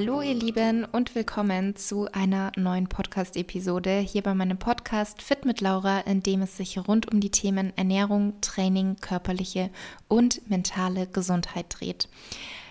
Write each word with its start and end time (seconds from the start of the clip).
Hallo 0.00 0.22
ihr 0.22 0.34
Lieben 0.34 0.84
und 0.84 1.16
willkommen 1.16 1.74
zu 1.74 2.06
einer 2.12 2.52
neuen 2.54 2.86
Podcast-Episode 2.86 3.98
hier 3.98 4.22
bei 4.22 4.32
meinem 4.32 4.56
Podcast 4.56 5.22
Fit 5.22 5.44
mit 5.44 5.60
Laura, 5.60 5.98
in 6.02 6.22
dem 6.22 6.42
es 6.42 6.56
sich 6.56 6.78
rund 6.86 7.12
um 7.12 7.18
die 7.18 7.32
Themen 7.32 7.72
Ernährung, 7.76 8.40
Training, 8.40 8.94
körperliche 9.00 9.70
und 10.06 10.48
mentale 10.48 11.08
Gesundheit 11.08 11.66
dreht. 11.70 12.08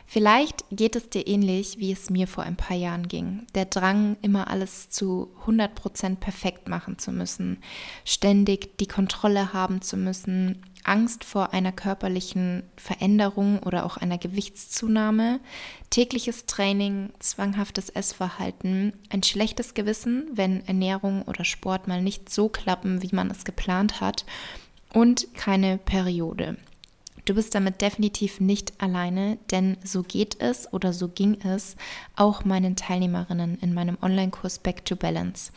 Vielleicht 0.09 0.63
geht 0.71 0.95
es 0.95 1.09
dir 1.09 1.27
ähnlich, 1.27 1.79
wie 1.79 1.91
es 1.91 2.09
mir 2.09 2.27
vor 2.27 2.45
ein 2.45 2.55
paar 2.55 2.77
Jahren 2.77 3.09
ging. 3.09 3.45
Der 3.55 3.65
Drang, 3.65 4.15
immer 4.21 4.49
alles 4.49 4.89
zu 4.89 5.29
100% 5.45 6.15
perfekt 6.15 6.69
machen 6.69 6.97
zu 6.97 7.11
müssen, 7.11 7.61
ständig 8.05 8.77
die 8.77 8.87
Kontrolle 8.87 9.51
haben 9.51 9.81
zu 9.81 9.97
müssen, 9.97 10.63
Angst 10.85 11.25
vor 11.25 11.51
einer 11.51 11.73
körperlichen 11.73 12.63
Veränderung 12.77 13.59
oder 13.59 13.85
auch 13.85 13.97
einer 13.97 14.17
Gewichtszunahme, 14.17 15.41
tägliches 15.89 16.45
Training, 16.45 17.11
zwanghaftes 17.19 17.89
Essverhalten, 17.89 18.93
ein 19.09 19.23
schlechtes 19.23 19.73
Gewissen, 19.73 20.29
wenn 20.31 20.65
Ernährung 20.67 21.23
oder 21.23 21.43
Sport 21.43 21.89
mal 21.89 22.01
nicht 22.01 22.29
so 22.29 22.47
klappen, 22.47 23.03
wie 23.03 23.13
man 23.13 23.29
es 23.29 23.43
geplant 23.43 23.99
hat 23.99 24.25
und 24.93 25.33
keine 25.33 25.77
Periode. 25.77 26.55
Du 27.27 27.33
bist 27.33 27.53
damit 27.53 27.81
definitiv 27.81 28.39
nicht 28.39 28.71
alleine, 28.77 29.37
denn 29.51 29.75
so 29.83 30.01
geht 30.01 30.39
es 30.39 30.71
oder 30.71 30.93
so 30.93 31.09
ging 31.09 31.37
es 31.41 31.75
auch 32.15 32.45
meinen 32.45 32.77
Teilnehmerinnen 32.77 33.57
in 33.59 33.73
meinem 33.73 33.97
Online-Kurs 34.01 34.59
Back 34.59 34.85
to 34.85 34.95
Balance. 34.95 35.51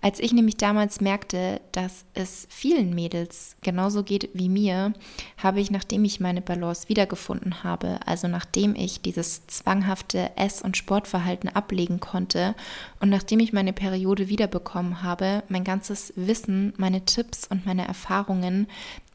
Als 0.00 0.18
ich 0.18 0.32
nämlich 0.32 0.56
damals 0.56 1.02
merkte, 1.02 1.60
dass 1.72 2.06
es 2.14 2.46
vielen 2.48 2.94
Mädels 2.94 3.56
genauso 3.60 4.02
geht 4.02 4.30
wie 4.32 4.48
mir, 4.48 4.94
habe 5.36 5.60
ich, 5.60 5.70
nachdem 5.70 6.06
ich 6.06 6.20
meine 6.20 6.40
Balance 6.40 6.88
wiedergefunden 6.88 7.62
habe, 7.64 8.00
also 8.06 8.26
nachdem 8.26 8.74
ich 8.74 9.02
dieses 9.02 9.46
zwanghafte 9.46 10.34
Ess- 10.38 10.62
und 10.62 10.78
Sportverhalten 10.78 11.50
ablegen 11.50 12.00
konnte 12.00 12.54
und 12.98 13.10
nachdem 13.10 13.40
ich 13.40 13.52
meine 13.52 13.74
Periode 13.74 14.30
wiederbekommen 14.30 15.02
habe, 15.02 15.42
mein 15.50 15.64
ganzes 15.64 16.14
Wissen, 16.16 16.72
meine 16.78 17.04
Tipps 17.04 17.46
und 17.46 17.66
meine 17.66 17.86
Erfahrungen 17.86 18.68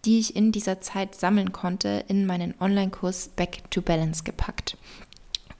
die 0.05 0.19
ich 0.19 0.35
in 0.35 0.51
dieser 0.51 0.81
Zeit 0.81 1.15
sammeln 1.15 1.51
konnte, 1.51 2.05
in 2.07 2.25
meinen 2.25 2.53
Online-Kurs 2.59 3.29
Back 3.35 3.69
to 3.71 3.81
Balance 3.81 4.23
gepackt. 4.23 4.77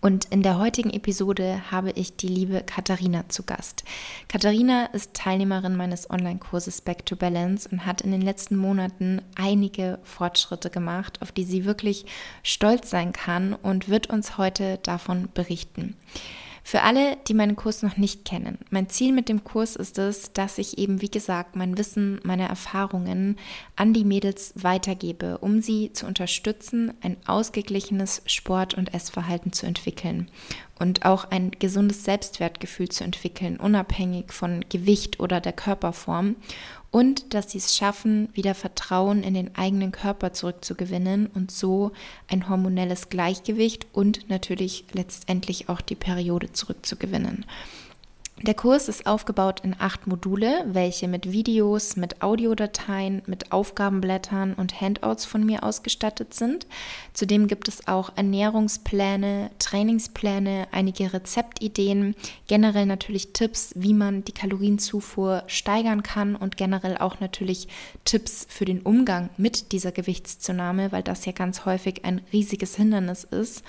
Und 0.06 0.26
in 0.26 0.44
der 0.44 0.60
heutigen 0.60 0.92
Episode 0.92 1.64
habe 1.72 1.90
ich 1.90 2.16
die 2.16 2.28
liebe 2.28 2.62
Katharina 2.62 3.28
zu 3.28 3.42
Gast. 3.42 3.84
Katharina 4.28 4.86
ist 4.94 5.16
Teilnehmerin 5.16 5.76
meines 5.76 6.12
Online-Kurses 6.12 6.82
Back 6.82 7.08
to 7.08 7.16
Balance 7.16 7.68
und 7.68 7.88
hat 7.88 8.02
in 8.02 8.12
den 8.12 8.22
letzten 8.22 8.56
Monaten 8.56 9.24
einige 9.34 9.98
Fortschritte 10.04 10.70
gemacht, 10.70 11.24
auf 11.24 11.32
die 11.32 11.44
sie 11.44 11.66
wirklich 11.66 12.06
stolz 12.44 12.92
sein 12.92 13.14
kann 13.14 13.54
und 13.54 13.90
wird 13.90 14.08
uns 14.08 14.38
heute 14.38 14.78
davon 14.84 15.28
berichten. 15.34 15.96
Für 16.68 16.82
alle, 16.82 17.16
die 17.28 17.36
meinen 17.36 17.56
Kurs 17.56 17.84
noch 17.84 17.96
nicht 17.96 18.26
kennen, 18.26 18.58
mein 18.72 18.90
Ziel 18.90 19.14
mit 19.14 19.30
dem 19.30 19.44
Kurs 19.44 19.76
ist 19.76 20.00
es, 20.00 20.34
dass 20.34 20.58
ich 20.58 20.80
eben, 20.80 21.00
wie 21.00 21.12
gesagt, 21.12 21.56
mein 21.56 21.78
Wissen, 21.78 22.20
meine 22.24 22.48
Erfahrungen 22.48 23.38
an 23.76 23.94
die 23.94 24.04
Mädels 24.04 24.52
weitergebe, 24.56 25.38
um 25.38 25.62
sie 25.62 25.94
zu 25.94 26.08
unterstützen, 26.08 26.92
ein 27.02 27.18
ausgeglichenes 27.28 28.24
Sport- 28.26 28.74
und 28.74 28.96
Essverhalten 28.96 29.54
zu 29.54 29.68
entwickeln 29.68 30.28
und 30.80 31.06
auch 31.06 31.26
ein 31.32 31.52
gesundes 31.52 32.04
Selbstwertgefühl 32.04 32.90
zu 32.90 33.04
entwickeln, 33.04 33.58
unabhängig 33.58 34.34
von 34.34 34.66
Gewicht 34.70 35.20
oder 35.20 35.40
der 35.40 35.54
Körperform 35.54 36.36
und 36.96 37.34
dass 37.34 37.52
sie 37.52 37.58
es 37.58 37.76
schaffen, 37.76 38.30
wieder 38.34 38.56
Vertrauen 38.56 39.22
in 39.22 39.34
den 39.34 39.56
eigenen 39.56 39.92
Körper 39.92 40.32
zurückzugewinnen 40.32 41.28
und 41.28 41.52
so 41.52 41.92
ein 42.30 42.48
hormonelles 42.48 43.10
Gleichgewicht 43.10 43.88
und 43.92 44.30
natürlich 44.30 44.86
letztendlich 44.94 45.68
auch 45.68 45.82
die 45.82 45.96
Periode 45.96 46.54
zurückzugewinnen. 46.54 47.46
Der 48.42 48.54
Kurs 48.54 48.90
ist 48.90 49.08
aufgebaut 49.08 49.62
in 49.64 49.78
acht 49.80 50.08
Module, 50.08 50.66
welche 50.68 51.08
mit 51.08 51.32
Videos, 51.32 51.96
mit 51.96 52.22
Audiodateien, 52.22 53.22
mit 53.28 53.54
Aufgabenblättern 53.54 54.56
und 54.56 54.82
Handouts 54.82 55.24
von 55.24 55.46
mir 55.46 55.64
ausgestattet 55.64 56.34
sind. 56.34 56.68
Zudem 57.14 57.48
gibt 57.48 57.70
es 57.70 57.88
auch 57.88 58.12
Ernährungspläne, 58.18 59.52
Trainingspläne, 59.58 60.68
einige 60.74 61.14
Rezeptideen, 61.14 62.14
generell 62.48 62.86
natürlich 62.86 63.32
Tipps, 63.32 63.72
wie 63.76 63.94
man 63.94 64.26
die 64.26 64.34
Kalorienzufuhr 64.34 65.44
steigern 65.48 66.04
kann 66.04 66.36
und 66.36 66.58
generell 66.58 66.98
auch 66.98 67.22
natürlich 67.22 67.70
Tipps 68.04 68.46
für 68.50 68.66
den 68.66 68.82
Umgang 68.82 69.30
mit 69.38 69.72
dieser 69.72 69.94
Gewichtszunahme, 69.94 70.92
weil 70.92 71.04
das 71.04 71.26
ja 71.26 71.32
ganz 71.32 71.64
häufig 71.64 72.04
ein 72.04 72.20
riesiges 72.34 72.76
Hindernis 72.76 73.24
ist. 73.24 73.64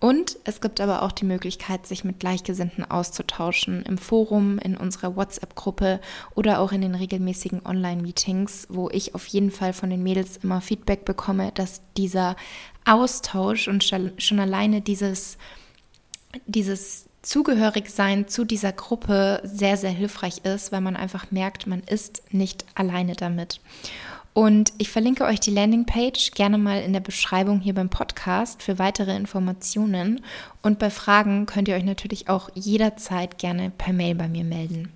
Und 0.00 0.36
es 0.44 0.60
gibt 0.60 0.80
aber 0.80 1.02
auch 1.02 1.10
die 1.10 1.24
Möglichkeit, 1.24 1.86
sich 1.86 2.04
mit 2.04 2.20
Gleichgesinnten 2.20 2.88
auszutauschen 2.88 3.82
im 3.82 3.98
Forum, 3.98 4.58
in 4.58 4.76
unserer 4.76 5.16
WhatsApp-Gruppe 5.16 6.00
oder 6.36 6.60
auch 6.60 6.70
in 6.70 6.82
den 6.82 6.94
regelmäßigen 6.94 7.66
Online-Meetings, 7.66 8.68
wo 8.70 8.88
ich 8.90 9.16
auf 9.16 9.26
jeden 9.26 9.50
Fall 9.50 9.72
von 9.72 9.90
den 9.90 10.04
Mädels 10.04 10.36
immer 10.38 10.60
Feedback 10.60 11.04
bekomme, 11.04 11.50
dass 11.52 11.82
dieser 11.96 12.36
Austausch 12.84 13.66
und 13.66 13.82
schon 13.82 14.38
alleine 14.38 14.80
dieses, 14.82 15.36
dieses 16.46 17.06
Zugehörigsein 17.22 18.28
zu 18.28 18.44
dieser 18.44 18.72
Gruppe 18.72 19.40
sehr, 19.42 19.76
sehr 19.76 19.90
hilfreich 19.90 20.44
ist, 20.44 20.70
weil 20.70 20.80
man 20.80 20.94
einfach 20.94 21.32
merkt, 21.32 21.66
man 21.66 21.80
ist 21.80 22.22
nicht 22.32 22.64
alleine 22.76 23.14
damit. 23.14 23.60
Und 24.34 24.72
ich 24.78 24.90
verlinke 24.90 25.24
euch 25.24 25.40
die 25.40 25.50
Landingpage 25.50 26.30
gerne 26.32 26.58
mal 26.58 26.80
in 26.80 26.92
der 26.92 27.00
Beschreibung 27.00 27.60
hier 27.60 27.74
beim 27.74 27.88
Podcast 27.88 28.62
für 28.62 28.78
weitere 28.78 29.16
Informationen. 29.16 30.20
Und 30.62 30.78
bei 30.78 30.90
Fragen 30.90 31.46
könnt 31.46 31.68
ihr 31.68 31.74
euch 31.74 31.84
natürlich 31.84 32.28
auch 32.28 32.48
jederzeit 32.54 33.38
gerne 33.38 33.72
per 33.76 33.92
Mail 33.92 34.14
bei 34.14 34.28
mir 34.28 34.44
melden. 34.44 34.92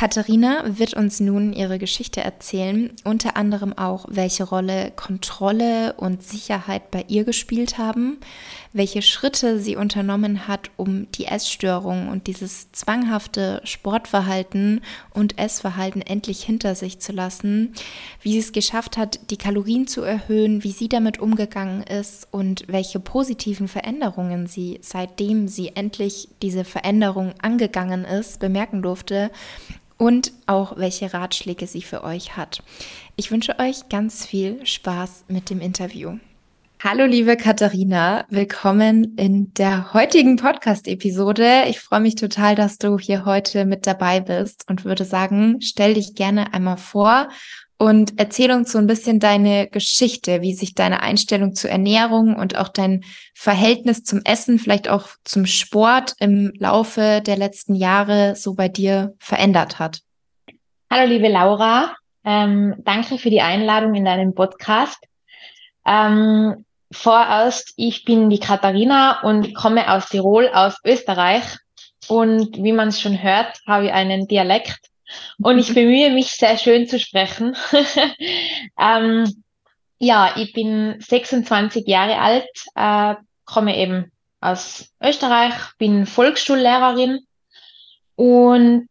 Katharina 0.00 0.62
wird 0.64 0.94
uns 0.94 1.20
nun 1.20 1.52
ihre 1.52 1.78
Geschichte 1.78 2.22
erzählen, 2.22 2.90
unter 3.04 3.36
anderem 3.36 3.76
auch, 3.76 4.06
welche 4.08 4.44
Rolle 4.44 4.92
Kontrolle 4.96 5.92
und 5.94 6.22
Sicherheit 6.22 6.90
bei 6.90 7.04
ihr 7.08 7.24
gespielt 7.24 7.76
haben, 7.76 8.16
welche 8.72 9.02
Schritte 9.02 9.58
sie 9.58 9.76
unternommen 9.76 10.46
hat, 10.46 10.70
um 10.76 11.10
die 11.12 11.26
Essstörung 11.26 12.08
und 12.08 12.26
dieses 12.26 12.70
zwanghafte 12.72 13.60
Sportverhalten 13.64 14.82
und 15.12 15.38
Essverhalten 15.38 16.02
endlich 16.02 16.42
hinter 16.42 16.74
sich 16.74 17.00
zu 17.00 17.12
lassen, 17.12 17.74
wie 18.22 18.32
sie 18.32 18.38
es 18.38 18.52
geschafft 18.52 18.96
hat, 18.96 19.18
die 19.30 19.36
Kalorien 19.36 19.86
zu 19.86 20.02
erhöhen, 20.02 20.62
wie 20.62 20.72
sie 20.72 20.88
damit 20.88 21.18
umgegangen 21.18 21.82
ist 21.82 22.28
und 22.30 22.64
welche 22.68 23.00
positiven 23.00 23.66
Veränderungen 23.66 24.46
sie, 24.46 24.78
seitdem 24.82 25.48
sie 25.48 25.74
endlich 25.74 26.28
diese 26.42 26.64
Veränderung 26.64 27.34
angegangen 27.42 28.04
ist, 28.04 28.38
bemerken 28.38 28.82
durfte 28.82 29.30
und 29.98 30.32
auch 30.46 30.78
welche 30.78 31.12
Ratschläge 31.12 31.66
sie 31.66 31.82
für 31.82 32.04
euch 32.04 32.36
hat. 32.36 32.62
Ich 33.16 33.30
wünsche 33.30 33.58
euch 33.58 33.88
ganz 33.90 34.24
viel 34.24 34.64
Spaß 34.64 35.24
mit 35.28 35.50
dem 35.50 35.60
Interview. 35.60 36.18
Hallo 36.82 37.04
liebe 37.04 37.36
Katharina, 37.36 38.24
willkommen 38.30 39.14
in 39.18 39.52
der 39.52 39.92
heutigen 39.92 40.36
Podcast-Episode. 40.36 41.64
Ich 41.68 41.78
freue 41.78 42.00
mich 42.00 42.14
total, 42.14 42.54
dass 42.54 42.78
du 42.78 42.98
hier 42.98 43.26
heute 43.26 43.66
mit 43.66 43.86
dabei 43.86 44.20
bist 44.20 44.64
und 44.66 44.86
würde 44.86 45.04
sagen, 45.04 45.60
stell 45.60 45.92
dich 45.92 46.14
gerne 46.14 46.54
einmal 46.54 46.78
vor 46.78 47.28
und 47.76 48.14
erzähl 48.18 48.50
uns 48.52 48.72
so 48.72 48.78
ein 48.78 48.86
bisschen 48.86 49.20
deine 49.20 49.68
Geschichte, 49.68 50.40
wie 50.40 50.54
sich 50.54 50.74
deine 50.74 51.02
Einstellung 51.02 51.54
zur 51.54 51.68
Ernährung 51.68 52.34
und 52.34 52.56
auch 52.56 52.68
dein 52.68 53.04
Verhältnis 53.34 54.02
zum 54.02 54.22
Essen, 54.24 54.58
vielleicht 54.58 54.88
auch 54.88 55.08
zum 55.22 55.44
Sport 55.44 56.14
im 56.18 56.50
Laufe 56.56 57.20
der 57.20 57.36
letzten 57.36 57.74
Jahre 57.74 58.36
so 58.36 58.54
bei 58.54 58.68
dir 58.68 59.12
verändert 59.18 59.78
hat. 59.78 60.00
Hallo 60.90 61.06
liebe 61.06 61.28
Laura, 61.28 61.94
ähm, 62.24 62.76
danke 62.78 63.18
für 63.18 63.28
die 63.28 63.42
Einladung 63.42 63.94
in 63.94 64.06
deinem 64.06 64.34
Podcast. 64.34 64.98
Ähm, 65.84 66.64
vorerst, 66.92 67.72
ich 67.76 68.04
bin 68.04 68.30
die 68.30 68.40
Katharina 68.40 69.20
und 69.22 69.54
komme 69.54 69.92
aus 69.92 70.08
Tirol, 70.08 70.48
aus 70.48 70.76
Österreich. 70.84 71.44
Und 72.08 72.56
wie 72.56 72.72
man 72.72 72.88
es 72.88 73.00
schon 73.00 73.22
hört, 73.22 73.60
habe 73.66 73.86
ich 73.86 73.92
einen 73.92 74.26
Dialekt 74.26 74.80
und 75.42 75.58
ich 75.58 75.68
bemühe 75.74 76.10
mich 76.10 76.32
sehr 76.32 76.58
schön 76.58 76.88
zu 76.88 76.98
sprechen. 76.98 77.56
ähm, 78.78 79.44
ja, 79.98 80.34
ich 80.36 80.52
bin 80.52 80.96
26 81.00 81.86
Jahre 81.86 82.18
alt, 82.18 82.48
äh, 82.74 83.14
komme 83.44 83.76
eben 83.76 84.10
aus 84.40 84.90
Österreich, 85.02 85.54
bin 85.78 86.06
Volksschullehrerin 86.06 87.20
und 88.16 88.88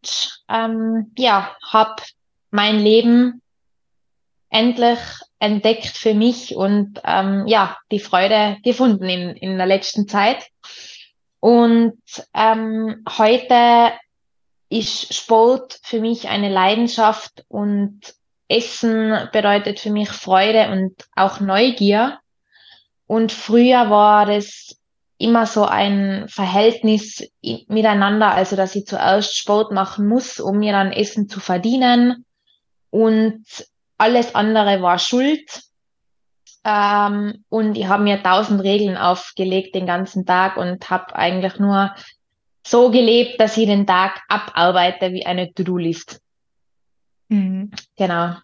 ähm, 0.48 1.12
ja, 1.18 1.56
habe 1.68 2.04
mein 2.52 2.80
Leben 2.80 3.42
endlich 4.50 5.00
entdeckt 5.40 5.98
für 5.98 6.14
mich 6.14 6.56
und 6.56 7.00
ähm, 7.06 7.46
ja, 7.48 7.78
die 7.92 8.00
Freude 8.00 8.58
gefunden 8.64 9.06
in, 9.06 9.30
in 9.36 9.58
der 9.58 9.68
letzten 9.68 10.08
Zeit. 10.08 10.48
Und 11.40 12.02
ähm, 12.34 13.04
heute 13.18 13.94
ist 14.70 15.14
Sport 15.14 15.80
für 15.84 16.02
mich 16.02 16.28
eine 16.28 16.50
Leidenschaft 16.50 17.46
und 17.48 18.02
Essen 18.48 19.30
bedeutet 19.32 19.80
für 19.80 19.92
mich 19.92 20.10
Freude 20.10 20.70
und 20.72 20.96
auch 21.16 21.40
Neugier. 21.40 22.20
Und 23.08 23.32
früher 23.32 23.90
war 23.90 24.26
das 24.26 24.76
immer 25.18 25.46
so 25.46 25.66
ein 25.66 26.28
Verhältnis 26.30 27.30
miteinander, 27.68 28.32
also 28.32 28.56
dass 28.56 28.76
ich 28.76 28.86
zuerst 28.86 29.38
Sport 29.38 29.72
machen 29.72 30.08
muss, 30.08 30.40
um 30.40 30.58
mir 30.58 30.72
dann 30.72 30.92
Essen 30.92 31.30
zu 31.30 31.40
verdienen 31.40 32.26
und 32.90 33.46
alles 34.00 34.34
andere 34.34 34.82
war 34.82 34.98
Schuld. 34.98 35.64
Ähm, 36.64 37.46
und 37.50 37.78
ich 37.78 37.88
habe 37.88 38.04
mir 38.04 38.22
tausend 38.22 38.62
Regeln 38.62 38.98
aufgelegt 38.98 39.76
den 39.76 39.86
ganzen 39.86 40.26
Tag 40.26 40.58
und 40.58 40.90
habe 40.90 41.16
eigentlich 41.16 41.58
nur 41.60 41.94
so 42.66 42.92
gelebt, 42.92 43.40
dass 43.40 43.58
ich 43.58 43.66
den 43.66 43.88
Tag 43.88 44.22
abarbeite 44.28 45.14
wie 45.14 45.26
eine 45.26 45.54
To-Do-List. 45.54 46.22
Mhm. 47.30 47.72
Genau. 47.96 48.36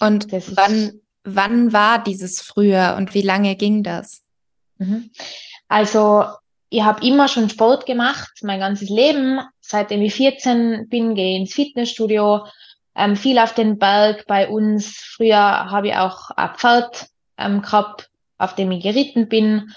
Und 0.00 0.30
wann, 0.56 1.00
wann 1.24 1.72
war 1.72 2.02
dieses 2.02 2.40
früher 2.40 2.94
und 2.96 3.14
wie 3.14 3.22
lange 3.22 3.56
ging 3.56 3.82
das? 3.82 4.22
Mhm. 4.78 5.10
Also 5.68 6.24
ich 6.70 6.82
habe 6.82 7.06
immer 7.06 7.28
schon 7.28 7.50
Sport 7.50 7.86
gemacht, 7.86 8.32
mein 8.42 8.60
ganzes 8.60 8.88
Leben. 8.88 9.40
Seitdem 9.60 10.02
ich 10.02 10.14
14 10.14 10.88
bin, 10.88 11.14
gehe 11.14 11.38
ins 11.38 11.54
Fitnessstudio, 11.54 12.46
ähm, 12.94 13.16
viel 13.16 13.38
auf 13.38 13.54
den 13.54 13.78
Berg 13.78 14.26
bei 14.26 14.48
uns. 14.48 14.96
Früher 14.96 15.38
habe 15.70 15.88
ich 15.88 15.96
auch 15.96 16.30
ein 16.30 16.54
Pferd 16.54 17.06
ähm, 17.38 17.62
gehabt, 17.62 18.10
auf 18.38 18.54
dem 18.54 18.70
ich 18.72 18.82
geritten 18.82 19.28
bin. 19.28 19.72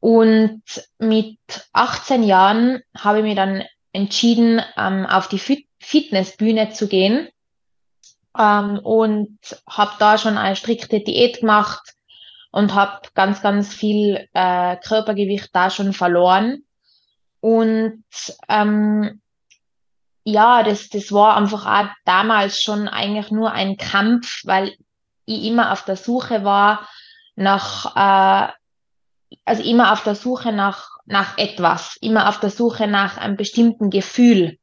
Und 0.00 0.62
mit 0.98 1.38
18 1.72 2.22
Jahren 2.22 2.82
habe 2.96 3.18
ich 3.18 3.24
mich 3.24 3.36
dann 3.36 3.64
entschieden, 3.92 4.60
ähm, 4.76 5.06
auf 5.06 5.28
die 5.28 5.38
Fit 5.38 5.66
Fitnessbühne 5.78 6.70
zu 6.70 6.88
gehen 6.88 7.28
ähm, 8.38 8.78
und 8.78 9.38
habe 9.68 9.92
da 9.98 10.16
schon 10.16 10.38
eine 10.38 10.56
strikte 10.56 11.00
Diät 11.00 11.40
gemacht 11.40 11.94
und 12.50 12.74
habe 12.74 13.08
ganz, 13.14 13.42
ganz 13.42 13.74
viel 13.74 14.28
äh, 14.32 14.76
Körpergewicht 14.76 15.50
da 15.52 15.70
schon 15.70 15.92
verloren. 15.92 16.64
Und 17.40 18.04
ähm, 18.48 19.20
ja, 20.24 20.62
das, 20.62 20.88
das 20.88 21.12
war 21.12 21.36
einfach 21.36 21.66
auch 21.66 21.90
damals 22.04 22.62
schon 22.62 22.88
eigentlich 22.88 23.30
nur 23.30 23.52
ein 23.52 23.76
Kampf, 23.76 24.40
weil 24.44 24.74
ich 25.26 25.44
immer 25.44 25.72
auf 25.72 25.84
der 25.84 25.96
Suche 25.96 26.44
war 26.44 26.88
nach, 27.36 27.94
äh, 27.94 28.52
also 29.44 29.62
immer 29.62 29.92
auf 29.92 30.02
der 30.02 30.14
Suche 30.14 30.52
nach, 30.52 30.88
nach 31.04 31.36
etwas, 31.36 31.96
immer 32.00 32.28
auf 32.28 32.40
der 32.40 32.50
Suche 32.50 32.86
nach 32.86 33.18
einem 33.18 33.36
bestimmten 33.36 33.90
Gefühl. 33.90 34.58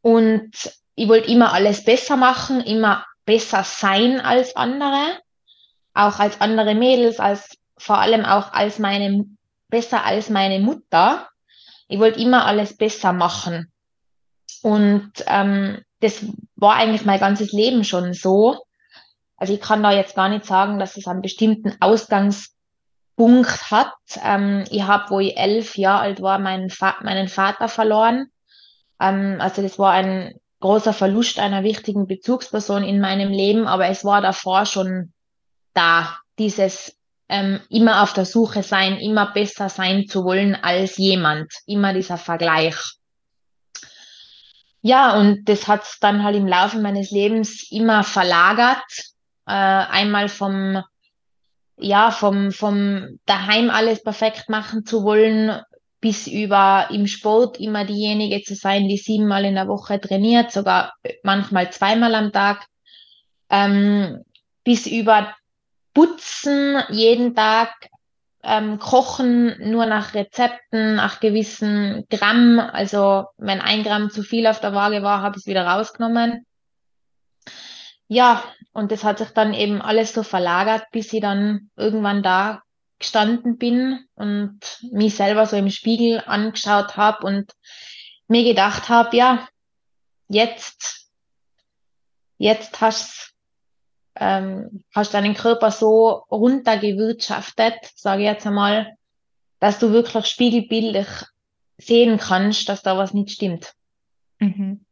Und 0.00 0.52
ich 0.94 1.08
wollte 1.08 1.30
immer 1.30 1.52
alles 1.52 1.84
besser 1.84 2.16
machen, 2.16 2.60
immer 2.60 3.04
besser 3.24 3.64
sein 3.64 4.20
als 4.20 4.54
andere, 4.54 5.18
auch 5.92 6.20
als 6.20 6.40
andere 6.40 6.74
Mädels, 6.74 7.18
als 7.18 7.56
vor 7.76 7.98
allem 7.98 8.24
auch 8.24 8.52
als 8.52 8.78
meine, 8.78 9.24
besser 9.68 10.04
als 10.04 10.30
meine 10.30 10.60
Mutter. 10.60 11.28
Ich 11.88 11.98
wollte 11.98 12.20
immer 12.20 12.46
alles 12.46 12.76
besser 12.76 13.12
machen. 13.12 13.72
Und 14.62 15.12
ähm, 15.26 15.82
das 16.00 16.24
war 16.56 16.74
eigentlich 16.74 17.04
mein 17.04 17.20
ganzes 17.20 17.52
Leben 17.52 17.84
schon 17.84 18.12
so. 18.12 18.64
Also 19.36 19.54
ich 19.54 19.60
kann 19.60 19.82
da 19.82 19.92
jetzt 19.92 20.14
gar 20.14 20.28
nicht 20.28 20.44
sagen, 20.44 20.78
dass 20.78 20.96
es 20.96 21.06
einen 21.06 21.22
bestimmten 21.22 21.74
Ausgangspunkt 21.80 23.70
hat. 23.70 23.94
Ähm, 24.22 24.64
ich 24.70 24.82
habe, 24.82 25.10
wo 25.10 25.20
ich 25.20 25.36
elf 25.36 25.76
Jahre 25.76 26.02
alt 26.02 26.22
war, 26.22 26.38
meinen, 26.38 26.70
Va 26.70 26.96
meinen 27.02 27.28
Vater 27.28 27.68
verloren. 27.68 28.26
Ähm, 29.00 29.36
also 29.40 29.62
das 29.62 29.78
war 29.78 29.92
ein 29.92 30.34
großer 30.60 30.92
Verlust 30.92 31.38
einer 31.38 31.64
wichtigen 31.64 32.06
Bezugsperson 32.06 32.84
in 32.84 33.00
meinem 33.00 33.30
Leben, 33.30 33.66
aber 33.66 33.86
es 33.86 34.04
war 34.04 34.20
davor 34.20 34.66
schon 34.66 35.12
da, 35.72 36.18
dieses 36.38 36.96
ähm, 37.28 37.60
immer 37.70 38.02
auf 38.02 38.12
der 38.12 38.26
Suche 38.26 38.62
sein, 38.62 38.98
immer 38.98 39.32
besser 39.32 39.68
sein 39.68 40.06
zu 40.06 40.24
wollen 40.24 40.54
als 40.54 40.96
jemand, 40.98 41.52
immer 41.66 41.94
dieser 41.94 42.18
Vergleich. 42.18 42.76
Ja, 44.82 45.18
und 45.18 45.48
das 45.48 45.68
hat 45.68 45.84
dann 46.00 46.24
halt 46.24 46.36
im 46.36 46.46
Laufe 46.46 46.78
meines 46.78 47.10
Lebens 47.10 47.70
immer 47.70 48.02
verlagert, 48.02 48.82
äh, 49.46 49.52
einmal 49.52 50.28
vom 50.28 50.82
ja, 51.80 52.10
vom, 52.10 52.52
vom 52.52 53.18
daheim 53.26 53.70
alles 53.70 54.02
perfekt 54.02 54.48
machen 54.48 54.84
zu 54.84 55.02
wollen, 55.02 55.60
bis 56.00 56.26
über 56.26 56.88
im 56.90 57.06
Sport 57.06 57.58
immer 57.58 57.84
diejenige 57.84 58.42
zu 58.42 58.54
sein, 58.54 58.88
die 58.88 58.96
siebenmal 58.96 59.44
in 59.44 59.54
der 59.54 59.68
Woche 59.68 60.00
trainiert, 60.00 60.52
sogar 60.52 60.94
manchmal 61.22 61.72
zweimal 61.72 62.14
am 62.14 62.32
Tag, 62.32 62.66
ähm, 63.50 64.22
bis 64.64 64.86
über 64.86 65.34
Putzen 65.92 66.82
jeden 66.90 67.34
Tag, 67.34 67.72
ähm, 68.42 68.78
Kochen 68.78 69.70
nur 69.70 69.86
nach 69.86 70.14
Rezepten, 70.14 70.96
nach 70.96 71.20
gewissen 71.20 72.06
Gramm. 72.10 72.58
Also 72.58 73.26
wenn 73.36 73.60
ein 73.60 73.82
Gramm 73.82 74.10
zu 74.10 74.22
viel 74.22 74.46
auf 74.46 74.60
der 74.60 74.74
Waage 74.74 75.02
war, 75.02 75.22
habe 75.22 75.36
ich 75.36 75.42
es 75.42 75.46
wieder 75.46 75.66
rausgenommen. 75.66 76.46
Ja, 78.08 78.42
und 78.72 78.92
das 78.92 79.04
hat 79.04 79.18
sich 79.18 79.30
dann 79.30 79.54
eben 79.54 79.80
alles 79.80 80.12
so 80.12 80.22
verlagert, 80.22 80.84
bis 80.90 81.12
ich 81.12 81.20
dann 81.20 81.70
irgendwann 81.76 82.22
da 82.22 82.62
gestanden 82.98 83.56
bin 83.56 84.04
und 84.14 84.60
mich 84.90 85.14
selber 85.14 85.46
so 85.46 85.56
im 85.56 85.70
Spiegel 85.70 86.22
angeschaut 86.26 86.96
habe 86.96 87.26
und 87.26 87.52
mir 88.28 88.44
gedacht 88.44 88.88
habe, 88.88 89.16
ja, 89.16 89.48
jetzt, 90.28 91.08
jetzt 92.36 92.80
hast 92.80 93.29
ähm, 94.16 94.84
hast 94.94 95.14
deinen 95.14 95.34
Körper 95.34 95.70
so 95.70 96.24
runtergewirtschaftet, 96.30 97.74
sage 97.94 98.22
ich 98.22 98.28
jetzt 98.28 98.46
einmal, 98.46 98.96
dass 99.60 99.78
du 99.78 99.92
wirklich 99.92 100.26
spiegelbildlich 100.26 101.08
sehen 101.78 102.18
kannst, 102.18 102.68
dass 102.68 102.82
da 102.82 102.96
was 102.96 103.14
nicht 103.14 103.30
stimmt. 103.30 103.74
Mhm. 104.38 104.84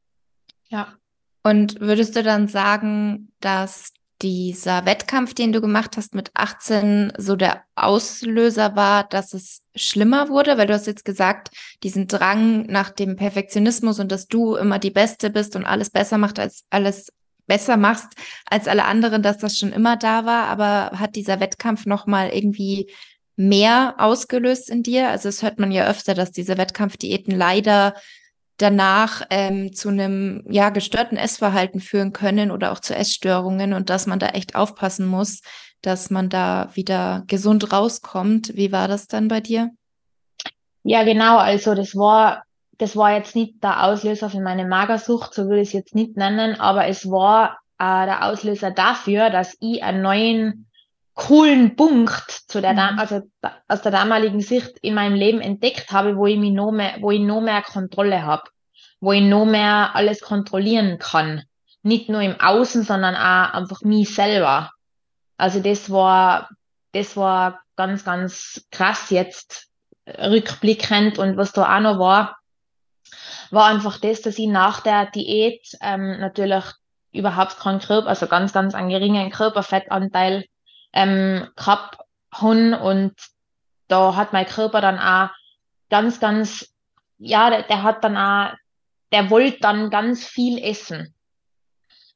Ja. 0.68 0.94
Und 1.42 1.80
würdest 1.80 2.16
du 2.16 2.22
dann 2.22 2.48
sagen, 2.48 3.32
dass 3.40 3.92
dieser 4.20 4.84
Wettkampf, 4.84 5.32
den 5.32 5.52
du 5.52 5.60
gemacht 5.60 5.96
hast 5.96 6.14
mit 6.14 6.30
18, 6.34 7.12
so 7.16 7.36
der 7.36 7.62
Auslöser 7.76 8.74
war, 8.74 9.04
dass 9.04 9.32
es 9.32 9.62
schlimmer 9.74 10.28
wurde? 10.28 10.58
Weil 10.58 10.66
du 10.66 10.74
hast 10.74 10.86
jetzt 10.86 11.04
gesagt, 11.04 11.50
diesen 11.82 12.08
Drang 12.08 12.62
nach 12.66 12.90
dem 12.90 13.16
Perfektionismus 13.16 14.00
und 14.00 14.10
dass 14.10 14.26
du 14.26 14.56
immer 14.56 14.78
die 14.78 14.90
Beste 14.90 15.30
bist 15.30 15.54
und 15.54 15.64
alles 15.64 15.90
besser 15.90 16.18
macht 16.18 16.38
als 16.38 16.64
alles 16.70 17.12
besser 17.48 17.76
machst 17.76 18.12
als 18.46 18.68
alle 18.68 18.84
anderen, 18.84 19.22
dass 19.22 19.38
das 19.38 19.58
schon 19.58 19.72
immer 19.72 19.96
da 19.96 20.24
war. 20.24 20.44
Aber 20.46 20.96
hat 20.98 21.16
dieser 21.16 21.40
Wettkampf 21.40 21.86
nochmal 21.86 22.30
irgendwie 22.30 22.92
mehr 23.34 23.96
ausgelöst 23.98 24.70
in 24.70 24.84
dir? 24.84 25.08
Also 25.08 25.28
es 25.28 25.42
hört 25.42 25.58
man 25.58 25.72
ja 25.72 25.88
öfter, 25.88 26.14
dass 26.14 26.30
diese 26.30 26.56
Wettkampfdiäten 26.56 27.36
leider 27.36 27.94
danach 28.58 29.22
ähm, 29.30 29.72
zu 29.72 29.88
einem 29.88 30.44
ja 30.48 30.70
gestörten 30.70 31.16
Essverhalten 31.16 31.80
führen 31.80 32.12
können 32.12 32.50
oder 32.50 32.72
auch 32.72 32.80
zu 32.80 32.94
Essstörungen 32.94 33.72
und 33.72 33.88
dass 33.88 34.06
man 34.06 34.18
da 34.18 34.28
echt 34.28 34.56
aufpassen 34.56 35.06
muss, 35.06 35.40
dass 35.80 36.10
man 36.10 36.28
da 36.28 36.70
wieder 36.74 37.24
gesund 37.28 37.72
rauskommt. 37.72 38.56
Wie 38.56 38.72
war 38.72 38.88
das 38.88 39.06
dann 39.06 39.28
bei 39.28 39.40
dir? 39.40 39.70
Ja, 40.82 41.04
genau. 41.04 41.38
Also 41.38 41.74
das 41.74 41.94
war 41.94 42.42
das 42.78 42.96
war 42.96 43.12
jetzt 43.12 43.34
nicht 43.34 43.62
der 43.62 43.84
Auslöser 43.84 44.30
für 44.30 44.40
meine 44.40 44.64
Magersucht, 44.64 45.34
so 45.34 45.44
würde 45.44 45.60
ich 45.60 45.68
es 45.68 45.74
jetzt 45.74 45.94
nicht 45.94 46.16
nennen, 46.16 46.58
aber 46.60 46.86
es 46.86 47.10
war 47.10 47.58
äh, 47.78 48.06
der 48.06 48.24
Auslöser 48.24 48.70
dafür, 48.70 49.30
dass 49.30 49.56
ich 49.60 49.82
einen 49.82 50.02
neuen 50.02 50.68
coolen 51.14 51.74
Punkt 51.74 52.30
zu 52.30 52.60
der, 52.60 52.74
mhm. 52.74 52.98
also 52.98 53.22
aus 53.66 53.82
der 53.82 53.90
damaligen 53.90 54.40
Sicht 54.40 54.78
in 54.82 54.94
meinem 54.94 55.14
Leben 55.14 55.40
entdeckt 55.40 55.90
habe, 55.90 56.16
wo 56.16 56.26
ich 56.26 56.38
mich 56.38 56.52
noch 56.52 56.70
mehr, 56.70 56.94
wo 57.00 57.10
ich 57.10 57.20
noch 57.20 57.40
mehr 57.40 57.62
Kontrolle 57.62 58.24
habe, 58.24 58.44
wo 59.00 59.12
ich 59.12 59.22
noch 59.22 59.44
mehr 59.44 59.90
alles 59.94 60.20
kontrollieren 60.20 60.98
kann. 60.98 61.42
Nicht 61.82 62.08
nur 62.08 62.20
im 62.20 62.40
Außen, 62.40 62.84
sondern 62.84 63.16
auch 63.16 63.54
einfach 63.54 63.82
mich 63.82 64.14
selber. 64.14 64.70
Also 65.36 65.58
das 65.58 65.90
war, 65.90 66.50
das 66.92 67.16
war 67.16 67.60
ganz, 67.74 68.04
ganz 68.04 68.64
krass 68.70 69.10
jetzt 69.10 69.68
rückblickend 70.06 71.18
und 71.18 71.36
was 71.36 71.52
da 71.52 71.76
auch 71.76 71.80
noch 71.80 71.98
war, 71.98 72.37
war 73.52 73.66
einfach 73.66 73.98
das, 73.98 74.22
dass 74.22 74.38
ich 74.38 74.48
nach 74.48 74.80
der 74.80 75.06
Diät 75.06 75.76
ähm, 75.80 76.18
natürlich 76.20 76.64
überhaupt 77.12 77.58
keinen 77.58 77.80
Körper, 77.80 78.08
also 78.08 78.26
ganz, 78.26 78.52
ganz 78.52 78.74
einen 78.74 78.90
geringen 78.90 79.30
Körperfettanteil 79.30 80.44
ähm, 80.92 81.48
gehabt 81.56 81.98
habe 82.32 82.78
und 82.78 83.14
da 83.88 84.14
hat 84.14 84.32
mein 84.32 84.46
Körper 84.46 84.80
dann 84.80 84.98
auch 84.98 85.30
ganz, 85.88 86.20
ganz, 86.20 86.74
ja, 87.18 87.50
der, 87.50 87.62
der 87.62 87.82
hat 87.82 88.04
dann 88.04 88.16
auch, 88.16 88.54
der 89.12 89.30
wollte 89.30 89.60
dann 89.60 89.90
ganz 89.90 90.26
viel 90.26 90.58
essen. 90.62 91.14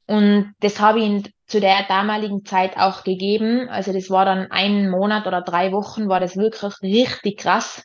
Und 0.05 0.53
das 0.59 0.79
habe 0.79 0.99
ich 0.99 1.05
ihm 1.05 1.23
zu 1.47 1.59
der 1.59 1.83
damaligen 1.87 2.45
Zeit 2.45 2.77
auch 2.77 3.03
gegeben. 3.03 3.69
Also 3.69 3.93
das 3.93 4.09
war 4.09 4.25
dann 4.25 4.51
einen 4.51 4.89
Monat 4.89 5.25
oder 5.25 5.41
drei 5.41 5.71
Wochen, 5.71 6.09
war 6.09 6.19
das 6.19 6.35
wirklich 6.35 6.81
richtig 6.81 7.39
krass 7.39 7.83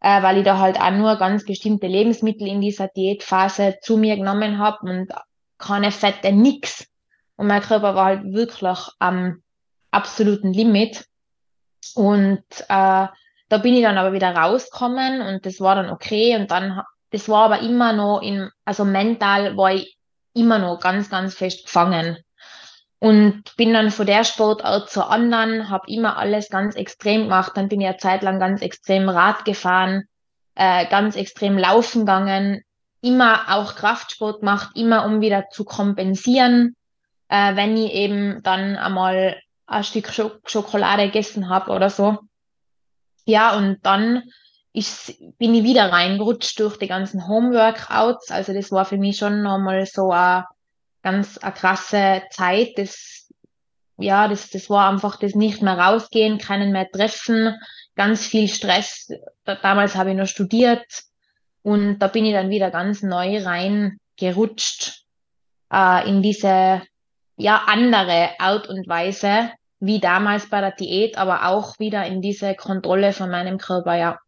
äh, 0.00 0.22
weil 0.22 0.38
ich 0.38 0.44
da 0.44 0.58
halt 0.58 0.80
auch 0.80 0.90
nur 0.90 1.16
ganz 1.16 1.44
bestimmte 1.44 1.86
Lebensmittel 1.86 2.46
in 2.46 2.60
dieser 2.60 2.88
Diätphase 2.88 3.78
zu 3.82 3.96
mir 3.96 4.16
genommen 4.16 4.58
habe 4.58 4.90
und 4.90 5.12
keine 5.58 5.92
Fette, 5.92 6.32
nix. 6.32 6.86
Und 7.36 7.46
mein 7.46 7.62
Körper 7.62 7.94
war 7.94 8.06
halt 8.06 8.32
wirklich 8.32 8.68
am 8.98 9.42
absoluten 9.90 10.52
Limit. 10.52 11.04
Und 11.94 12.44
äh, 12.68 13.06
da 13.50 13.58
bin 13.58 13.74
ich 13.74 13.82
dann 13.82 13.98
aber 13.98 14.12
wieder 14.12 14.34
rausgekommen 14.34 15.20
und 15.22 15.44
das 15.44 15.60
war 15.60 15.74
dann 15.74 15.90
okay 15.90 16.36
und 16.36 16.50
dann, 16.50 16.82
das 17.10 17.28
war 17.28 17.46
aber 17.46 17.60
immer 17.60 17.92
noch 17.92 18.20
in, 18.22 18.48
also 18.64 18.84
mental 18.84 19.56
war 19.56 19.74
ich 19.74 19.98
immer 20.34 20.58
noch 20.58 20.78
ganz, 20.78 21.10
ganz 21.10 21.34
fest 21.34 21.64
gefangen. 21.64 22.18
Und 23.00 23.56
bin 23.56 23.72
dann 23.72 23.90
von 23.90 24.06
der 24.06 24.24
Sportart 24.24 24.90
zur 24.90 25.10
anderen, 25.10 25.70
habe 25.70 25.90
immer 25.90 26.18
alles 26.18 26.50
ganz 26.50 26.76
extrem 26.76 27.22
gemacht. 27.22 27.52
Dann 27.54 27.68
bin 27.68 27.80
ich 27.80 27.88
eine 27.88 27.96
Zeit 27.96 28.22
lang 28.22 28.38
ganz 28.38 28.60
extrem 28.60 29.08
Rad 29.08 29.46
gefahren, 29.46 30.04
äh, 30.54 30.86
ganz 30.86 31.16
extrem 31.16 31.56
laufen 31.56 32.00
gegangen, 32.00 32.62
immer 33.00 33.44
auch 33.48 33.74
Kraftsport 33.74 34.40
gemacht, 34.40 34.72
immer 34.74 35.06
um 35.06 35.22
wieder 35.22 35.48
zu 35.50 35.64
kompensieren, 35.64 36.76
äh, 37.28 37.56
wenn 37.56 37.74
ich 37.78 37.92
eben 37.92 38.42
dann 38.42 38.76
einmal 38.76 39.40
ein 39.66 39.84
Stück 39.84 40.12
Schok 40.12 40.40
Schokolade 40.44 41.06
gegessen 41.06 41.48
habe 41.48 41.72
oder 41.72 41.88
so. 41.88 42.18
Ja, 43.24 43.56
und 43.56 43.78
dann 43.82 44.24
ist, 44.74 45.14
bin 45.38 45.54
ich 45.54 45.64
wieder 45.64 45.90
reingerutscht 45.90 46.60
durch 46.60 46.76
die 46.76 46.88
ganzen 46.88 47.26
Homeworkouts. 47.26 48.30
Also 48.30 48.52
das 48.52 48.70
war 48.70 48.84
für 48.84 48.98
mich 48.98 49.16
schon 49.16 49.42
nochmal 49.42 49.86
so 49.86 50.10
eine 50.10 50.44
ganz 51.02 51.38
eine 51.38 51.52
krasse 51.52 52.22
Zeit. 52.30 52.72
Das, 52.76 53.32
ja, 53.98 54.28
das, 54.28 54.50
das 54.50 54.70
war 54.70 54.90
einfach 54.90 55.16
das 55.16 55.34
nicht 55.34 55.62
mehr 55.62 55.78
rausgehen, 55.78 56.38
keinen 56.38 56.72
mehr 56.72 56.90
treffen, 56.90 57.54
ganz 57.94 58.26
viel 58.26 58.48
Stress. 58.48 59.10
Damals 59.44 59.96
habe 59.96 60.10
ich 60.10 60.16
noch 60.16 60.26
studiert 60.26 60.86
und 61.62 61.98
da 61.98 62.06
bin 62.06 62.24
ich 62.24 62.32
dann 62.32 62.50
wieder 62.50 62.70
ganz 62.70 63.02
neu 63.02 63.42
reingerutscht 63.42 65.04
äh, 65.72 66.08
in 66.08 66.22
diese 66.22 66.82
ja 67.36 67.62
andere 67.66 68.38
Art 68.38 68.68
und 68.68 68.88
Weise 68.88 69.50
wie 69.80 69.98
damals 69.98 70.48
bei 70.50 70.60
der 70.60 70.72
Diät, 70.72 71.16
aber 71.16 71.46
auch 71.46 71.78
wieder 71.78 72.06
in 72.06 72.20
diese 72.20 72.54
Kontrolle 72.54 73.12
von 73.12 73.30
meinem 73.30 73.56
Körper, 73.56 73.96
ja. 73.96 74.18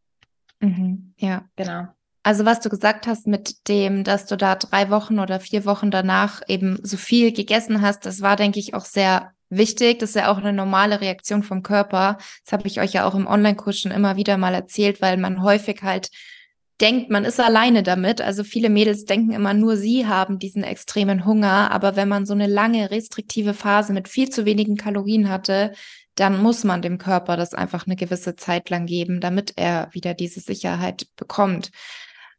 Mhm, 0.60 1.14
ja, 1.18 1.44
genau. 1.56 1.88
Also 2.24 2.44
was 2.44 2.60
du 2.60 2.68
gesagt 2.68 3.06
hast 3.06 3.26
mit 3.26 3.68
dem, 3.68 4.04
dass 4.04 4.26
du 4.26 4.36
da 4.36 4.54
drei 4.54 4.90
Wochen 4.90 5.18
oder 5.18 5.40
vier 5.40 5.64
Wochen 5.64 5.90
danach 5.90 6.40
eben 6.46 6.78
so 6.82 6.96
viel 6.96 7.32
gegessen 7.32 7.82
hast, 7.82 8.06
das 8.06 8.20
war, 8.20 8.36
denke 8.36 8.60
ich, 8.60 8.74
auch 8.74 8.84
sehr 8.84 9.32
wichtig. 9.50 9.98
Das 9.98 10.10
ist 10.10 10.16
ja 10.16 10.30
auch 10.30 10.38
eine 10.38 10.52
normale 10.52 11.00
Reaktion 11.00 11.42
vom 11.42 11.62
Körper. 11.62 12.18
Das 12.44 12.52
habe 12.52 12.68
ich 12.68 12.80
euch 12.80 12.92
ja 12.92 13.06
auch 13.06 13.14
im 13.14 13.26
Online-Kurs 13.26 13.80
schon 13.80 13.92
immer 13.92 14.16
wieder 14.16 14.38
mal 14.38 14.54
erzählt, 14.54 15.02
weil 15.02 15.16
man 15.16 15.42
häufig 15.42 15.82
halt 15.82 16.10
denkt, 16.80 17.10
man 17.10 17.24
ist 17.24 17.40
alleine 17.40 17.82
damit. 17.82 18.20
Also 18.20 18.44
viele 18.44 18.70
Mädels 18.70 19.04
denken 19.04 19.32
immer, 19.32 19.52
nur 19.52 19.76
sie 19.76 20.06
haben 20.06 20.38
diesen 20.38 20.62
extremen 20.64 21.24
Hunger. 21.24 21.70
Aber 21.70 21.96
wenn 21.96 22.08
man 22.08 22.24
so 22.24 22.34
eine 22.34 22.46
lange 22.46 22.90
restriktive 22.90 23.54
Phase 23.54 23.92
mit 23.92 24.08
viel 24.08 24.30
zu 24.30 24.44
wenigen 24.44 24.76
Kalorien 24.76 25.28
hatte, 25.28 25.72
dann 26.14 26.42
muss 26.42 26.64
man 26.64 26.82
dem 26.82 26.98
Körper 26.98 27.36
das 27.36 27.54
einfach 27.54 27.86
eine 27.86 27.96
gewisse 27.96 28.36
Zeit 28.36 28.70
lang 28.70 28.86
geben, 28.86 29.20
damit 29.20 29.54
er 29.56 29.88
wieder 29.92 30.14
diese 30.14 30.40
Sicherheit 30.40 31.06
bekommt. 31.16 31.70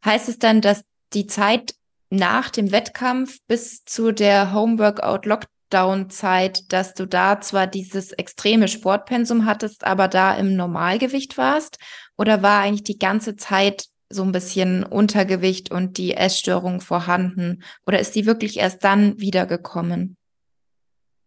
Heißt 0.04 0.28
es 0.28 0.38
dann, 0.38 0.60
dass 0.60 0.84
die 1.12 1.26
Zeit 1.26 1.74
nach 2.10 2.50
dem 2.50 2.72
Wettkampf 2.72 3.38
bis 3.46 3.84
zu 3.84 4.12
der 4.12 4.52
Homeworkout 4.52 5.26
Lockdown 5.26 6.10
Zeit, 6.10 6.72
dass 6.72 6.94
du 6.94 7.06
da 7.06 7.40
zwar 7.40 7.66
dieses 7.66 8.12
extreme 8.12 8.68
Sportpensum 8.68 9.46
hattest, 9.46 9.84
aber 9.84 10.08
da 10.08 10.34
im 10.34 10.56
Normalgewicht 10.56 11.38
warst? 11.38 11.78
Oder 12.16 12.42
war 12.42 12.60
eigentlich 12.60 12.84
die 12.84 12.98
ganze 12.98 13.36
Zeit 13.36 13.86
so 14.10 14.22
ein 14.22 14.32
bisschen 14.32 14.84
Untergewicht 14.84 15.70
und 15.70 15.98
die 15.98 16.14
Essstörung 16.14 16.80
vorhanden? 16.80 17.62
Oder 17.86 17.98
ist 17.98 18.14
die 18.14 18.26
wirklich 18.26 18.58
erst 18.58 18.84
dann 18.84 19.18
wiedergekommen? 19.18 20.16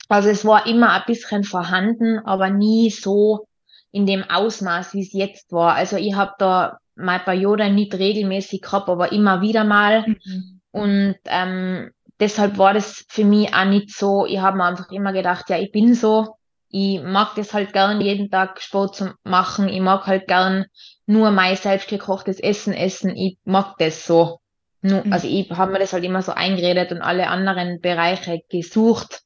Also 0.07 0.29
es 0.29 0.45
war 0.45 0.67
immer 0.67 0.93
ein 0.93 1.03
bisschen 1.05 1.43
vorhanden, 1.43 2.19
aber 2.19 2.49
nie 2.49 2.91
so 2.91 3.47
in 3.91 4.05
dem 4.05 4.23
Ausmaß, 4.23 4.93
wie 4.93 5.01
es 5.01 5.11
jetzt 5.11 5.51
war. 5.51 5.73
Also 5.73 5.97
ich 5.97 6.13
habe 6.13 6.33
da 6.37 6.77
meine 6.97 7.23
Periode 7.23 7.69
nicht 7.69 7.93
regelmäßig 7.93 8.61
gehabt, 8.61 8.89
aber 8.89 9.11
immer 9.11 9.41
wieder 9.41 9.63
mal. 9.63 10.05
Mhm. 10.07 10.61
Und 10.71 11.15
ähm, 11.25 11.91
deshalb 12.19 12.57
war 12.57 12.73
das 12.73 13.05
für 13.09 13.23
mich 13.23 13.53
auch 13.53 13.65
nicht 13.65 13.95
so. 13.95 14.25
Ich 14.25 14.39
habe 14.39 14.57
mir 14.57 14.65
einfach 14.65 14.91
immer 14.91 15.13
gedacht, 15.13 15.49
ja, 15.49 15.57
ich 15.57 15.71
bin 15.71 15.93
so. 15.93 16.35
Ich 16.69 17.01
mag 17.01 17.35
das 17.35 17.53
halt 17.53 17.71
gern, 17.71 18.01
jeden 18.01 18.29
Tag 18.29 18.61
Sport 18.61 18.95
zu 18.95 19.13
machen. 19.23 19.69
Ich 19.69 19.79
mag 19.79 20.05
halt 20.05 20.27
gern 20.27 20.65
nur 21.05 21.31
mein 21.31 21.55
selbst 21.55 21.87
gekochtes 21.87 22.39
Essen 22.39 22.73
essen. 22.73 23.15
Ich 23.15 23.37
mag 23.45 23.75
das 23.77 24.05
so. 24.05 24.39
Nur, 24.81 25.05
mhm. 25.05 25.13
Also 25.13 25.27
ich 25.27 25.49
habe 25.51 25.71
mir 25.71 25.79
das 25.79 25.93
halt 25.93 26.03
immer 26.03 26.21
so 26.21 26.33
eingeredet 26.33 26.91
und 26.91 27.01
alle 27.01 27.27
anderen 27.29 27.79
Bereiche 27.79 28.41
gesucht. 28.49 29.21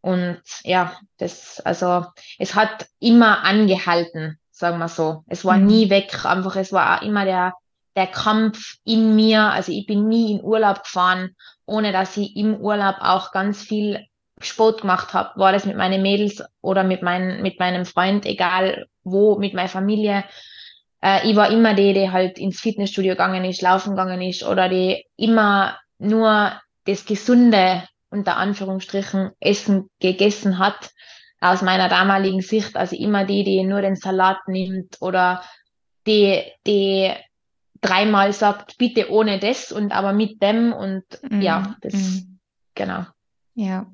Und 0.00 0.40
ja, 0.62 0.96
das, 1.18 1.60
also 1.60 2.04
es 2.38 2.54
hat 2.54 2.86
immer 3.00 3.42
angehalten, 3.42 4.38
sagen 4.56 4.78
wir 4.78 4.88
so. 4.88 5.22
Es 5.26 5.44
war 5.44 5.58
mhm. 5.58 5.66
nie 5.66 5.90
weg, 5.90 6.24
einfach 6.24 6.56
es 6.56 6.72
war 6.72 7.02
immer 7.02 7.24
der, 7.24 7.54
der 7.94 8.06
Kampf 8.06 8.76
in 8.84 9.14
mir. 9.14 9.42
Also 9.42 9.70
ich 9.70 9.86
bin 9.86 10.08
nie 10.08 10.32
in 10.32 10.42
Urlaub 10.42 10.82
gefahren, 10.84 11.36
ohne 11.66 11.92
dass 11.92 12.16
ich 12.16 12.34
im 12.36 12.56
Urlaub 12.56 12.96
auch 13.00 13.32
ganz 13.32 13.62
viel 13.62 14.06
Sport 14.40 14.80
gemacht 14.80 15.12
habe. 15.12 15.38
War 15.38 15.52
das 15.52 15.66
mit 15.66 15.76
meinen 15.76 16.02
Mädels 16.02 16.42
oder 16.62 16.84
mit, 16.84 17.02
mein, 17.02 17.42
mit 17.42 17.60
meinem 17.60 17.84
Freund, 17.84 18.24
egal 18.24 18.86
wo, 19.04 19.38
mit 19.38 19.52
meiner 19.52 19.68
Familie. 19.68 20.24
Äh, 21.02 21.28
ich 21.28 21.36
war 21.36 21.50
immer 21.50 21.74
die, 21.74 21.92
die 21.92 22.10
halt 22.10 22.38
ins 22.38 22.60
Fitnessstudio 22.60 23.12
gegangen 23.12 23.44
ist, 23.44 23.60
laufen 23.60 23.90
gegangen 23.90 24.22
ist 24.22 24.42
oder 24.42 24.68
die 24.70 25.04
immer 25.16 25.78
nur 25.98 26.52
das 26.86 27.04
Gesunde 27.04 27.82
unter 28.08 28.36
Anführungsstrichen 28.38 29.32
Essen 29.38 29.90
gegessen 30.00 30.58
hat, 30.58 30.90
aus 31.40 31.62
meiner 31.62 31.88
damaligen 31.88 32.40
Sicht, 32.40 32.76
also 32.76 32.96
immer 32.96 33.24
die, 33.24 33.44
die 33.44 33.64
nur 33.64 33.82
den 33.82 33.96
Salat 33.96 34.48
nimmt 34.48 34.96
oder 35.00 35.42
die, 36.06 36.42
die 36.66 37.12
dreimal 37.80 38.32
sagt, 38.32 38.78
bitte 38.78 39.10
ohne 39.10 39.38
das 39.38 39.72
und 39.72 39.92
aber 39.92 40.12
mit 40.12 40.42
dem 40.42 40.72
und 40.72 41.04
mm, 41.28 41.40
ja, 41.40 41.76
das, 41.80 41.94
mm. 41.94 42.38
genau. 42.74 43.06
Ja. 43.54 43.86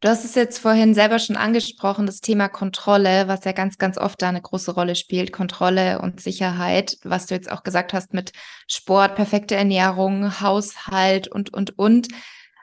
Du 0.00 0.08
hast 0.08 0.24
es 0.24 0.34
jetzt 0.34 0.58
vorhin 0.58 0.94
selber 0.94 1.20
schon 1.20 1.36
angesprochen, 1.36 2.06
das 2.06 2.20
Thema 2.20 2.48
Kontrolle, 2.48 3.28
was 3.28 3.44
ja 3.44 3.52
ganz, 3.52 3.78
ganz 3.78 3.98
oft 3.98 4.20
da 4.20 4.30
eine 4.30 4.42
große 4.42 4.74
Rolle 4.74 4.96
spielt. 4.96 5.32
Kontrolle 5.32 6.00
und 6.00 6.20
Sicherheit, 6.20 6.96
was 7.04 7.26
du 7.26 7.36
jetzt 7.36 7.48
auch 7.52 7.62
gesagt 7.62 7.92
hast 7.92 8.12
mit 8.12 8.32
Sport, 8.66 9.14
perfekte 9.14 9.54
Ernährung, 9.54 10.40
Haushalt 10.40 11.28
und, 11.28 11.54
und, 11.54 11.78
und. 11.78 12.08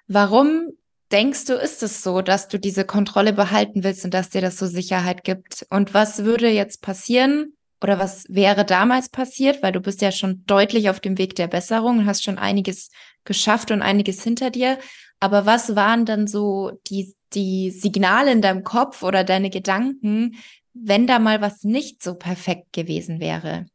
Warum 0.08 0.74
denkst 1.12 1.46
du, 1.46 1.54
ist 1.54 1.84
es 1.84 2.04
so, 2.04 2.22
dass 2.22 2.48
du 2.48 2.60
diese 2.60 2.86
Kontrolle 2.86 3.34
behalten 3.34 3.84
willst 3.84 4.06
und 4.06 4.14
dass 4.14 4.30
dir 4.30 4.42
das 4.42 4.58
so 4.58 4.68
Sicherheit 4.68 5.24
gibt? 5.24 5.66
Und 5.70 5.94
was 5.94 6.24
würde 6.24 6.50
jetzt 6.50 6.82
passieren 6.82 7.54
oder 7.82 8.00
was 8.00 8.26
wäre 8.30 8.66
damals 8.66 9.10
passiert? 9.10 9.64
Weil 9.64 9.72
du 9.72 9.80
bist 9.80 10.02
ja 10.02 10.12
schon 10.12 10.44
deutlich 10.46 10.90
auf 10.90 11.00
dem 11.00 11.18
Weg 11.18 11.36
der 11.36 11.48
Besserung 11.48 12.00
und 12.00 12.06
hast 12.06 12.24
schon 12.24 12.38
einiges 12.38 12.90
geschafft 13.26 13.72
und 13.72 13.82
einiges 13.82 14.24
hinter 14.24 14.50
dir. 14.50 14.78
Aber 15.20 15.46
was 15.46 15.76
waren 15.76 16.06
dann 16.06 16.28
so 16.28 16.72
die, 16.88 17.16
die 17.34 17.72
Signale 17.72 18.32
in 18.32 18.42
deinem 18.42 18.64
Kopf 18.64 19.04
oder 19.04 19.24
deine 19.24 19.50
Gedanken, 19.50 20.38
wenn 20.74 21.08
da 21.08 21.20
mal 21.20 21.42
was 21.42 21.64
nicht 21.64 22.04
so 22.04 22.16
perfekt 22.16 22.72
gewesen 22.74 23.20
wäre? 23.20 23.66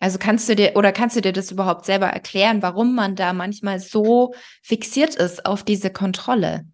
Also 0.00 0.18
kannst 0.18 0.48
du 0.48 0.56
dir 0.56 0.72
oder 0.74 0.92
kannst 0.92 1.16
du 1.16 1.20
dir 1.20 1.32
das 1.32 1.50
überhaupt 1.50 1.86
selber 1.86 2.06
erklären, 2.06 2.62
warum 2.62 2.94
man 2.94 3.16
da 3.16 3.32
manchmal 3.32 3.80
so 3.80 4.34
fixiert 4.62 5.14
ist 5.14 5.46
auf 5.46 5.62
diese 5.62 5.90
Kontrolle? 5.90 6.66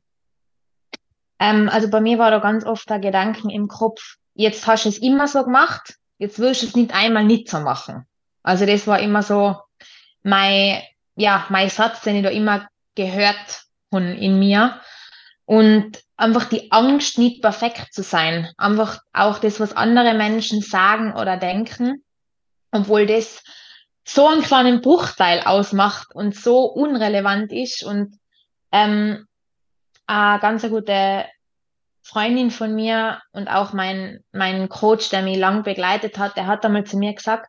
Ähm, 1.40 1.68
also 1.68 1.90
bei 1.90 2.00
mir 2.00 2.18
war 2.18 2.30
da 2.30 2.38
ganz 2.38 2.64
oft 2.64 2.88
der 2.88 3.00
Gedanken 3.00 3.50
im 3.50 3.66
Kopf, 3.66 4.16
jetzt 4.34 4.66
hast 4.66 4.84
du 4.84 4.90
es 4.90 4.98
immer 4.98 5.26
so 5.26 5.42
gemacht, 5.42 5.96
jetzt 6.18 6.38
willst 6.38 6.62
du 6.62 6.66
es 6.66 6.76
nicht 6.76 6.94
einmal 6.94 7.24
nicht 7.24 7.48
so 7.48 7.58
machen. 7.60 8.06
Also 8.42 8.66
das 8.66 8.86
war 8.86 9.00
immer 9.00 9.22
so 9.22 9.56
mein, 10.22 10.82
ja, 11.16 11.46
mein 11.48 11.68
Satz, 11.68 12.02
den 12.02 12.16
ich 12.16 12.22
da 12.22 12.30
immer 12.30 12.68
gehört 12.94 13.64
habe 13.92 14.12
in 14.12 14.38
mir. 14.38 14.80
Und 15.46 15.98
einfach 16.16 16.44
die 16.44 16.70
Angst, 16.70 17.18
nicht 17.18 17.42
perfekt 17.42 17.92
zu 17.92 18.04
sein. 18.04 18.48
Einfach 18.56 19.00
auch 19.12 19.38
das, 19.38 19.58
was 19.58 19.76
andere 19.76 20.14
Menschen 20.14 20.60
sagen 20.60 21.14
oder 21.14 21.36
denken 21.36 22.04
obwohl 22.72 23.06
das 23.06 23.42
so 24.04 24.26
einen 24.26 24.42
kleinen 24.42 24.80
Bruchteil 24.80 25.40
ausmacht 25.44 26.14
und 26.14 26.34
so 26.34 26.64
unrelevant 26.64 27.52
ist 27.52 27.84
und 27.84 28.18
ähm, 28.72 29.26
eine 30.10 30.40
ganz 30.40 30.68
gute 30.68 31.24
Freundin 32.02 32.50
von 32.50 32.74
mir 32.74 33.20
und 33.32 33.48
auch 33.48 33.72
mein, 33.72 34.24
mein 34.32 34.68
Coach, 34.68 35.10
der 35.10 35.22
mich 35.22 35.38
lang 35.38 35.62
begleitet 35.62 36.18
hat, 36.18 36.36
der 36.36 36.46
hat 36.46 36.64
einmal 36.64 36.84
zu 36.84 36.96
mir 36.96 37.14
gesagt, 37.14 37.48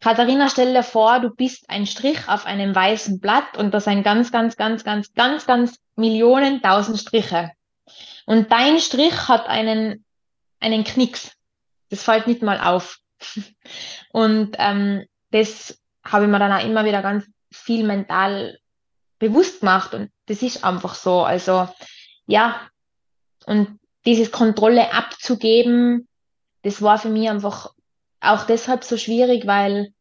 Katharina, 0.00 0.48
stell 0.48 0.72
dir 0.72 0.82
vor, 0.82 1.20
du 1.20 1.30
bist 1.30 1.68
ein 1.68 1.86
Strich 1.86 2.28
auf 2.28 2.46
einem 2.46 2.74
weißen 2.74 3.20
Blatt 3.20 3.56
und 3.56 3.72
das 3.72 3.84
sind 3.84 4.02
ganz, 4.02 4.32
ganz, 4.32 4.56
ganz, 4.56 4.84
ganz, 4.84 5.12
ganz, 5.14 5.46
ganz 5.46 5.78
Millionen, 5.94 6.60
tausend 6.62 6.98
Striche. 6.98 7.52
Und 8.26 8.50
dein 8.50 8.80
Strich 8.80 9.28
hat 9.28 9.46
einen, 9.46 10.04
einen 10.60 10.84
Knicks. 10.84 11.32
Das 11.90 12.02
fällt 12.02 12.26
nicht 12.26 12.42
mal 12.42 12.60
auf. 12.60 12.98
Und 14.12 14.56
ähm, 14.58 15.04
das 15.30 15.78
habe 16.04 16.24
ich 16.24 16.30
mir 16.30 16.38
dann 16.38 16.52
auch 16.52 16.64
immer 16.64 16.84
wieder 16.84 17.02
ganz 17.02 17.26
viel 17.52 17.84
mental 17.84 18.58
bewusst 19.22 19.60
gemacht 19.60 19.94
und 19.94 20.10
das 20.26 20.42
ist 20.42 20.64
einfach 20.64 20.94
so. 20.94 21.22
Also 21.22 21.68
ja, 22.26 22.60
und 23.46 23.78
dieses 24.04 24.32
Kontrolle 24.32 24.92
abzugeben, 24.92 26.08
das 26.62 26.82
war 26.82 26.98
für 26.98 27.08
mich 27.08 27.30
einfach 27.30 27.70
auch 28.20 28.44
deshalb 28.44 28.82
so 28.82 28.96
schwierig, 28.96 29.46
weil 29.46 29.92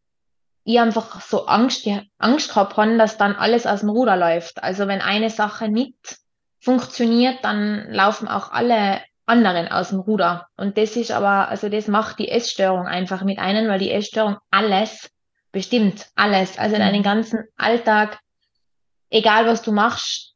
ich 0.63 0.79
einfach 0.79 1.21
so 1.21 1.45
Angst, 1.45 1.87
Angst 2.17 2.49
gehabt 2.49 2.77
habe, 2.77 2.97
dass 2.97 3.17
dann 3.17 3.35
alles 3.35 3.67
aus 3.67 3.81
dem 3.81 3.89
Ruder 3.89 4.17
läuft. 4.17 4.63
Also 4.63 4.87
wenn 4.87 5.01
eine 5.01 5.29
Sache 5.29 5.69
nicht 5.69 6.17
funktioniert, 6.59 7.43
dann 7.43 7.91
laufen 7.91 8.27
auch 8.27 8.51
alle 8.51 9.01
anderen 9.27 9.67
aus 9.67 9.89
dem 9.89 9.99
Ruder. 9.99 10.47
Und 10.57 10.79
das 10.79 10.95
ist 10.95 11.11
aber, 11.11 11.47
also 11.49 11.69
das 11.69 11.87
macht 11.87 12.17
die 12.17 12.29
Essstörung 12.29 12.87
einfach 12.87 13.23
mit 13.23 13.37
einem, 13.37 13.67
weil 13.69 13.79
die 13.79 13.91
Essstörung 13.91 14.37
alles 14.49 15.11
bestimmt, 15.51 16.07
alles. 16.15 16.57
Also 16.57 16.75
mhm. 16.77 17.03
ganzen 17.03 17.43
Alltag, 17.55 18.19
egal 19.11 19.45
was 19.45 19.61
du 19.61 19.71
machst, 19.71 20.33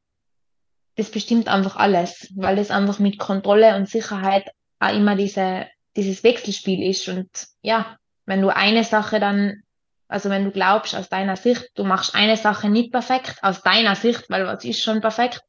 das 0.95 1.09
bestimmt 1.09 1.47
einfach 1.47 1.75
alles, 1.75 2.31
weil 2.35 2.55
das 2.55 2.69
einfach 2.69 2.99
mit 2.99 3.17
Kontrolle 3.17 3.75
und 3.75 3.89
Sicherheit 3.89 4.49
auch 4.79 4.93
immer 4.93 5.15
diese, 5.15 5.67
dieses 5.95 6.23
Wechselspiel 6.23 6.87
ist. 6.87 7.07
Und 7.09 7.29
ja, 7.61 7.97
wenn 8.25 8.41
du 8.41 8.55
eine 8.55 8.83
Sache 8.83 9.19
dann, 9.19 9.63
also 10.07 10.29
wenn 10.29 10.45
du 10.45 10.51
glaubst 10.51 10.95
aus 10.95 11.09
deiner 11.09 11.35
Sicht, 11.35 11.69
du 11.75 11.83
machst 11.83 12.15
eine 12.15 12.37
Sache 12.37 12.69
nicht 12.69 12.91
perfekt, 12.91 13.39
aus 13.41 13.61
deiner 13.61 13.95
Sicht, 13.95 14.29
weil 14.29 14.45
was 14.45 14.63
ist 14.63 14.81
schon 14.81 15.01
perfekt, 15.01 15.41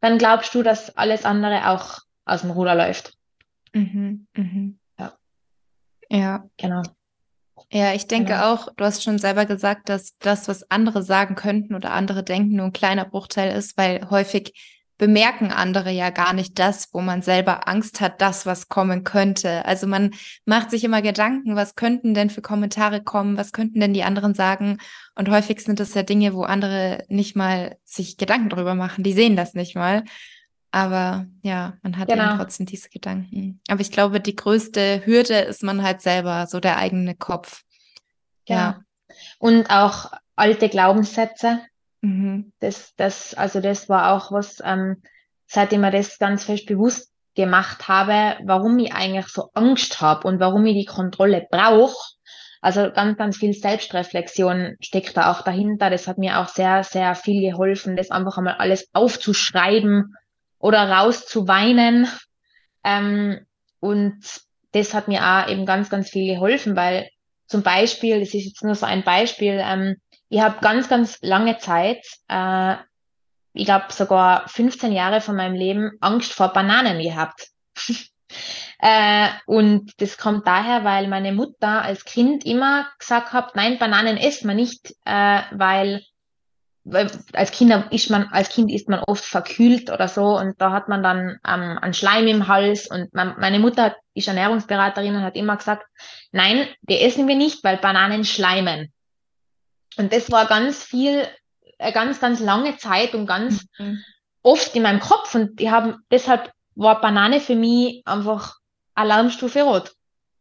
dann 0.00 0.18
glaubst 0.18 0.54
du, 0.54 0.62
dass 0.62 0.96
alles 0.96 1.24
andere 1.24 1.68
auch 1.68 1.98
aus 2.24 2.40
dem 2.40 2.50
Ruder 2.50 2.74
läuft. 2.74 3.12
Mhm, 3.72 4.26
mhm. 4.34 4.78
Ja. 4.98 5.12
Ja. 6.10 6.44
Genau. 6.56 6.82
Ja, 7.74 7.94
ich 7.94 8.06
denke 8.06 8.34
genau. 8.34 8.52
auch, 8.52 8.68
du 8.76 8.84
hast 8.84 9.02
schon 9.02 9.18
selber 9.18 9.46
gesagt, 9.46 9.88
dass 9.88 10.18
das, 10.18 10.46
was 10.46 10.70
andere 10.70 11.02
sagen 11.02 11.36
könnten 11.36 11.74
oder 11.74 11.92
andere 11.92 12.22
denken, 12.22 12.56
nur 12.56 12.66
ein 12.66 12.72
kleiner 12.74 13.06
Bruchteil 13.06 13.56
ist, 13.56 13.78
weil 13.78 14.10
häufig 14.10 14.52
bemerken 14.98 15.50
andere 15.50 15.90
ja 15.90 16.10
gar 16.10 16.34
nicht 16.34 16.58
das, 16.58 16.90
wo 16.92 17.00
man 17.00 17.22
selber 17.22 17.66
Angst 17.66 18.02
hat, 18.02 18.20
das, 18.20 18.44
was 18.44 18.68
kommen 18.68 19.04
könnte. 19.04 19.64
Also 19.64 19.86
man 19.86 20.10
macht 20.44 20.70
sich 20.70 20.84
immer 20.84 21.00
Gedanken, 21.00 21.56
was 21.56 21.74
könnten 21.74 22.12
denn 22.12 22.28
für 22.28 22.42
Kommentare 22.42 23.02
kommen, 23.02 23.38
was 23.38 23.52
könnten 23.52 23.80
denn 23.80 23.94
die 23.94 24.04
anderen 24.04 24.34
sagen. 24.34 24.76
Und 25.14 25.30
häufig 25.30 25.60
sind 25.60 25.80
das 25.80 25.94
ja 25.94 26.02
Dinge, 26.02 26.34
wo 26.34 26.42
andere 26.42 27.04
nicht 27.08 27.36
mal 27.36 27.78
sich 27.84 28.18
Gedanken 28.18 28.50
drüber 28.50 28.74
machen. 28.74 29.02
Die 29.02 29.14
sehen 29.14 29.34
das 29.34 29.54
nicht 29.54 29.74
mal. 29.74 30.04
Aber 30.72 31.26
ja, 31.42 31.74
man 31.82 31.98
hat 31.98 32.08
genau. 32.08 32.30
eben 32.30 32.38
trotzdem 32.38 32.64
diese 32.64 32.88
Gedanken. 32.88 33.60
Aber 33.68 33.82
ich 33.82 33.92
glaube, 33.92 34.20
die 34.20 34.34
größte 34.34 35.02
Hürde 35.04 35.38
ist 35.40 35.62
man 35.62 35.82
halt 35.82 36.00
selber, 36.00 36.46
so 36.46 36.60
der 36.60 36.78
eigene 36.78 37.14
Kopf. 37.14 37.62
Ja. 38.48 38.56
ja. 38.56 38.80
Und 39.38 39.70
auch 39.70 40.10
alte 40.34 40.70
Glaubenssätze. 40.70 41.60
Mhm. 42.00 42.52
Das, 42.58 42.94
das, 42.96 43.34
also 43.34 43.60
das 43.60 43.90
war 43.90 44.14
auch 44.14 44.32
was, 44.32 44.62
ähm, 44.64 45.02
seitdem 45.46 45.84
ich 45.84 45.90
das 45.90 46.18
ganz 46.18 46.44
fest 46.44 46.64
bewusst 46.64 47.12
gemacht 47.34 47.86
habe, 47.88 48.38
warum 48.44 48.78
ich 48.78 48.94
eigentlich 48.94 49.28
so 49.28 49.50
Angst 49.52 50.00
habe 50.00 50.26
und 50.26 50.40
warum 50.40 50.64
ich 50.64 50.74
die 50.74 50.86
Kontrolle 50.86 51.46
brauche. 51.50 51.96
Also 52.62 52.90
ganz, 52.92 53.18
ganz 53.18 53.36
viel 53.36 53.52
Selbstreflexion 53.52 54.76
steckt 54.80 55.16
da 55.18 55.32
auch 55.32 55.42
dahinter. 55.42 55.90
Das 55.90 56.08
hat 56.08 56.16
mir 56.16 56.38
auch 56.38 56.48
sehr, 56.48 56.82
sehr 56.82 57.14
viel 57.14 57.50
geholfen, 57.50 57.96
das 57.96 58.10
einfach 58.10 58.38
einmal 58.38 58.54
alles 58.54 58.88
aufzuschreiben 58.94 60.14
oder 60.62 60.88
rauszuweinen. 60.88 62.08
Ähm, 62.84 63.44
und 63.80 64.24
das 64.72 64.94
hat 64.94 65.08
mir 65.08 65.20
auch 65.22 65.48
eben 65.48 65.66
ganz, 65.66 65.90
ganz 65.90 66.08
viel 66.08 66.34
geholfen, 66.34 66.76
weil 66.76 67.10
zum 67.46 67.62
Beispiel, 67.62 68.20
das 68.20 68.32
ist 68.32 68.46
jetzt 68.46 68.64
nur 68.64 68.74
so 68.74 68.86
ein 68.86 69.04
Beispiel, 69.04 69.60
ähm, 69.62 69.96
ich 70.30 70.40
habe 70.40 70.60
ganz, 70.62 70.88
ganz 70.88 71.18
lange 71.20 71.58
Zeit, 71.58 72.06
äh, 72.28 72.76
ich 73.52 73.66
glaube 73.66 73.86
sogar 73.90 74.48
15 74.48 74.92
Jahre 74.92 75.20
von 75.20 75.36
meinem 75.36 75.54
Leben 75.54 75.90
Angst 76.00 76.32
vor 76.32 76.54
Bananen 76.54 77.02
gehabt. 77.02 77.48
äh, 78.78 79.28
und 79.44 79.92
das 80.00 80.16
kommt 80.16 80.46
daher, 80.46 80.84
weil 80.84 81.08
meine 81.08 81.32
Mutter 81.32 81.82
als 81.82 82.06
Kind 82.06 82.46
immer 82.46 82.88
gesagt 82.98 83.34
hat, 83.34 83.56
nein, 83.56 83.78
Bananen 83.78 84.16
isst 84.16 84.46
man 84.46 84.56
nicht, 84.56 84.94
äh, 85.04 85.42
weil 85.50 86.02
als 86.84 87.52
Kinder 87.52 87.86
ist 87.90 88.10
man, 88.10 88.24
als 88.32 88.48
Kind 88.48 88.70
ist 88.70 88.88
man 88.88 89.00
oft 89.00 89.24
verkühlt 89.24 89.90
oder 89.90 90.08
so 90.08 90.36
und 90.36 90.60
da 90.60 90.72
hat 90.72 90.88
man 90.88 91.02
dann 91.02 91.38
ähm, 91.46 91.78
einen 91.78 91.94
Schleim 91.94 92.26
im 92.26 92.48
Hals 92.48 92.90
und 92.90 93.14
man, 93.14 93.36
meine 93.38 93.60
Mutter 93.60 93.94
ist 94.14 94.28
Ernährungsberaterin 94.28 95.14
und 95.14 95.22
hat 95.22 95.36
immer 95.36 95.56
gesagt, 95.56 95.86
nein, 96.32 96.66
die 96.82 97.00
essen 97.00 97.28
wir 97.28 97.36
nicht, 97.36 97.62
weil 97.62 97.76
Bananen 97.76 98.24
schleimen. 98.24 98.92
Und 99.96 100.12
das 100.12 100.30
war 100.32 100.46
ganz 100.46 100.82
viel, 100.82 101.26
eine 101.78 101.92
ganz, 101.92 102.20
ganz 102.20 102.40
lange 102.40 102.76
Zeit 102.78 103.14
und 103.14 103.26
ganz 103.26 103.64
mhm. 103.78 104.02
oft 104.42 104.74
in 104.74 104.82
meinem 104.82 105.00
Kopf 105.00 105.34
und 105.34 105.60
ich 105.60 105.70
habe, 105.70 105.98
deshalb 106.10 106.50
war 106.74 107.00
Banane 107.00 107.38
für 107.40 107.54
mich 107.54 108.02
einfach 108.06 108.56
Alarmstufe 108.94 109.62
rot. 109.62 109.92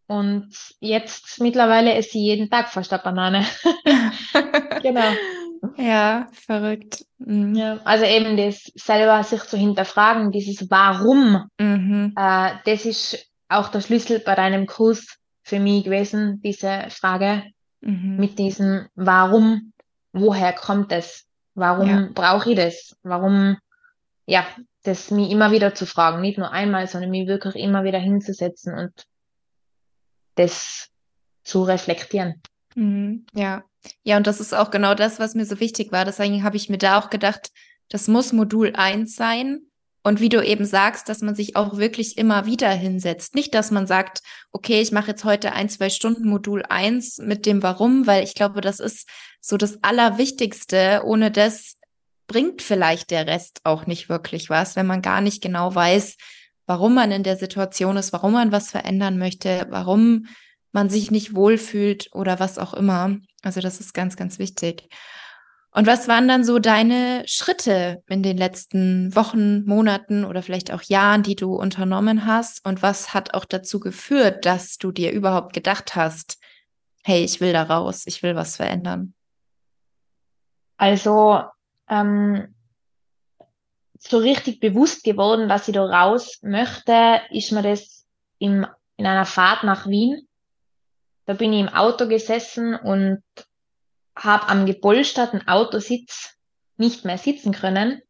Und 0.07 0.49
jetzt 0.79 1.39
mittlerweile 1.39 1.93
esse 1.93 2.17
ich 2.17 2.23
jeden 2.25 2.49
Tag 2.49 2.69
fast 2.69 2.91
eine 2.91 3.01
Banane. 3.01 3.45
genau. 4.81 5.13
Ja, 5.77 6.27
verrückt. 6.31 7.05
Mhm. 7.19 7.55
Ja, 7.55 7.79
also 7.83 8.05
eben 8.05 8.37
das 8.37 8.71
selber 8.75 9.23
sich 9.23 9.43
zu 9.43 9.57
hinterfragen, 9.57 10.31
dieses 10.31 10.69
Warum, 10.69 11.49
mhm. 11.59 12.13
äh, 12.17 12.51
das 12.65 12.85
ist 12.85 13.27
auch 13.47 13.67
der 13.69 13.81
Schlüssel 13.81 14.19
bei 14.19 14.35
deinem 14.35 14.65
Kurs 14.65 15.17
für 15.43 15.59
mich 15.59 15.83
gewesen, 15.83 16.41
diese 16.41 16.87
Frage 16.89 17.43
mhm. 17.81 18.17
mit 18.17 18.39
diesem 18.39 18.87
Warum, 18.95 19.73
woher 20.13 20.53
kommt 20.53 20.91
es? 20.91 21.25
Warum 21.53 21.89
ja. 21.89 22.09
brauche 22.13 22.51
ich 22.51 22.55
das? 22.55 22.95
Warum, 23.03 23.57
ja, 24.25 24.45
das 24.83 25.11
mich 25.11 25.29
immer 25.29 25.51
wieder 25.51 25.75
zu 25.75 25.85
fragen, 25.85 26.21
nicht 26.21 26.37
nur 26.37 26.51
einmal, 26.51 26.87
sondern 26.87 27.11
mich 27.11 27.27
wirklich 27.27 27.55
immer 27.55 27.83
wieder 27.83 27.99
hinzusetzen 27.99 28.73
und 28.73 29.05
das 30.35 30.89
zu 31.43 31.63
reflektieren. 31.63 32.41
Mhm. 32.75 33.25
Ja, 33.33 33.63
ja, 34.03 34.17
und 34.17 34.27
das 34.27 34.39
ist 34.39 34.53
auch 34.53 34.71
genau 34.71 34.93
das, 34.93 35.19
was 35.19 35.35
mir 35.35 35.45
so 35.45 35.59
wichtig 35.59 35.91
war. 35.91 36.05
Deswegen 36.05 36.43
habe 36.43 36.57
ich 36.57 36.69
mir 36.69 36.77
da 36.77 36.99
auch 36.99 37.09
gedacht, 37.09 37.51
das 37.89 38.07
muss 38.07 38.33
Modul 38.33 38.73
1 38.75 39.15
sein. 39.15 39.61
Und 40.03 40.19
wie 40.19 40.29
du 40.29 40.43
eben 40.43 40.65
sagst, 40.65 41.09
dass 41.09 41.21
man 41.21 41.35
sich 41.35 41.55
auch 41.55 41.77
wirklich 41.77 42.17
immer 42.17 42.47
wieder 42.47 42.71
hinsetzt. 42.71 43.35
Nicht, 43.35 43.53
dass 43.53 43.69
man 43.69 43.85
sagt, 43.85 44.23
okay, 44.51 44.81
ich 44.81 44.91
mache 44.91 45.11
jetzt 45.11 45.23
heute 45.25 45.53
ein, 45.53 45.69
zwei 45.69 45.91
Stunden 45.91 46.27
Modul 46.27 46.63
1 46.67 47.19
mit 47.19 47.45
dem 47.45 47.61
Warum, 47.61 48.07
weil 48.07 48.23
ich 48.23 48.33
glaube, 48.33 48.61
das 48.61 48.79
ist 48.79 49.07
so 49.41 49.57
das 49.57 49.83
Allerwichtigste. 49.83 51.03
Ohne 51.05 51.29
das 51.29 51.77
bringt 52.25 52.63
vielleicht 52.63 53.11
der 53.11 53.27
Rest 53.27 53.61
auch 53.63 53.85
nicht 53.85 54.09
wirklich 54.09 54.49
was, 54.49 54.75
wenn 54.75 54.87
man 54.87 55.03
gar 55.03 55.21
nicht 55.21 55.41
genau 55.43 55.75
weiß, 55.75 56.17
warum 56.65 56.95
man 56.95 57.11
in 57.11 57.23
der 57.23 57.37
Situation 57.37 57.97
ist, 57.97 58.11
warum 58.11 58.33
man 58.33 58.51
was 58.51 58.71
verändern 58.71 59.19
möchte, 59.19 59.67
warum 59.69 60.25
man 60.71 60.89
sich 60.89 61.11
nicht 61.11 61.35
wohlfühlt 61.35 62.09
oder 62.13 62.39
was 62.39 62.57
auch 62.57 62.73
immer. 62.73 63.17
Also 63.41 63.61
das 63.61 63.79
ist 63.79 63.93
ganz, 63.93 64.15
ganz 64.15 64.39
wichtig. 64.39 64.89
Und 65.73 65.87
was 65.87 66.09
waren 66.09 66.27
dann 66.27 66.43
so 66.43 66.59
deine 66.59 67.23
Schritte 67.27 68.03
in 68.07 68.23
den 68.23 68.37
letzten 68.37 69.15
Wochen, 69.15 69.63
Monaten 69.65 70.25
oder 70.25 70.43
vielleicht 70.43 70.71
auch 70.73 70.81
Jahren, 70.81 71.23
die 71.23 71.35
du 71.35 71.55
unternommen 71.55 72.25
hast? 72.25 72.65
Und 72.65 72.81
was 72.81 73.13
hat 73.13 73.33
auch 73.33 73.45
dazu 73.45 73.79
geführt, 73.79 74.45
dass 74.45 74.77
du 74.77 74.91
dir 74.91 75.11
überhaupt 75.11 75.53
gedacht 75.53 75.95
hast, 75.95 76.39
hey, 77.03 77.23
ich 77.23 77.39
will 77.39 77.53
da 77.53 77.63
raus, 77.63 78.03
ich 78.05 78.21
will 78.21 78.35
was 78.35 78.57
verändern? 78.57 79.13
Also 80.75 81.41
ähm, 81.87 82.53
so 83.97 84.17
richtig 84.17 84.59
bewusst 84.59 85.03
geworden, 85.03 85.47
dass 85.47 85.69
ich 85.69 85.73
da 85.73 85.85
raus 85.85 86.39
möchte, 86.41 87.21
ist 87.29 87.51
mir 87.51 87.61
das 87.61 88.05
im, 88.39 88.65
in 88.97 89.05
einer 89.05 89.25
Fahrt 89.25 89.63
nach 89.63 89.87
Wien. 89.87 90.27
Da 91.25 91.33
bin 91.33 91.53
ich 91.53 91.61
im 91.61 91.69
Auto 91.69 92.07
gesessen 92.07 92.75
und 92.75 93.23
habe 94.15 94.49
am 94.49 94.65
gepolsterten 94.65 95.47
Autositz 95.47 96.37
nicht 96.77 97.05
mehr 97.05 97.17
sitzen 97.17 97.53
können, 97.53 98.01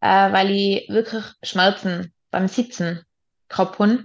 äh, 0.00 0.32
weil 0.32 0.50
ich 0.50 0.88
wirklich 0.88 1.24
Schmerzen 1.42 2.12
beim 2.30 2.48
Sitzen 2.48 3.04
gehabt 3.48 3.78
habe. 3.78 4.04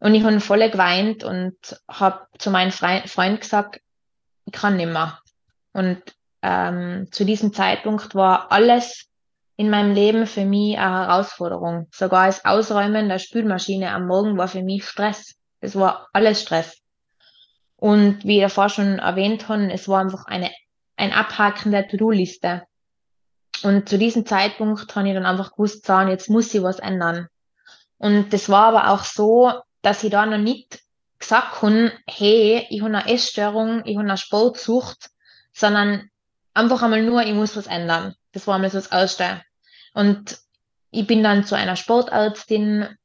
Und 0.00 0.14
ich 0.14 0.24
habe 0.24 0.40
voll 0.40 0.68
geweint 0.70 1.24
und 1.24 1.56
habe 1.88 2.26
zu 2.38 2.50
meinem 2.50 2.72
Fre 2.72 3.02
Freund 3.06 3.40
gesagt, 3.40 3.80
ich 4.44 4.52
kann 4.52 4.76
nicht 4.76 4.92
mehr. 4.92 5.18
Und 5.72 6.02
ähm, 6.42 7.08
zu 7.10 7.24
diesem 7.24 7.52
Zeitpunkt 7.52 8.14
war 8.14 8.52
alles 8.52 9.06
in 9.56 9.70
meinem 9.70 9.94
Leben 9.94 10.26
für 10.26 10.44
mich 10.44 10.78
eine 10.78 11.06
Herausforderung. 11.06 11.88
Sogar 11.92 12.26
das 12.26 12.44
Ausräumen 12.44 13.08
der 13.08 13.18
Spülmaschine 13.18 13.92
am 13.92 14.06
Morgen 14.06 14.36
war 14.36 14.48
für 14.48 14.62
mich 14.62 14.84
Stress. 14.86 15.36
Es 15.60 15.76
war 15.76 16.08
alles 16.12 16.42
Stress. 16.42 16.83
Und 17.84 18.24
wie 18.24 18.36
ich 18.36 18.42
davor 18.42 18.70
schon 18.70 18.98
erwähnt 18.98 19.46
habe, 19.50 19.70
es 19.70 19.88
war 19.88 20.00
einfach 20.00 20.24
eine, 20.24 20.50
ein 20.96 21.12
Abhaken 21.12 21.70
der 21.70 21.86
To-Do-Liste. 21.86 22.62
Und 23.62 23.90
zu 23.90 23.98
diesem 23.98 24.24
Zeitpunkt 24.24 24.96
habe 24.96 25.06
ich 25.06 25.12
dann 25.12 25.26
einfach 25.26 25.52
gewusst, 25.52 25.84
sagen, 25.84 26.08
jetzt 26.08 26.30
muss 26.30 26.54
ich 26.54 26.62
was 26.62 26.78
ändern. 26.78 27.28
Und 27.98 28.32
das 28.32 28.48
war 28.48 28.68
aber 28.68 28.88
auch 28.88 29.04
so, 29.04 29.52
dass 29.82 30.02
ich 30.02 30.10
da 30.10 30.24
noch 30.24 30.38
nicht 30.38 30.80
gesagt 31.18 31.60
habe, 31.60 31.92
hey, 32.06 32.66
ich 32.70 32.80
habe 32.80 32.96
eine 32.96 33.06
Essstörung, 33.06 33.82
ich 33.84 33.98
habe 33.98 34.08
eine 34.08 34.16
Sportsucht, 34.16 35.10
sondern 35.52 36.08
einfach 36.54 36.80
einmal 36.80 37.02
nur, 37.02 37.22
ich 37.22 37.34
muss 37.34 37.54
was 37.54 37.66
ändern. 37.66 38.14
Das 38.32 38.46
war 38.46 38.54
einmal 38.54 38.70
so 38.70 38.78
das 38.78 38.86
Erste. 38.86 39.42
Und 39.92 40.38
ich 40.90 41.06
bin 41.06 41.22
dann 41.22 41.44
zu 41.44 41.54
einer 41.54 41.76
Sportärztin 41.76 42.96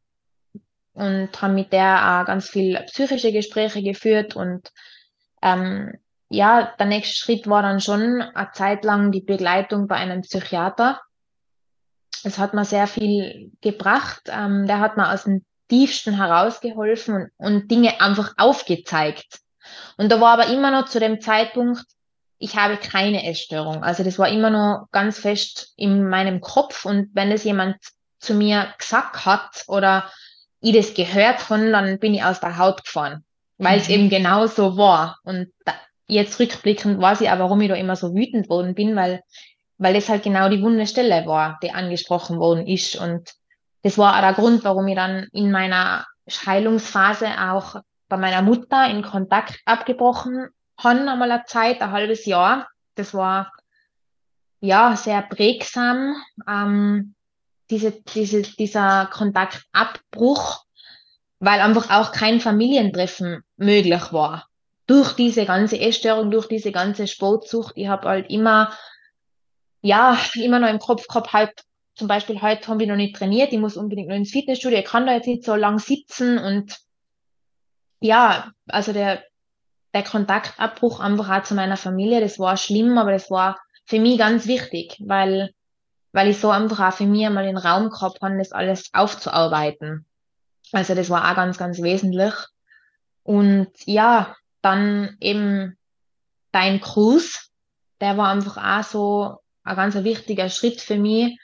und 0.99 1.41
haben 1.41 1.55
mit 1.55 1.71
der 1.73 2.21
auch 2.21 2.25
ganz 2.25 2.49
viel 2.49 2.79
psychische 2.87 3.31
Gespräche 3.31 3.81
geführt 3.81 4.35
und 4.35 4.71
ähm, 5.41 5.93
ja, 6.29 6.73
der 6.77 6.85
nächste 6.85 7.15
Schritt 7.15 7.47
war 7.47 7.63
dann 7.63 7.81
schon 7.81 8.21
eine 8.21 8.51
Zeit 8.53 8.85
lang 8.85 9.11
die 9.11 9.21
Begleitung 9.21 9.87
bei 9.87 9.95
einem 9.95 10.21
Psychiater. 10.21 11.01
Es 12.23 12.37
hat 12.37 12.53
mir 12.53 12.65
sehr 12.65 12.85
viel 12.85 13.51
gebracht. 13.61 14.23
Ähm, 14.27 14.67
der 14.67 14.79
hat 14.79 14.95
mir 14.95 15.11
aus 15.11 15.23
dem 15.23 15.43
tiefsten 15.69 16.15
herausgeholfen 16.15 17.15
und, 17.15 17.31
und 17.37 17.71
Dinge 17.71 17.99
einfach 17.99 18.33
aufgezeigt. 18.37 19.39
Und 19.97 20.11
da 20.11 20.21
war 20.21 20.33
aber 20.33 20.47
immer 20.47 20.71
noch 20.71 20.87
zu 20.87 20.99
dem 20.99 21.19
Zeitpunkt, 21.21 21.83
ich 22.37 22.55
habe 22.55 22.77
keine 22.77 23.29
Essstörung. 23.29 23.83
Also 23.83 24.03
das 24.03 24.17
war 24.17 24.29
immer 24.29 24.49
noch 24.49 24.87
ganz 24.91 25.19
fest 25.19 25.73
in 25.75 26.07
meinem 26.07 26.41
Kopf. 26.41 26.85
Und 26.85 27.09
wenn 27.13 27.31
das 27.31 27.43
jemand 27.43 27.77
zu 28.19 28.33
mir 28.33 28.73
gesagt 28.77 29.25
hat 29.25 29.63
oder 29.67 30.09
ich 30.61 30.75
das 30.75 30.93
gehört 30.93 31.49
habe, 31.49 31.71
dann 31.71 31.99
bin 31.99 32.13
ich 32.13 32.23
aus 32.23 32.39
der 32.39 32.57
Haut 32.57 32.83
gefahren, 32.83 33.23
weil 33.57 33.79
es 33.79 33.87
mhm. 33.87 33.93
eben 33.93 34.09
genau 34.09 34.47
so 34.47 34.77
war. 34.77 35.19
Und 35.23 35.51
da, 35.65 35.73
jetzt 36.07 36.39
rückblickend 36.39 37.01
weiß 37.01 37.21
ich 37.21 37.29
auch, 37.29 37.39
warum 37.39 37.61
ich 37.61 37.69
da 37.69 37.75
immer 37.75 37.95
so 37.95 38.13
wütend 38.13 38.49
worden 38.49 38.75
bin, 38.75 38.95
weil, 38.95 39.21
weil 39.77 39.93
das 39.93 40.09
halt 40.09 40.23
genau 40.23 40.49
die 40.49 40.61
wunde 40.61 40.87
Stelle 40.87 41.25
war, 41.25 41.59
die 41.63 41.71
angesprochen 41.71 42.39
worden 42.39 42.67
ist. 42.67 42.95
Und 42.95 43.33
das 43.83 43.97
war 43.97 44.15
auch 44.15 44.21
der 44.21 44.33
Grund, 44.33 44.63
warum 44.63 44.87
ich 44.87 44.95
dann 44.95 45.27
in 45.31 45.51
meiner 45.51 46.05
Heilungsphase 46.45 47.27
auch 47.39 47.81
bei 48.07 48.17
meiner 48.17 48.41
Mutter 48.41 48.89
in 48.89 49.03
Kontakt 49.03 49.59
abgebrochen 49.65 50.49
habe, 50.77 50.99
einmal 51.09 51.31
eine 51.31 51.45
Zeit, 51.45 51.81
ein 51.81 51.91
halbes 51.91 52.25
Jahr. 52.25 52.67
Das 52.95 53.13
war 53.13 53.51
ja 54.59 54.95
sehr 54.95 55.21
prägsam. 55.21 56.15
Ähm, 56.47 57.15
diese, 57.69 57.91
diese, 58.13 58.41
dieser 58.41 59.07
Kontaktabbruch, 59.11 60.65
weil 61.39 61.61
einfach 61.61 61.89
auch 61.89 62.11
kein 62.11 62.39
Familientreffen 62.39 63.43
möglich 63.57 64.11
war. 64.11 64.47
Durch 64.87 65.13
diese 65.13 65.45
ganze 65.45 65.79
Essstörung, 65.79 66.31
durch 66.31 66.47
diese 66.47 66.71
ganze 66.71 67.07
Sportsucht, 67.07 67.73
ich 67.75 67.87
habe 67.87 68.09
halt 68.09 68.29
immer, 68.29 68.73
ja, 69.81 70.17
immer 70.35 70.59
noch 70.59 70.69
im 70.69 70.79
Kopf 70.79 71.07
gehabt, 71.07 71.31
halt, 71.31 71.51
zum 71.95 72.07
Beispiel 72.07 72.41
heute 72.41 72.67
haben 72.67 72.79
wir 72.79 72.87
noch 72.87 72.95
nicht 72.95 73.15
trainiert, 73.15 73.53
ich 73.53 73.59
muss 73.59 73.77
unbedingt 73.77 74.09
noch 74.09 74.15
ins 74.15 74.31
Fitnessstudio, 74.31 74.79
ich 74.79 74.85
kann 74.85 75.05
da 75.05 75.13
jetzt 75.13 75.27
nicht 75.27 75.43
so 75.43 75.55
lang 75.55 75.79
sitzen 75.79 76.37
und 76.37 76.77
ja, 77.99 78.51
also 78.67 78.93
der, 78.93 79.23
der 79.93 80.03
Kontaktabbruch 80.03 80.99
einfach 81.01 81.29
auch 81.29 81.43
zu 81.43 81.55
meiner 81.55 81.77
Familie, 81.77 82.21
das 82.21 82.39
war 82.39 82.57
schlimm, 82.57 82.97
aber 82.97 83.11
das 83.11 83.29
war 83.29 83.59
für 83.85 83.99
mich 83.99 84.17
ganz 84.17 84.47
wichtig, 84.47 84.97
weil 85.05 85.53
weil 86.11 86.29
ich 86.29 86.39
so 86.39 86.49
einfach 86.49 86.87
auch 86.87 86.95
für 86.95 87.05
mich 87.05 87.25
einmal 87.25 87.45
den 87.45 87.57
Raum 87.57 87.89
gehabt 87.89 88.21
habe, 88.21 88.37
das 88.37 88.51
alles 88.51 88.89
aufzuarbeiten. 88.93 90.05
Also 90.71 90.95
das 90.95 91.09
war 91.09 91.29
auch 91.29 91.35
ganz, 91.35 91.57
ganz 91.57 91.81
wesentlich. 91.81 92.33
Und 93.23 93.69
ja, 93.85 94.35
dann 94.61 95.17
eben 95.19 95.77
dein 96.51 96.81
Kurs, 96.81 97.49
der 98.01 98.17
war 98.17 98.29
einfach 98.29 98.57
auch 98.57 98.83
so 98.83 99.37
ein 99.63 99.75
ganz 99.75 99.95
wichtiger 99.95 100.49
Schritt 100.49 100.81
für 100.81 100.97
mich. 100.97 101.37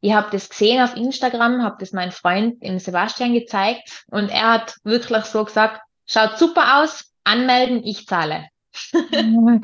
Ich 0.00 0.12
habe 0.12 0.28
das 0.32 0.48
gesehen 0.48 0.82
auf 0.82 0.96
Instagram, 0.96 1.62
habe 1.62 1.76
das 1.78 1.92
meinem 1.92 2.12
Freund, 2.12 2.62
dem 2.62 2.78
Sebastian, 2.78 3.34
gezeigt 3.34 4.04
und 4.10 4.30
er 4.30 4.52
hat 4.52 4.76
wirklich 4.84 5.24
so 5.24 5.44
gesagt, 5.44 5.80
schaut 6.06 6.38
super 6.38 6.82
aus, 6.82 7.12
anmelden, 7.24 7.84
ich 7.84 8.06
zahle. 8.06 8.46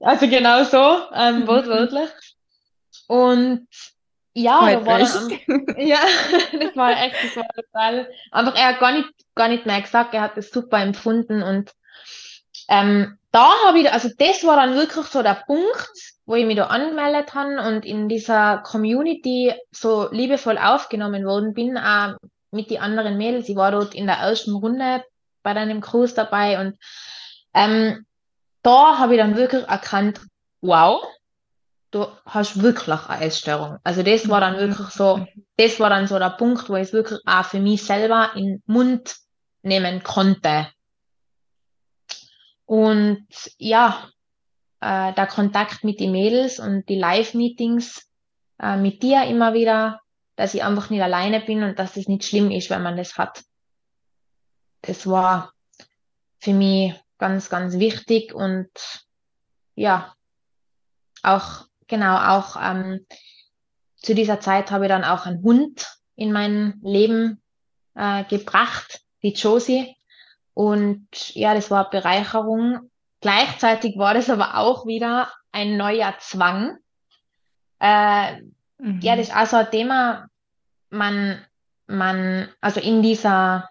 also 0.00 0.28
genau 0.28 0.64
so, 0.64 1.02
ähm, 1.14 1.46
wortwörtlich. 1.46 2.10
Und 3.14 3.68
ja, 4.32 4.72
da 4.72 4.84
war 4.84 4.98
dann, 4.98 5.30
ja, 5.78 6.00
das 6.60 6.74
war 6.74 6.90
echt, 6.90 7.14
das 7.22 7.36
war 7.36 7.46
total, 7.54 8.10
einfach, 8.32 8.56
er 8.56 8.66
hat 8.70 8.80
gar 8.80 8.90
nicht, 8.90 9.08
gar 9.36 9.46
nicht 9.46 9.66
mehr 9.66 9.80
gesagt, 9.80 10.14
er 10.14 10.22
hat 10.22 10.36
das 10.36 10.50
super 10.50 10.80
empfunden 10.80 11.44
und 11.44 11.70
ähm, 12.68 13.16
da 13.30 13.52
habe 13.66 13.78
ich, 13.78 13.92
also 13.92 14.08
das 14.18 14.42
war 14.44 14.56
dann 14.56 14.74
wirklich 14.74 15.06
so 15.06 15.22
der 15.22 15.44
Punkt, 15.46 15.92
wo 16.26 16.34
ich 16.34 16.44
mich 16.44 16.56
da 16.56 16.64
angemeldet 16.66 17.34
habe 17.34 17.62
und 17.68 17.84
in 17.84 18.08
dieser 18.08 18.58
Community 18.58 19.54
so 19.70 20.08
liebevoll 20.10 20.58
aufgenommen 20.58 21.24
worden 21.24 21.54
bin, 21.54 21.78
auch 21.78 22.16
mit 22.50 22.70
den 22.70 22.80
anderen 22.80 23.16
Mädels. 23.16 23.48
Ich 23.48 23.54
war 23.54 23.70
dort 23.70 23.94
in 23.94 24.06
der 24.06 24.16
ersten 24.16 24.56
Runde 24.56 25.04
bei 25.44 25.54
deinem 25.54 25.80
Kurs 25.80 26.14
dabei 26.14 26.60
und 26.60 26.78
ähm, 27.52 28.06
da 28.62 28.98
habe 28.98 29.14
ich 29.14 29.20
dann 29.20 29.36
wirklich 29.36 29.62
erkannt, 29.68 30.20
wow, 30.62 31.00
du 31.94 32.06
hast 32.26 32.60
wirklich 32.60 33.08
eine 33.08 33.24
Essstörung. 33.24 33.78
Also 33.84 34.02
das 34.02 34.28
war 34.28 34.40
dann 34.40 34.56
wirklich 34.56 34.88
so, 34.88 35.26
das 35.56 35.78
war 35.78 35.90
dann 35.90 36.08
so 36.08 36.18
der 36.18 36.30
Punkt, 36.30 36.68
wo 36.68 36.76
ich 36.76 36.88
es 36.88 36.92
wirklich 36.92 37.20
auch 37.24 37.44
für 37.44 37.60
mich 37.60 37.84
selber 37.84 38.32
in 38.34 38.46
den 38.46 38.62
Mund 38.66 39.16
nehmen 39.62 40.02
konnte. 40.02 40.68
Und 42.66 43.26
ja, 43.58 44.08
äh, 44.80 45.12
der 45.12 45.26
Kontakt 45.26 45.84
mit 45.84 46.00
den 46.00 46.12
Mädels 46.12 46.58
und 46.58 46.88
die 46.88 46.98
Live-Meetings 46.98 48.10
äh, 48.58 48.76
mit 48.76 49.02
dir 49.02 49.24
immer 49.24 49.54
wieder, 49.54 50.00
dass 50.36 50.54
ich 50.54 50.64
einfach 50.64 50.90
nicht 50.90 51.02
alleine 51.02 51.40
bin 51.40 51.62
und 51.62 51.78
dass 51.78 51.96
es 51.96 52.08
nicht 52.08 52.24
schlimm 52.24 52.50
ist, 52.50 52.70
wenn 52.70 52.82
man 52.82 52.96
das 52.96 53.16
hat. 53.16 53.44
Das 54.82 55.06
war 55.06 55.52
für 56.38 56.52
mich 56.52 56.94
ganz, 57.18 57.48
ganz 57.48 57.78
wichtig 57.78 58.34
und 58.34 58.68
ja, 59.76 60.14
auch 61.22 61.66
genau, 61.86 62.16
auch 62.16 62.56
ähm, 62.60 63.06
zu 63.96 64.14
dieser 64.14 64.40
Zeit 64.40 64.70
habe 64.70 64.84
ich 64.84 64.88
dann 64.88 65.04
auch 65.04 65.26
einen 65.26 65.42
Hund 65.42 65.86
in 66.16 66.32
mein 66.32 66.80
Leben 66.82 67.42
äh, 67.94 68.24
gebracht, 68.24 69.00
die 69.22 69.32
Josie. 69.32 69.96
Und 70.52 71.34
ja, 71.34 71.54
das 71.54 71.70
war 71.70 71.90
Bereicherung. 71.90 72.90
Gleichzeitig 73.20 73.96
war 73.96 74.14
das 74.14 74.30
aber 74.30 74.58
auch 74.58 74.86
wieder 74.86 75.32
ein 75.52 75.76
neuer 75.76 76.14
Zwang. 76.20 76.76
Äh, 77.80 78.42
mhm. 78.78 79.00
Ja, 79.00 79.16
das 79.16 79.28
ist 79.28 79.36
also 79.36 79.56
ein 79.56 79.70
Thema, 79.70 80.28
man, 80.90 81.44
man, 81.86 82.48
also 82.60 82.80
in 82.80 83.02
dieser 83.02 83.70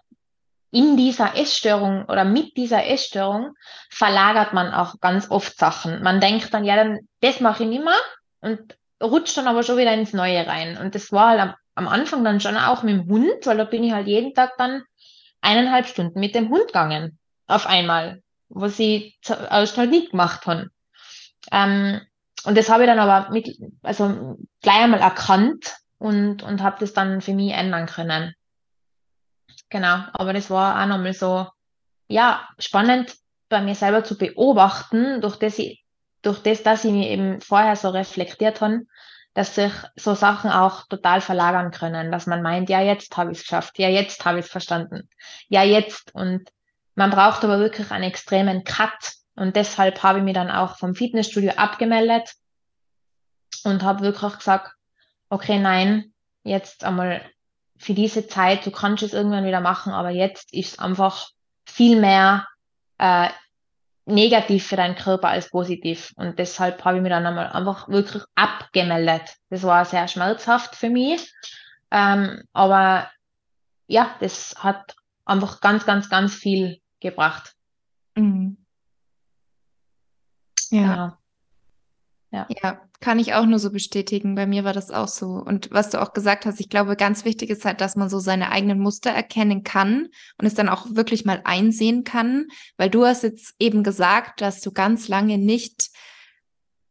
in 0.74 0.96
dieser 0.96 1.36
Essstörung 1.36 2.04
oder 2.06 2.24
mit 2.24 2.56
dieser 2.56 2.84
Essstörung 2.84 3.54
verlagert 3.90 4.54
man 4.54 4.74
auch 4.74 4.98
ganz 5.00 5.30
oft 5.30 5.56
Sachen. 5.56 6.02
Man 6.02 6.20
denkt 6.20 6.52
dann, 6.52 6.64
ja, 6.64 6.74
dann, 6.74 6.98
das 7.20 7.38
mache 7.38 7.62
ich 7.62 7.68
nicht 7.68 7.84
mehr 7.84 7.94
und 8.40 8.76
rutscht 9.00 9.36
dann 9.36 9.46
aber 9.46 9.62
schon 9.62 9.76
wieder 9.76 9.94
ins 9.94 10.12
Neue 10.12 10.44
rein. 10.44 10.76
Und 10.76 10.96
das 10.96 11.12
war 11.12 11.28
halt 11.28 11.40
am, 11.40 11.54
am 11.76 11.86
Anfang 11.86 12.24
dann 12.24 12.40
schon 12.40 12.56
auch 12.56 12.82
mit 12.82 12.94
dem 12.94 13.06
Hund, 13.08 13.46
weil 13.46 13.56
da 13.56 13.62
bin 13.62 13.84
ich 13.84 13.92
halt 13.92 14.08
jeden 14.08 14.34
Tag 14.34 14.54
dann 14.58 14.82
eineinhalb 15.40 15.86
Stunden 15.86 16.18
mit 16.18 16.34
dem 16.34 16.48
Hund 16.48 16.66
gegangen. 16.66 17.20
Auf 17.46 17.68
einmal, 17.68 18.20
was 18.48 18.80
ich 18.80 19.16
erst 19.28 19.78
halt 19.78 19.90
nicht 19.90 20.10
gemacht 20.10 20.44
habe. 20.44 20.70
Ähm, 21.52 22.00
und 22.46 22.58
das 22.58 22.68
habe 22.68 22.82
ich 22.82 22.88
dann 22.88 22.98
aber 22.98 23.30
mit, 23.30 23.56
also 23.84 24.38
gleich 24.60 24.82
einmal 24.82 25.00
erkannt 25.00 25.76
und, 25.98 26.42
und 26.42 26.64
habe 26.64 26.78
das 26.80 26.94
dann 26.94 27.20
für 27.20 27.32
mich 27.32 27.52
ändern 27.52 27.86
können. 27.86 28.34
Genau, 29.74 30.04
aber 30.12 30.32
das 30.32 30.50
war 30.50 30.80
auch 30.80 30.86
nochmal 30.86 31.14
so, 31.14 31.48
ja, 32.06 32.48
spannend 32.60 33.12
bei 33.48 33.60
mir 33.60 33.74
selber 33.74 34.04
zu 34.04 34.16
beobachten, 34.16 35.20
durch 35.20 35.34
das, 35.34 35.58
ich, 35.58 35.84
durch 36.22 36.38
das, 36.44 36.62
dass 36.62 36.84
ich 36.84 36.92
mich 36.92 37.08
eben 37.08 37.40
vorher 37.40 37.74
so 37.74 37.88
reflektiert 37.88 38.60
habe, 38.60 38.82
dass 39.34 39.56
sich 39.56 39.72
so 39.96 40.14
Sachen 40.14 40.52
auch 40.52 40.86
total 40.86 41.20
verlagern 41.20 41.72
können, 41.72 42.12
dass 42.12 42.28
man 42.28 42.40
meint, 42.40 42.68
ja, 42.70 42.82
jetzt 42.82 43.16
habe 43.16 43.32
ich 43.32 43.38
es 43.38 43.42
geschafft, 43.42 43.80
ja, 43.80 43.88
jetzt 43.88 44.24
habe 44.24 44.38
ich 44.38 44.44
es 44.44 44.50
verstanden, 44.52 45.08
ja, 45.48 45.64
jetzt. 45.64 46.14
Und 46.14 46.48
man 46.94 47.10
braucht 47.10 47.42
aber 47.42 47.58
wirklich 47.58 47.90
einen 47.90 48.04
extremen 48.04 48.62
Cut. 48.62 49.14
Und 49.34 49.56
deshalb 49.56 50.04
habe 50.04 50.20
ich 50.20 50.24
mich 50.24 50.34
dann 50.34 50.52
auch 50.52 50.76
vom 50.76 50.94
Fitnessstudio 50.94 51.50
abgemeldet 51.56 52.32
und 53.64 53.82
habe 53.82 54.02
wirklich 54.04 54.36
gesagt, 54.38 54.70
okay, 55.30 55.58
nein, 55.58 56.14
jetzt 56.44 56.84
einmal 56.84 57.28
für 57.76 57.94
diese 57.94 58.26
Zeit, 58.26 58.66
du 58.66 58.70
kannst 58.70 59.02
es 59.02 59.12
irgendwann 59.12 59.44
wieder 59.44 59.60
machen, 59.60 59.92
aber 59.92 60.10
jetzt 60.10 60.52
ist 60.52 60.72
es 60.72 60.78
einfach 60.78 61.30
viel 61.66 62.00
mehr 62.00 62.46
äh, 62.98 63.28
negativ 64.06 64.66
für 64.66 64.76
deinen 64.76 64.96
Körper 64.96 65.28
als 65.28 65.50
positiv. 65.50 66.12
Und 66.16 66.38
deshalb 66.38 66.84
habe 66.84 66.96
ich 66.96 67.02
mich 67.02 67.10
dann 67.10 67.26
einmal 67.26 67.48
einfach 67.48 67.88
wirklich 67.88 68.22
abgemeldet. 68.34 69.36
Das 69.50 69.62
war 69.62 69.84
sehr 69.84 70.08
schmerzhaft 70.08 70.76
für 70.76 70.90
mich. 70.90 71.32
Ähm, 71.90 72.42
aber 72.52 73.10
ja, 73.86 74.14
das 74.20 74.54
hat 74.58 74.94
einfach 75.24 75.60
ganz, 75.60 75.86
ganz, 75.86 76.08
ganz 76.08 76.34
viel 76.34 76.80
gebracht. 77.00 77.54
Mhm. 78.14 78.58
Ja. 80.70 80.80
Genau. 80.80 81.12
Ja. 82.30 82.46
ja, 82.48 82.80
kann 83.04 83.18
ich 83.18 83.34
auch 83.34 83.44
nur 83.44 83.58
so 83.58 83.70
bestätigen. 83.70 84.34
Bei 84.34 84.46
mir 84.46 84.64
war 84.64 84.72
das 84.72 84.90
auch 84.90 85.08
so. 85.08 85.26
Und 85.26 85.70
was 85.70 85.90
du 85.90 86.00
auch 86.00 86.14
gesagt 86.14 86.46
hast, 86.46 86.58
ich 86.58 86.70
glaube, 86.70 86.96
ganz 86.96 87.26
wichtig 87.26 87.50
ist 87.50 87.66
halt, 87.66 87.82
dass 87.82 87.96
man 87.96 88.08
so 88.08 88.18
seine 88.18 88.50
eigenen 88.50 88.78
Muster 88.78 89.10
erkennen 89.10 89.62
kann 89.62 90.08
und 90.38 90.46
es 90.46 90.54
dann 90.54 90.70
auch 90.70 90.86
wirklich 90.88 91.26
mal 91.26 91.42
einsehen 91.44 92.04
kann. 92.04 92.46
Weil 92.78 92.88
du 92.88 93.04
hast 93.04 93.22
jetzt 93.22 93.56
eben 93.58 93.82
gesagt, 93.82 94.40
dass 94.40 94.62
du 94.62 94.72
ganz 94.72 95.06
lange 95.08 95.36
nicht, 95.36 95.90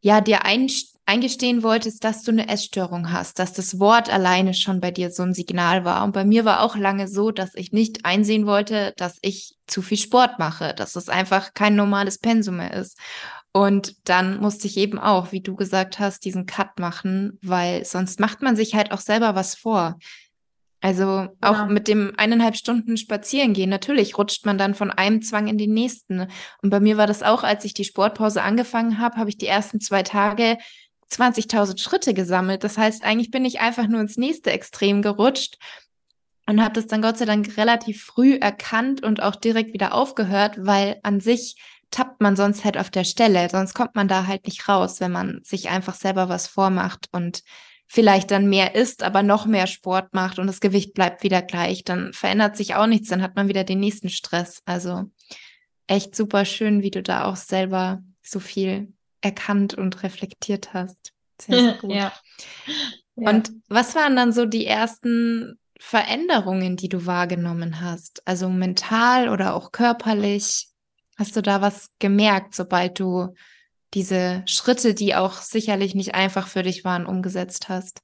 ja, 0.02 0.20
dir 0.20 0.44
ein, 0.44 0.70
eingestehen 1.04 1.64
wolltest, 1.64 2.04
dass 2.04 2.22
du 2.22 2.30
eine 2.30 2.46
Essstörung 2.46 3.10
hast, 3.10 3.40
dass 3.40 3.52
das 3.52 3.80
Wort 3.80 4.08
alleine 4.08 4.54
schon 4.54 4.80
bei 4.80 4.92
dir 4.92 5.10
so 5.10 5.24
ein 5.24 5.34
Signal 5.34 5.84
war. 5.84 6.04
Und 6.04 6.12
bei 6.12 6.24
mir 6.24 6.44
war 6.44 6.62
auch 6.62 6.76
lange 6.76 7.08
so, 7.08 7.32
dass 7.32 7.56
ich 7.56 7.72
nicht 7.72 8.04
einsehen 8.04 8.46
wollte, 8.46 8.94
dass 8.98 9.18
ich 9.20 9.56
zu 9.66 9.82
viel 9.82 9.98
Sport 9.98 10.38
mache, 10.38 10.74
dass 10.74 10.94
es 10.94 11.08
einfach 11.08 11.54
kein 11.54 11.74
normales 11.74 12.18
Pensum 12.18 12.58
mehr 12.58 12.72
ist. 12.72 13.00
Und 13.56 14.08
dann 14.08 14.40
musste 14.40 14.66
ich 14.66 14.76
eben 14.76 14.98
auch, 14.98 15.30
wie 15.30 15.40
du 15.40 15.54
gesagt 15.54 16.00
hast, 16.00 16.24
diesen 16.24 16.44
Cut 16.44 16.80
machen, 16.80 17.38
weil 17.40 17.84
sonst 17.84 18.18
macht 18.18 18.42
man 18.42 18.56
sich 18.56 18.74
halt 18.74 18.90
auch 18.90 18.98
selber 18.98 19.36
was 19.36 19.54
vor. 19.54 19.96
Also 20.80 21.28
auch 21.40 21.58
ja. 21.58 21.66
mit 21.66 21.86
dem 21.86 22.12
eineinhalb 22.16 22.56
Stunden 22.56 22.96
spazieren 22.96 23.54
gehen, 23.54 23.70
natürlich 23.70 24.18
rutscht 24.18 24.44
man 24.44 24.58
dann 24.58 24.74
von 24.74 24.90
einem 24.90 25.22
Zwang 25.22 25.46
in 25.46 25.56
den 25.56 25.72
nächsten. 25.72 26.26
Und 26.62 26.70
bei 26.70 26.80
mir 26.80 26.96
war 26.96 27.06
das 27.06 27.22
auch, 27.22 27.44
als 27.44 27.64
ich 27.64 27.74
die 27.74 27.84
Sportpause 27.84 28.42
angefangen 28.42 28.98
habe, 28.98 29.16
habe 29.18 29.30
ich 29.30 29.38
die 29.38 29.46
ersten 29.46 29.80
zwei 29.80 30.02
Tage 30.02 30.58
20.000 31.12 31.78
Schritte 31.78 32.12
gesammelt. 32.12 32.64
Das 32.64 32.76
heißt, 32.76 33.04
eigentlich 33.04 33.30
bin 33.30 33.44
ich 33.44 33.60
einfach 33.60 33.86
nur 33.86 34.00
ins 34.00 34.16
nächste 34.16 34.50
Extrem 34.50 35.00
gerutscht 35.00 35.58
und 36.46 36.60
habe 36.60 36.74
das 36.74 36.88
dann 36.88 37.02
Gott 37.02 37.18
sei 37.18 37.24
Dank 37.24 37.56
relativ 37.56 38.02
früh 38.02 38.34
erkannt 38.34 39.02
und 39.04 39.22
auch 39.22 39.36
direkt 39.36 39.72
wieder 39.74 39.94
aufgehört, 39.94 40.56
weil 40.58 40.98
an 41.04 41.20
sich 41.20 41.56
tappt 41.94 42.20
man 42.20 42.34
sonst 42.34 42.64
halt 42.64 42.76
auf 42.76 42.90
der 42.90 43.04
Stelle, 43.04 43.48
sonst 43.48 43.72
kommt 43.72 43.94
man 43.94 44.08
da 44.08 44.26
halt 44.26 44.46
nicht 44.46 44.68
raus, 44.68 45.00
wenn 45.00 45.12
man 45.12 45.40
sich 45.44 45.68
einfach 45.68 45.94
selber 45.94 46.28
was 46.28 46.48
vormacht 46.48 47.08
und 47.12 47.44
vielleicht 47.86 48.32
dann 48.32 48.48
mehr 48.48 48.74
isst, 48.74 49.04
aber 49.04 49.22
noch 49.22 49.46
mehr 49.46 49.68
Sport 49.68 50.12
macht 50.12 50.40
und 50.40 50.48
das 50.48 50.60
Gewicht 50.60 50.94
bleibt 50.94 51.22
wieder 51.22 51.40
gleich, 51.40 51.84
dann 51.84 52.12
verändert 52.12 52.56
sich 52.56 52.74
auch 52.74 52.88
nichts, 52.88 53.10
dann 53.10 53.22
hat 53.22 53.36
man 53.36 53.46
wieder 53.46 53.62
den 53.62 53.78
nächsten 53.78 54.08
Stress. 54.08 54.60
Also 54.64 55.04
echt 55.86 56.16
super 56.16 56.44
schön, 56.44 56.82
wie 56.82 56.90
du 56.90 57.00
da 57.00 57.26
auch 57.26 57.36
selber 57.36 58.02
so 58.22 58.40
viel 58.40 58.92
erkannt 59.20 59.74
und 59.74 60.02
reflektiert 60.02 60.74
hast. 60.74 61.12
Sehr, 61.40 61.60
sehr 61.60 61.74
gut. 61.80 61.92
Ja. 61.92 62.12
Ja. 63.14 63.30
Und 63.30 63.52
was 63.68 63.94
waren 63.94 64.16
dann 64.16 64.32
so 64.32 64.46
die 64.46 64.66
ersten 64.66 65.60
Veränderungen, 65.78 66.76
die 66.76 66.88
du 66.88 67.06
wahrgenommen 67.06 67.80
hast? 67.80 68.26
Also 68.26 68.48
mental 68.48 69.28
oder 69.28 69.54
auch 69.54 69.70
körperlich? 69.70 70.73
Hast 71.16 71.36
du 71.36 71.42
da 71.42 71.60
was 71.60 71.90
gemerkt, 71.98 72.54
sobald 72.54 72.98
du 72.98 73.34
diese 73.94 74.42
Schritte, 74.46 74.94
die 74.94 75.14
auch 75.14 75.34
sicherlich 75.34 75.94
nicht 75.94 76.14
einfach 76.14 76.48
für 76.48 76.62
dich 76.62 76.84
waren, 76.84 77.06
umgesetzt 77.06 77.68
hast? 77.68 78.02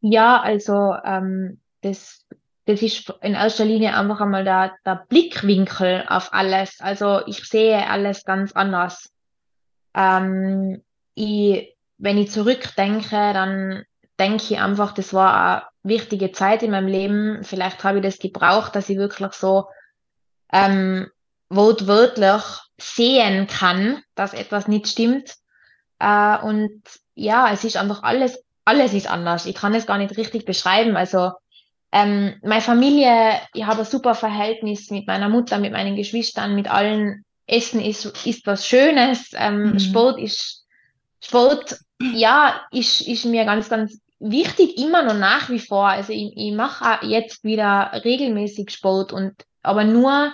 Ja, 0.00 0.40
also 0.40 0.94
ähm, 1.04 1.60
das, 1.80 2.24
das 2.66 2.82
ist 2.82 3.12
in 3.22 3.34
erster 3.34 3.64
Linie 3.64 3.96
einfach 3.96 4.20
einmal 4.20 4.44
der, 4.44 4.74
der 4.84 5.04
Blickwinkel 5.08 6.04
auf 6.08 6.32
alles. 6.32 6.80
Also 6.80 7.26
ich 7.26 7.44
sehe 7.44 7.88
alles 7.88 8.24
ganz 8.24 8.52
anders. 8.52 9.10
Ähm, 9.94 10.82
ich, 11.14 11.74
wenn 11.98 12.18
ich 12.18 12.30
zurückdenke, 12.30 13.32
dann 13.32 13.84
denke 14.20 14.44
ich 14.44 14.58
einfach, 14.58 14.92
das 14.92 15.12
war 15.12 15.72
eine 15.82 15.94
wichtige 15.94 16.30
Zeit 16.30 16.62
in 16.62 16.70
meinem 16.70 16.88
Leben. 16.88 17.42
Vielleicht 17.42 17.82
habe 17.82 17.98
ich 17.98 18.04
das 18.04 18.18
gebraucht, 18.18 18.76
dass 18.76 18.88
ich 18.88 18.98
wirklich 18.98 19.32
so 19.32 19.66
ähm, 20.52 21.10
wortwörtlich 21.48 22.42
sehen 22.78 23.46
kann, 23.46 24.02
dass 24.14 24.34
etwas 24.34 24.68
nicht 24.68 24.88
stimmt. 24.88 25.34
Äh, 25.98 26.38
und 26.38 26.82
ja, 27.14 27.50
es 27.52 27.64
ist 27.64 27.76
einfach 27.76 28.02
alles, 28.02 28.42
alles 28.64 28.92
ist 28.92 29.08
anders. 29.08 29.46
Ich 29.46 29.54
kann 29.54 29.74
es 29.74 29.86
gar 29.86 29.98
nicht 29.98 30.16
richtig 30.16 30.44
beschreiben. 30.44 30.96
Also 30.96 31.32
ähm, 31.92 32.34
meine 32.42 32.60
Familie, 32.60 33.40
ich 33.54 33.64
habe 33.64 33.80
ein 33.80 33.86
super 33.86 34.14
Verhältnis 34.14 34.90
mit 34.90 35.06
meiner 35.06 35.28
Mutter, 35.28 35.58
mit 35.58 35.72
meinen 35.72 35.96
Geschwistern, 35.96 36.54
mit 36.54 36.70
allen. 36.70 37.24
Essen 37.48 37.80
ist, 37.80 38.26
ist 38.26 38.44
was 38.46 38.66
Schönes. 38.66 39.30
Ähm, 39.34 39.70
mhm. 39.70 39.78
Sport 39.78 40.18
ist, 40.18 40.66
Sport, 41.20 41.78
ja, 42.00 42.60
ist, 42.72 43.02
ist 43.02 43.24
mir 43.24 43.44
ganz, 43.44 43.68
ganz 43.68 44.00
wichtig, 44.18 44.78
immer 44.78 45.02
noch 45.02 45.14
nach 45.14 45.48
wie 45.48 45.60
vor. 45.60 45.86
Also 45.86 46.12
ich, 46.12 46.32
ich 46.36 46.52
mache 46.52 47.06
jetzt 47.06 47.44
wieder 47.44 47.92
regelmäßig 48.04 48.70
Sport 48.70 49.12
und 49.12 49.34
aber 49.62 49.84
nur 49.84 50.32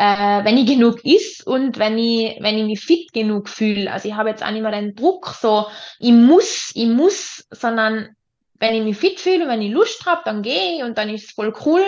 äh, 0.00 0.42
wenn 0.44 0.56
ich 0.56 0.64
genug 0.64 1.04
isst 1.04 1.46
und 1.46 1.78
wenn 1.78 1.98
ich, 1.98 2.38
wenn 2.40 2.56
ich 2.56 2.64
mich 2.64 2.80
fit 2.80 3.12
genug 3.12 3.50
fühle. 3.50 3.92
Also 3.92 4.08
ich 4.08 4.14
habe 4.14 4.30
jetzt 4.30 4.42
auch 4.42 4.50
nicht 4.50 4.62
mehr 4.62 4.70
den 4.70 4.96
Druck, 4.96 5.36
so 5.38 5.66
ich 5.98 6.12
muss, 6.12 6.70
ich 6.74 6.86
muss, 6.86 7.46
sondern 7.50 8.16
wenn 8.54 8.74
ich 8.74 8.82
mich 8.82 8.96
fit 8.96 9.20
fühle, 9.20 9.46
wenn 9.46 9.60
ich 9.60 9.70
Lust 9.70 10.06
habe, 10.06 10.22
dann 10.24 10.40
gehe 10.40 10.76
ich 10.76 10.82
und 10.84 10.96
dann 10.96 11.10
ist 11.10 11.24
es 11.24 11.30
voll 11.32 11.54
cool. 11.66 11.84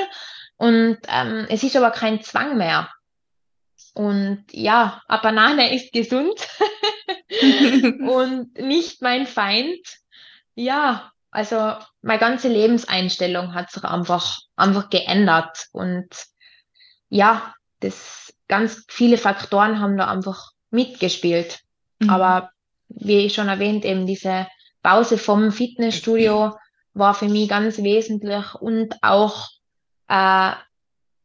Und 0.58 0.98
ähm, 1.08 1.46
es 1.48 1.62
ist 1.62 1.74
aber 1.74 1.90
kein 1.90 2.20
Zwang 2.20 2.58
mehr. 2.58 2.90
Und 3.94 4.44
ja, 4.50 5.00
eine 5.08 5.22
Banane 5.22 5.74
ist 5.74 5.90
gesund 5.90 6.38
und 7.40 8.58
nicht 8.58 9.00
mein 9.00 9.26
Feind. 9.26 9.80
Ja, 10.54 11.12
also 11.30 11.76
meine 12.02 12.20
ganze 12.20 12.48
Lebenseinstellung 12.48 13.54
hat 13.54 13.70
sich 13.70 13.84
einfach, 13.84 14.38
einfach 14.54 14.90
geändert. 14.90 15.68
Und 15.72 16.10
ja, 17.08 17.54
das 17.82 18.32
ganz 18.48 18.84
viele 18.88 19.18
Faktoren 19.18 19.80
haben 19.80 19.96
da 19.96 20.08
einfach 20.08 20.52
mitgespielt. 20.70 21.60
Mhm. 22.00 22.10
Aber 22.10 22.50
wie 22.88 23.26
ich 23.26 23.34
schon 23.34 23.48
erwähnt, 23.48 23.84
eben 23.84 24.06
diese 24.06 24.46
Pause 24.82 25.18
vom 25.18 25.52
Fitnessstudio 25.52 26.54
war 26.94 27.14
für 27.14 27.28
mich 27.28 27.48
ganz 27.48 27.78
wesentlich 27.78 28.54
und 28.54 28.96
auch 29.02 29.48
äh, 30.08 30.52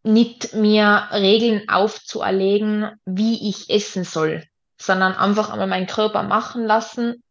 nicht 0.04 0.54
mir 0.54 1.10
Regeln 1.12 1.68
aufzuerlegen, 1.68 2.92
wie 3.06 3.50
ich 3.50 3.70
essen 3.70 4.04
soll, 4.04 4.46
sondern 4.78 5.14
einfach 5.14 5.50
einmal 5.50 5.68
meinen 5.68 5.88
Körper 5.88 6.24
machen 6.24 6.66
lassen. 6.66 7.24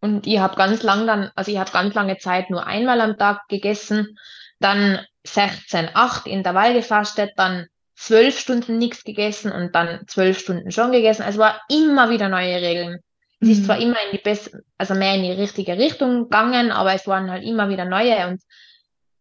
Und 0.00 0.26
ich 0.26 0.38
habe 0.40 0.56
ganz 0.56 0.82
lang 0.82 1.06
dann, 1.06 1.30
also 1.36 1.52
ich 1.52 1.58
habe 1.58 1.70
ganz 1.70 1.94
lange 1.94 2.18
Zeit 2.18 2.50
nur 2.50 2.66
einmal 2.66 3.00
am 3.00 3.16
Tag 3.16 3.48
gegessen, 3.48 4.18
dann 4.58 4.98
16, 5.24 5.90
8 5.94 6.26
Intervall 6.26 6.74
gefastet, 6.74 7.32
dann 7.36 7.66
zwölf 7.96 8.38
Stunden 8.38 8.78
nichts 8.78 9.04
gegessen 9.04 9.50
und 9.50 9.74
dann 9.74 10.06
zwölf 10.06 10.38
Stunden 10.38 10.70
schon 10.70 10.92
gegessen. 10.92 11.22
Also 11.22 11.38
war 11.38 11.60
immer 11.68 12.10
wieder 12.10 12.28
neue 12.28 12.60
Regeln. 12.60 13.00
Es 13.40 13.48
ist 13.48 13.60
mhm. 13.60 13.64
zwar 13.64 13.78
immer 13.78 13.96
in 14.06 14.12
die 14.12 14.22
beste, 14.22 14.62
also 14.78 14.94
mehr 14.94 15.14
in 15.14 15.22
die 15.22 15.32
richtige 15.32 15.76
Richtung 15.76 16.24
gegangen, 16.24 16.70
aber 16.70 16.94
es 16.94 17.06
waren 17.06 17.30
halt 17.30 17.44
immer 17.44 17.68
wieder 17.68 17.84
neue 17.84 18.28
und 18.28 18.40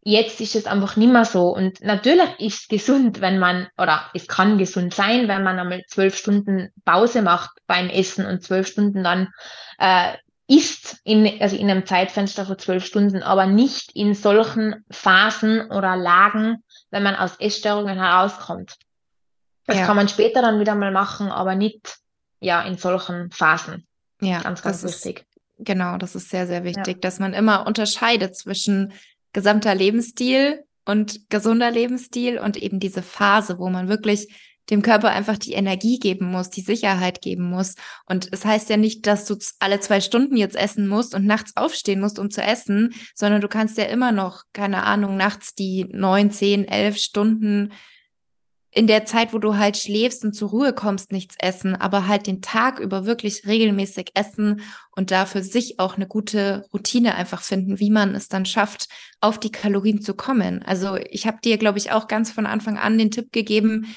jetzt 0.05 0.39
ist 0.39 0.55
es 0.55 0.67
einfach 0.67 0.95
nicht 0.95 1.11
mehr 1.11 1.25
so. 1.25 1.49
Und 1.49 1.81
natürlich 1.81 2.29
ist 2.39 2.61
es 2.61 2.67
gesund, 2.67 3.21
wenn 3.21 3.39
man, 3.39 3.67
oder 3.77 4.09
es 4.13 4.27
kann 4.27 4.57
gesund 4.57 4.93
sein, 4.93 5.27
wenn 5.27 5.43
man 5.43 5.59
einmal 5.59 5.83
zwölf 5.87 6.15
Stunden 6.15 6.71
Pause 6.85 7.21
macht 7.21 7.51
beim 7.67 7.89
Essen 7.89 8.25
und 8.25 8.43
zwölf 8.43 8.67
Stunden 8.67 9.03
dann 9.03 9.29
äh, 9.79 10.13
isst, 10.47 10.97
in, 11.03 11.41
also 11.41 11.55
in 11.55 11.69
einem 11.69 11.85
Zeitfenster 11.85 12.45
von 12.45 12.59
zwölf 12.59 12.85
Stunden, 12.85 13.23
aber 13.23 13.47
nicht 13.47 13.95
in 13.95 14.13
solchen 14.13 14.85
Phasen 14.91 15.71
oder 15.71 15.95
Lagen, 15.95 16.63
wenn 16.91 17.03
man 17.03 17.15
aus 17.15 17.35
Essstörungen 17.39 17.97
herauskommt. 17.97 18.77
Das 19.65 19.77
ja. 19.77 19.85
kann 19.85 19.95
man 19.95 20.07
später 20.07 20.41
dann 20.41 20.59
wieder 20.59 20.75
mal 20.75 20.91
machen, 20.91 21.31
aber 21.31 21.55
nicht 21.55 21.97
ja 22.39 22.61
in 22.61 22.77
solchen 22.77 23.31
Phasen. 23.31 23.87
Ja, 24.21 24.41
ganz, 24.41 24.61
ganz 24.61 24.83
wichtig. 24.83 25.19
Ist, 25.19 25.65
genau, 25.65 25.97
das 25.97 26.15
ist 26.15 26.29
sehr, 26.29 26.47
sehr 26.47 26.63
wichtig, 26.63 26.95
ja. 26.95 26.99
dass 27.01 27.19
man 27.19 27.33
immer 27.33 27.65
unterscheidet 27.65 28.35
zwischen 28.35 28.93
gesamter 29.33 29.75
Lebensstil 29.75 30.63
und 30.85 31.29
gesunder 31.29 31.71
Lebensstil 31.71 32.39
und 32.39 32.57
eben 32.57 32.79
diese 32.79 33.01
Phase, 33.01 33.57
wo 33.57 33.69
man 33.69 33.89
wirklich 33.89 34.33
dem 34.69 34.81
Körper 34.81 35.09
einfach 35.09 35.37
die 35.37 35.53
Energie 35.53 35.99
geben 35.99 36.31
muss, 36.31 36.49
die 36.49 36.61
Sicherheit 36.61 37.21
geben 37.21 37.49
muss. 37.49 37.75
Und 38.05 38.29
es 38.31 38.45
heißt 38.45 38.69
ja 38.69 38.77
nicht, 38.77 39.05
dass 39.05 39.25
du 39.25 39.37
alle 39.59 39.79
zwei 39.79 40.01
Stunden 40.01 40.37
jetzt 40.37 40.55
essen 40.55 40.87
musst 40.87 41.13
und 41.13 41.25
nachts 41.25 41.55
aufstehen 41.55 42.01
musst, 42.01 42.19
um 42.19 42.31
zu 42.31 42.41
essen, 42.41 42.93
sondern 43.13 43.41
du 43.41 43.47
kannst 43.47 43.77
ja 43.77 43.85
immer 43.85 44.11
noch, 44.11 44.43
keine 44.53 44.83
Ahnung, 44.83 45.17
nachts 45.17 45.53
die 45.53 45.85
neun, 45.91 46.31
zehn, 46.31 46.67
elf 46.67 46.97
Stunden 46.97 47.71
in 48.75 48.87
der 48.87 49.05
Zeit, 49.05 49.33
wo 49.33 49.39
du 49.39 49.55
halt 49.55 49.77
schläfst 49.77 50.25
und 50.25 50.33
zur 50.33 50.49
Ruhe 50.49 50.73
kommst, 50.73 51.13
nichts 51.13 51.35
essen, 51.39 51.75
aber 51.75 52.07
halt 52.07 52.27
den 52.27 52.41
Tag 52.41 52.79
über 52.79 53.05
wirklich 53.05 53.47
regelmäßig 53.47 54.11
essen 54.15 54.61
und 54.91 55.11
da 55.11 55.25
für 55.25 55.43
sich 55.43 55.79
auch 55.79 55.95
eine 55.95 56.07
gute 56.07 56.65
Routine 56.73 57.15
einfach 57.15 57.41
finden, 57.41 57.79
wie 57.79 57.89
man 57.89 58.13
es 58.15 58.27
dann 58.27 58.45
schafft, 58.45 58.89
auf 59.21 59.39
die 59.39 59.51
Kalorien 59.51 60.01
zu 60.01 60.13
kommen. 60.13 60.61
Also 60.61 60.97
ich 60.97 61.25
habe 61.25 61.37
dir, 61.41 61.57
glaube 61.57 61.77
ich, 61.77 61.93
auch 61.93 62.09
ganz 62.09 62.31
von 62.31 62.45
Anfang 62.45 62.77
an 62.77 62.97
den 62.97 63.11
Tipp 63.11 63.31
gegeben, 63.31 63.95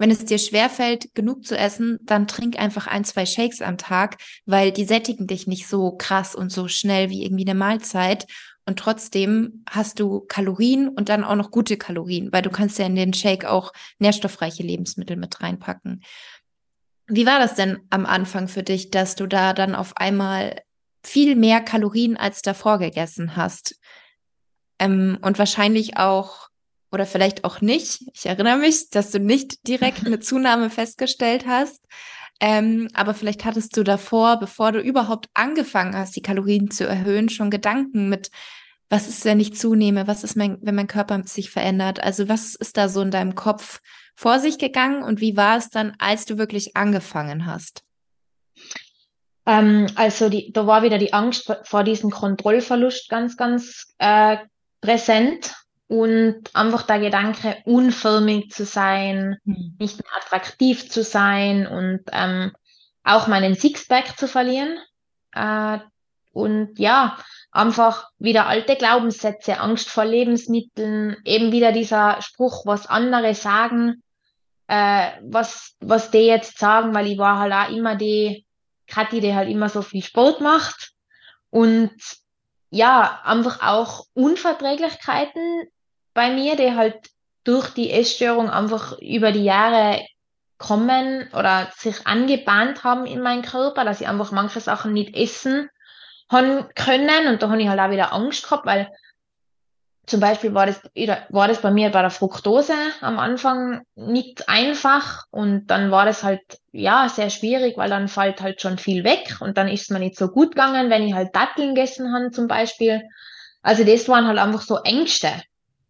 wenn 0.00 0.10
es 0.10 0.24
dir 0.24 0.38
schwerfällt, 0.38 1.14
genug 1.14 1.44
zu 1.44 1.58
essen, 1.58 1.98
dann 2.00 2.26
trink 2.26 2.58
einfach 2.58 2.86
ein, 2.86 3.04
zwei 3.04 3.26
Shakes 3.26 3.60
am 3.60 3.76
Tag, 3.76 4.16
weil 4.46 4.72
die 4.72 4.86
sättigen 4.86 5.26
dich 5.26 5.46
nicht 5.46 5.68
so 5.68 5.92
krass 5.92 6.34
und 6.34 6.50
so 6.50 6.68
schnell 6.68 7.10
wie 7.10 7.22
irgendwie 7.22 7.44
eine 7.44 7.54
Mahlzeit. 7.54 8.26
Und 8.64 8.78
trotzdem 8.78 9.62
hast 9.68 10.00
du 10.00 10.20
Kalorien 10.20 10.88
und 10.88 11.10
dann 11.10 11.22
auch 11.22 11.34
noch 11.34 11.50
gute 11.50 11.76
Kalorien, 11.76 12.32
weil 12.32 12.40
du 12.40 12.48
kannst 12.48 12.78
ja 12.78 12.86
in 12.86 12.96
den 12.96 13.12
Shake 13.12 13.44
auch 13.44 13.74
nährstoffreiche 13.98 14.62
Lebensmittel 14.62 15.18
mit 15.18 15.42
reinpacken. 15.42 16.02
Wie 17.06 17.26
war 17.26 17.38
das 17.38 17.54
denn 17.54 17.80
am 17.90 18.06
Anfang 18.06 18.48
für 18.48 18.62
dich, 18.62 18.90
dass 18.90 19.16
du 19.16 19.26
da 19.26 19.52
dann 19.52 19.74
auf 19.74 19.98
einmal 19.98 20.62
viel 21.04 21.36
mehr 21.36 21.60
Kalorien 21.60 22.16
als 22.16 22.40
davor 22.40 22.78
gegessen 22.78 23.36
hast? 23.36 23.78
Ähm, 24.78 25.18
und 25.20 25.38
wahrscheinlich 25.38 25.98
auch 25.98 26.49
oder 26.92 27.06
vielleicht 27.06 27.44
auch 27.44 27.60
nicht. 27.60 28.02
Ich 28.14 28.26
erinnere 28.26 28.56
mich, 28.56 28.90
dass 28.90 29.10
du 29.10 29.20
nicht 29.20 29.66
direkt 29.66 30.06
eine 30.06 30.20
Zunahme 30.20 30.70
festgestellt 30.70 31.46
hast. 31.46 31.84
Ähm, 32.40 32.88
aber 32.94 33.12
vielleicht 33.12 33.44
hattest 33.44 33.76
du 33.76 33.82
davor, 33.82 34.38
bevor 34.38 34.72
du 34.72 34.80
überhaupt 34.80 35.28
angefangen 35.34 35.94
hast, 35.94 36.16
die 36.16 36.22
Kalorien 36.22 36.70
zu 36.70 36.86
erhöhen, 36.86 37.28
schon 37.28 37.50
Gedanken 37.50 38.08
mit, 38.08 38.30
was 38.88 39.06
ist, 39.06 39.24
wenn 39.24 39.38
ich 39.38 39.54
zunehme? 39.54 40.08
Was 40.08 40.24
ist, 40.24 40.36
mein, 40.36 40.58
wenn 40.62 40.74
mein 40.74 40.88
Körper 40.88 41.22
sich 41.24 41.50
verändert? 41.50 42.02
Also 42.02 42.28
was 42.28 42.54
ist 42.54 42.76
da 42.76 42.88
so 42.88 43.02
in 43.02 43.10
deinem 43.10 43.34
Kopf 43.34 43.80
vor 44.16 44.40
sich 44.40 44.58
gegangen 44.58 45.02
und 45.02 45.20
wie 45.20 45.36
war 45.36 45.58
es 45.58 45.70
dann, 45.70 45.94
als 45.98 46.24
du 46.24 46.38
wirklich 46.38 46.76
angefangen 46.76 47.46
hast? 47.46 47.82
Ähm, 49.46 49.86
also 49.94 50.28
die, 50.28 50.52
da 50.52 50.66
war 50.66 50.82
wieder 50.82 50.98
die 50.98 51.12
Angst 51.12 51.52
vor 51.64 51.84
diesem 51.84 52.10
Kontrollverlust 52.10 53.08
ganz, 53.08 53.36
ganz 53.36 53.94
äh, 53.98 54.38
präsent 54.80 55.54
und 55.90 56.54
einfach 56.54 56.82
der 56.82 57.00
Gedanke, 57.00 57.56
unförmig 57.64 58.52
zu 58.52 58.64
sein, 58.64 59.38
mhm. 59.42 59.74
nicht 59.80 59.96
mehr 59.96 60.12
attraktiv 60.22 60.88
zu 60.88 61.02
sein 61.02 61.66
und 61.66 62.02
ähm, 62.12 62.52
auch 63.02 63.26
meinen 63.26 63.56
Sixpack 63.56 64.16
zu 64.16 64.28
verlieren. 64.28 64.78
Äh, 65.34 65.80
und 66.32 66.78
ja, 66.78 67.18
einfach 67.50 68.08
wieder 68.20 68.46
alte 68.46 68.76
Glaubenssätze, 68.76 69.58
Angst 69.58 69.90
vor 69.90 70.04
Lebensmitteln, 70.04 71.16
eben 71.24 71.50
wieder 71.50 71.72
dieser 71.72 72.22
Spruch, 72.22 72.66
was 72.66 72.86
andere 72.86 73.34
sagen, 73.34 74.04
äh, 74.68 75.10
was, 75.24 75.74
was 75.80 76.12
die 76.12 76.18
jetzt 76.18 76.60
sagen, 76.60 76.94
weil 76.94 77.08
ich 77.08 77.18
war 77.18 77.40
halt 77.40 77.52
auch 77.52 77.76
immer 77.76 77.96
die 77.96 78.46
Kathi, 78.86 79.18
die 79.18 79.34
halt 79.34 79.50
immer 79.50 79.68
so 79.68 79.82
viel 79.82 80.04
Sport 80.04 80.40
macht 80.40 80.92
und 81.50 81.90
ja, 82.70 83.22
einfach 83.24 83.60
auch 83.60 84.06
Unverträglichkeiten 84.14 85.66
bei 86.14 86.30
mir, 86.30 86.56
die 86.56 86.74
halt 86.74 86.96
durch 87.44 87.70
die 87.70 87.90
Essstörung 87.90 88.50
einfach 88.50 88.98
über 88.98 89.32
die 89.32 89.44
Jahre 89.44 90.04
kommen 90.58 91.28
oder 91.32 91.70
sich 91.76 92.06
angebahnt 92.06 92.84
haben 92.84 93.06
in 93.06 93.22
meinem 93.22 93.42
Körper, 93.42 93.84
dass 93.84 94.00
ich 94.00 94.08
einfach 94.08 94.30
manche 94.30 94.60
Sachen 94.60 94.92
nicht 94.92 95.16
essen 95.16 95.70
haben 96.30 96.68
können 96.74 97.28
und 97.28 97.42
da 97.42 97.48
habe 97.48 97.60
ich 97.60 97.68
halt 97.68 97.80
auch 97.80 97.90
wieder 97.90 98.12
Angst 98.12 98.44
gehabt, 98.44 98.66
weil 98.66 98.88
zum 100.06 100.20
Beispiel 100.20 100.54
war 100.54 100.66
das, 100.66 100.82
war 101.28 101.48
das 101.48 101.60
bei 101.60 101.70
mir 101.70 101.90
bei 101.90 102.02
der 102.02 102.10
Fructose 102.10 102.74
am 103.00 103.18
Anfang 103.18 103.82
nicht 103.94 104.48
einfach 104.48 105.24
und 105.30 105.68
dann 105.68 105.90
war 105.90 106.04
das 106.04 106.24
halt, 106.24 106.42
ja, 106.72 107.08
sehr 107.08 107.30
schwierig, 107.30 107.76
weil 107.76 107.90
dann 107.90 108.08
fällt 108.08 108.40
halt 108.40 108.60
schon 108.60 108.76
viel 108.76 109.04
weg 109.04 109.36
und 109.40 109.56
dann 109.56 109.68
ist 109.68 109.82
es 109.82 109.90
mir 109.90 110.00
nicht 110.00 110.16
so 110.16 110.28
gut 110.28 110.50
gegangen, 110.56 110.90
wenn 110.90 111.06
ich 111.06 111.14
halt 111.14 111.34
Datteln 111.34 111.74
gegessen 111.74 112.12
habe 112.12 112.30
zum 112.32 112.48
Beispiel. 112.48 113.02
Also 113.62 113.84
das 113.84 114.08
waren 114.08 114.26
halt 114.26 114.38
einfach 114.38 114.62
so 114.62 114.78
Ängste. 114.78 115.30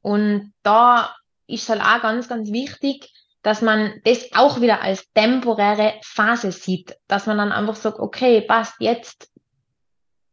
Und 0.03 0.53
da 0.63 1.15
ist 1.47 1.69
halt 1.69 1.81
auch 1.81 2.01
ganz, 2.01 2.29
ganz 2.29 2.51
wichtig, 2.53 3.13
dass 3.43 3.63
man 3.63 4.01
das 4.05 4.29
auch 4.35 4.61
wieder 4.61 4.83
als 4.83 5.11
temporäre 5.13 5.95
Phase 6.03 6.53
sieht, 6.53 6.97
dass 7.09 7.27
man 7.27 7.39
dann 7.39 7.53
einfach 7.53 7.77
sagt, 7.77 7.99
okay, 7.99 8.43
passt 8.43 8.75
jetzt, 8.81 9.31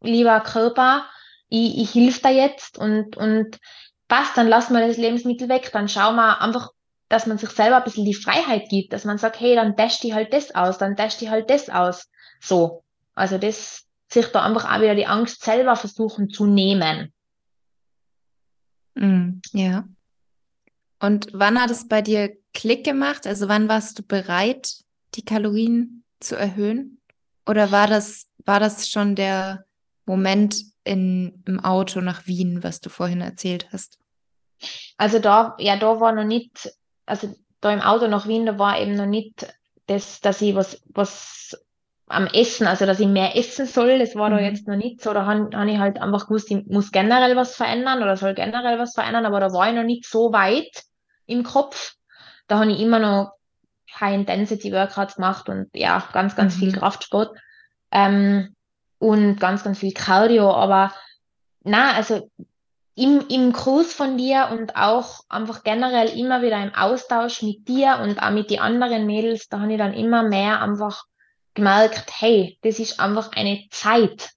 lieber 0.01 0.39
Körper, 0.41 1.06
ich, 1.49 1.77
ich 1.77 1.91
hilf 1.91 2.21
da 2.21 2.30
jetzt 2.30 2.77
und, 2.77 3.15
und 3.15 3.58
passt, 4.08 4.38
dann 4.38 4.47
lassen 4.47 4.73
wir 4.73 4.86
das 4.86 4.97
Lebensmittel 4.97 5.47
weg, 5.49 5.69
dann 5.71 5.88
schauen 5.88 6.15
wir 6.15 6.41
einfach, 6.41 6.71
dass 7.10 7.25
man 7.25 7.38
sich 7.38 7.49
selber 7.51 7.77
ein 7.77 7.84
bisschen 7.84 8.06
die 8.06 8.13
Freiheit 8.13 8.67
gibt, 8.69 8.91
dass 8.91 9.06
man 9.06 9.17
sagt, 9.17 9.39
hey, 9.39 9.56
dann 9.56 9.77
teste 9.77 10.08
ich 10.08 10.13
halt 10.13 10.34
das 10.34 10.53
aus, 10.53 10.77
dann 10.77 10.97
teste 10.97 11.25
ich 11.25 11.32
halt 11.32 11.49
das 11.49 11.69
aus. 11.69 12.10
So. 12.41 12.84
Also 13.15 13.38
das, 13.38 13.86
sich 14.10 14.27
da 14.27 14.43
einfach 14.43 14.71
auch 14.71 14.82
wieder 14.82 14.95
die 14.95 15.08
Angst 15.08 15.43
selber 15.43 15.75
versuchen 15.75 16.30
zu 16.30 16.45
nehmen. 16.45 17.13
Mm, 18.97 19.41
ja. 19.53 19.88
Und 20.99 21.27
wann 21.33 21.62
hat 21.62 21.69
es 21.69 21.88
bei 21.88 22.01
dir 22.01 22.36
Klick 22.53 22.83
gemacht? 22.83 23.27
Also 23.27 23.47
wann 23.47 23.69
warst 23.69 23.99
du 23.99 24.03
bereit, 24.03 24.83
die 25.15 25.23
Kalorien 25.23 26.03
zu 26.19 26.36
erhöhen? 26.36 26.99
Oder 27.45 27.71
war 27.71 27.88
das, 27.88 28.27
war 28.45 28.60
das 28.60 28.89
schon 28.89 29.15
der 29.15 29.65
Moment, 30.05 30.63
in, 30.88 31.43
im 31.45 31.60
Auto 31.60 32.01
nach 32.01 32.25
Wien, 32.25 32.63
was 32.63 32.81
du 32.81 32.89
vorhin 32.89 33.21
erzählt 33.21 33.67
hast? 33.71 33.99
Also 34.97 35.19
da, 35.19 35.55
ja, 35.60 35.77
da 35.77 35.99
war 35.99 36.13
noch 36.13 36.23
nicht, 36.23 36.71
also 37.05 37.36
da 37.62 37.71
im 37.73 37.81
Auto 37.81 38.07
nach 38.07 38.27
Wien, 38.27 38.45
da 38.45 38.57
war 38.57 38.79
eben 38.79 38.95
noch 38.95 39.05
nicht 39.05 39.53
das, 39.86 40.19
dass 40.21 40.41
ich 40.41 40.55
was, 40.55 40.81
was 40.88 41.57
am 42.07 42.27
Essen, 42.27 42.67
also 42.67 42.85
dass 42.85 42.99
ich 42.99 43.07
mehr 43.07 43.35
essen 43.35 43.65
soll, 43.65 43.99
das 43.99 44.15
war 44.15 44.29
mhm. 44.29 44.35
da 44.35 44.39
jetzt 44.41 44.67
noch 44.67 44.75
nicht 44.75 45.01
so. 45.01 45.13
Da 45.13 45.25
habe 45.25 45.49
hab 45.53 45.67
ich 45.67 45.77
halt 45.77 46.01
einfach 46.01 46.27
gewusst, 46.27 46.49
ich 46.49 46.65
muss 46.67 46.91
generell 46.91 47.35
was 47.35 47.55
verändern 47.55 48.01
oder 48.01 48.15
soll 48.15 48.33
generell 48.33 48.79
was 48.79 48.93
verändern, 48.93 49.25
aber 49.25 49.39
da 49.39 49.51
war 49.51 49.67
ich 49.69 49.75
noch 49.75 49.83
nicht 49.83 50.05
so 50.05 50.31
weit 50.31 50.83
im 51.25 51.43
Kopf. 51.43 51.95
Da 52.47 52.59
habe 52.59 52.71
ich 52.71 52.79
immer 52.79 52.99
noch 52.99 53.33
High-Intensity-Workouts 53.99 55.15
gemacht 55.15 55.49
und 55.49 55.69
ja, 55.73 56.07
ganz, 56.13 56.35
ganz 56.35 56.55
mhm. 56.55 56.59
viel 56.59 56.71
Kraftsport. 56.73 57.37
Ähm, 57.91 58.55
und 58.99 59.39
ganz, 59.39 59.63
ganz 59.63 59.79
viel 59.79 59.93
Cardio, 59.93 60.51
aber 60.51 60.91
na, 61.63 61.93
also 61.93 62.31
im, 62.95 63.23
im 63.29 63.53
Kurs 63.53 63.93
von 63.93 64.17
dir 64.17 64.49
und 64.51 64.75
auch 64.75 65.19
einfach 65.29 65.63
generell 65.63 66.17
immer 66.17 66.41
wieder 66.41 66.61
im 66.63 66.73
Austausch 66.73 67.43
mit 67.43 67.67
dir 67.67 67.99
und 68.01 68.19
auch 68.19 68.31
mit 68.31 68.49
den 68.49 68.59
anderen 68.59 69.05
Mädels, 69.05 69.49
da 69.49 69.59
habe 69.59 69.71
ich 69.71 69.77
dann 69.77 69.93
immer 69.93 70.23
mehr 70.23 70.61
einfach 70.61 71.03
gemerkt, 71.57 72.09
hey, 72.19 72.57
das 72.61 72.79
ist 72.79 72.99
einfach 72.99 73.31
eine 73.33 73.65
Zeit. 73.69 74.29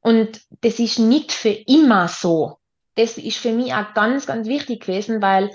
Und 0.00 0.40
das 0.60 0.78
ist 0.78 0.98
nicht 0.98 1.32
für 1.32 1.50
immer 1.50 2.08
so. 2.08 2.58
Das 2.94 3.18
ist 3.18 3.38
für 3.38 3.52
mich 3.52 3.72
auch 3.72 3.94
ganz, 3.94 4.26
ganz 4.26 4.46
wichtig 4.46 4.82
gewesen, 4.82 5.22
weil 5.22 5.50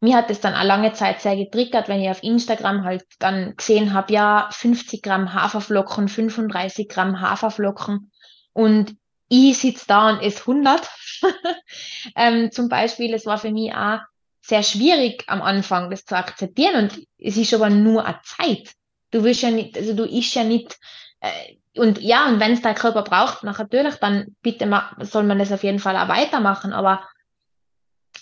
mir 0.00 0.16
hat 0.16 0.30
es 0.30 0.40
dann 0.40 0.54
auch 0.54 0.64
lange 0.64 0.92
Zeit 0.92 1.20
sehr 1.20 1.36
getriggert, 1.36 1.88
wenn 1.88 2.00
ich 2.00 2.08
auf 2.08 2.22
Instagram 2.22 2.84
halt 2.84 3.04
dann 3.18 3.56
gesehen 3.56 3.92
habe, 3.92 4.12
ja, 4.12 4.48
50 4.52 5.02
Gramm 5.02 5.34
Haferflocken, 5.34 6.08
35 6.08 6.88
Gramm 6.88 7.20
Haferflocken 7.20 8.10
und 8.52 8.96
ich 9.28 9.58
sitze 9.58 9.84
da 9.88 10.10
und 10.10 10.20
esse 10.20 10.40
100. 10.40 10.88
ähm, 12.16 12.50
zum 12.50 12.68
Beispiel, 12.68 13.12
es 13.12 13.26
war 13.26 13.38
für 13.38 13.50
mich 13.50 13.74
auch 13.74 13.98
sehr 14.40 14.62
schwierig 14.62 15.24
am 15.26 15.42
Anfang, 15.42 15.90
das 15.90 16.04
zu 16.04 16.16
akzeptieren 16.16 16.84
und 16.84 17.06
es 17.18 17.36
ist 17.36 17.52
aber 17.52 17.68
nur 17.68 18.06
eine 18.06 18.20
Zeit. 18.22 18.72
Du 19.10 19.24
willst 19.24 19.42
ja 19.42 19.50
nicht, 19.50 19.76
also 19.76 19.94
du 19.94 20.04
isst 20.04 20.34
ja 20.34 20.44
nicht, 20.44 20.78
äh, 21.20 21.56
und 21.78 22.00
ja, 22.00 22.26
und 22.26 22.40
wenn 22.40 22.52
es 22.52 22.62
dein 22.62 22.74
Körper 22.74 23.02
braucht, 23.02 23.44
natürlich, 23.44 23.94
dann 23.96 24.36
bitte 24.42 24.68
soll 25.00 25.24
man 25.24 25.38
das 25.38 25.52
auf 25.52 25.62
jeden 25.62 25.78
Fall 25.78 25.96
auch 25.96 26.08
weitermachen, 26.08 26.72
aber 26.72 27.08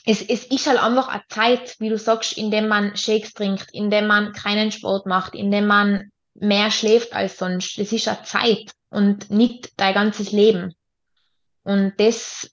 es, 0.05 0.23
es 0.23 0.45
ist 0.45 0.67
halt 0.67 0.83
einfach 0.83 1.09
eine 1.09 1.23
Zeit, 1.29 1.77
wie 1.81 1.89
du 1.89 1.99
sagst, 1.99 2.39
in 2.39 2.51
dem 2.51 2.69
man 2.69 2.97
Shakes 2.97 3.35
trinkt, 3.35 3.69
in 3.73 3.91
dem 3.91 4.07
man 4.07 4.33
keinen 4.33 4.71
Sport 4.71 5.07
macht, 5.07 5.35
in 5.35 5.51
dem 5.51 5.67
man 5.67 6.11
mehr 6.35 6.71
schläft 6.71 7.13
als 7.13 7.39
sonst. 7.39 7.79
Das 7.79 7.93
ist 7.93 8.07
eine 8.07 8.23
Zeit 8.23 8.71
und 8.91 9.31
nicht 9.31 9.73
dein 9.77 9.95
ganzes 9.95 10.31
Leben. 10.33 10.75
Und 11.65 11.95
das, 11.99 12.51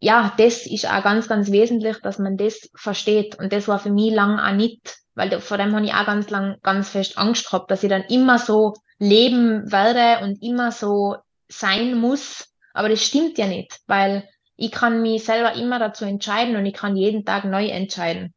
ja, 0.00 0.32
das 0.38 0.66
ist 0.66 0.86
auch 0.86 1.02
ganz, 1.02 1.28
ganz 1.28 1.50
wesentlich, 1.50 1.98
dass 1.98 2.18
man 2.18 2.38
das 2.38 2.70
versteht. 2.74 3.38
Und 3.38 3.52
das 3.52 3.68
war 3.68 3.78
für 3.78 3.90
mich 3.90 4.12
lang 4.12 4.38
auch 4.38 4.56
nicht, 4.56 4.96
weil 5.14 5.40
vor 5.40 5.58
dem 5.58 5.74
habe 5.76 5.84
ich 5.84 5.92
auch 5.92 6.06
ganz 6.06 6.30
lang, 6.30 6.56
ganz 6.62 6.88
fest 6.88 7.18
Angst 7.18 7.46
gehabt, 7.46 7.70
dass 7.70 7.82
ich 7.82 7.90
dann 7.90 8.04
immer 8.04 8.38
so 8.38 8.74
leben 8.98 9.70
werde 9.70 10.24
und 10.24 10.42
immer 10.42 10.72
so 10.72 11.16
sein 11.48 11.98
muss. 11.98 12.48
Aber 12.72 12.88
das 12.88 13.04
stimmt 13.04 13.36
ja 13.36 13.46
nicht, 13.46 13.78
weil 13.86 14.26
ich 14.56 14.72
kann 14.72 15.02
mich 15.02 15.24
selber 15.24 15.54
immer 15.54 15.78
dazu 15.78 16.06
entscheiden 16.06 16.56
und 16.56 16.64
ich 16.64 16.74
kann 16.74 16.96
jeden 16.96 17.26
Tag 17.26 17.44
neu 17.44 17.66
entscheiden. 17.66 18.32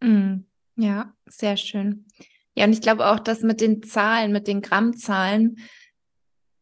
Mm, 0.00 0.44
ja, 0.76 1.12
sehr 1.26 1.56
schön. 1.56 2.06
Ja, 2.54 2.66
und 2.66 2.72
ich 2.72 2.80
glaube 2.80 3.06
auch, 3.06 3.18
dass 3.18 3.42
mit 3.42 3.60
den 3.60 3.82
Zahlen, 3.82 4.32
mit 4.32 4.46
den 4.46 4.62
Grammzahlen, 4.62 5.58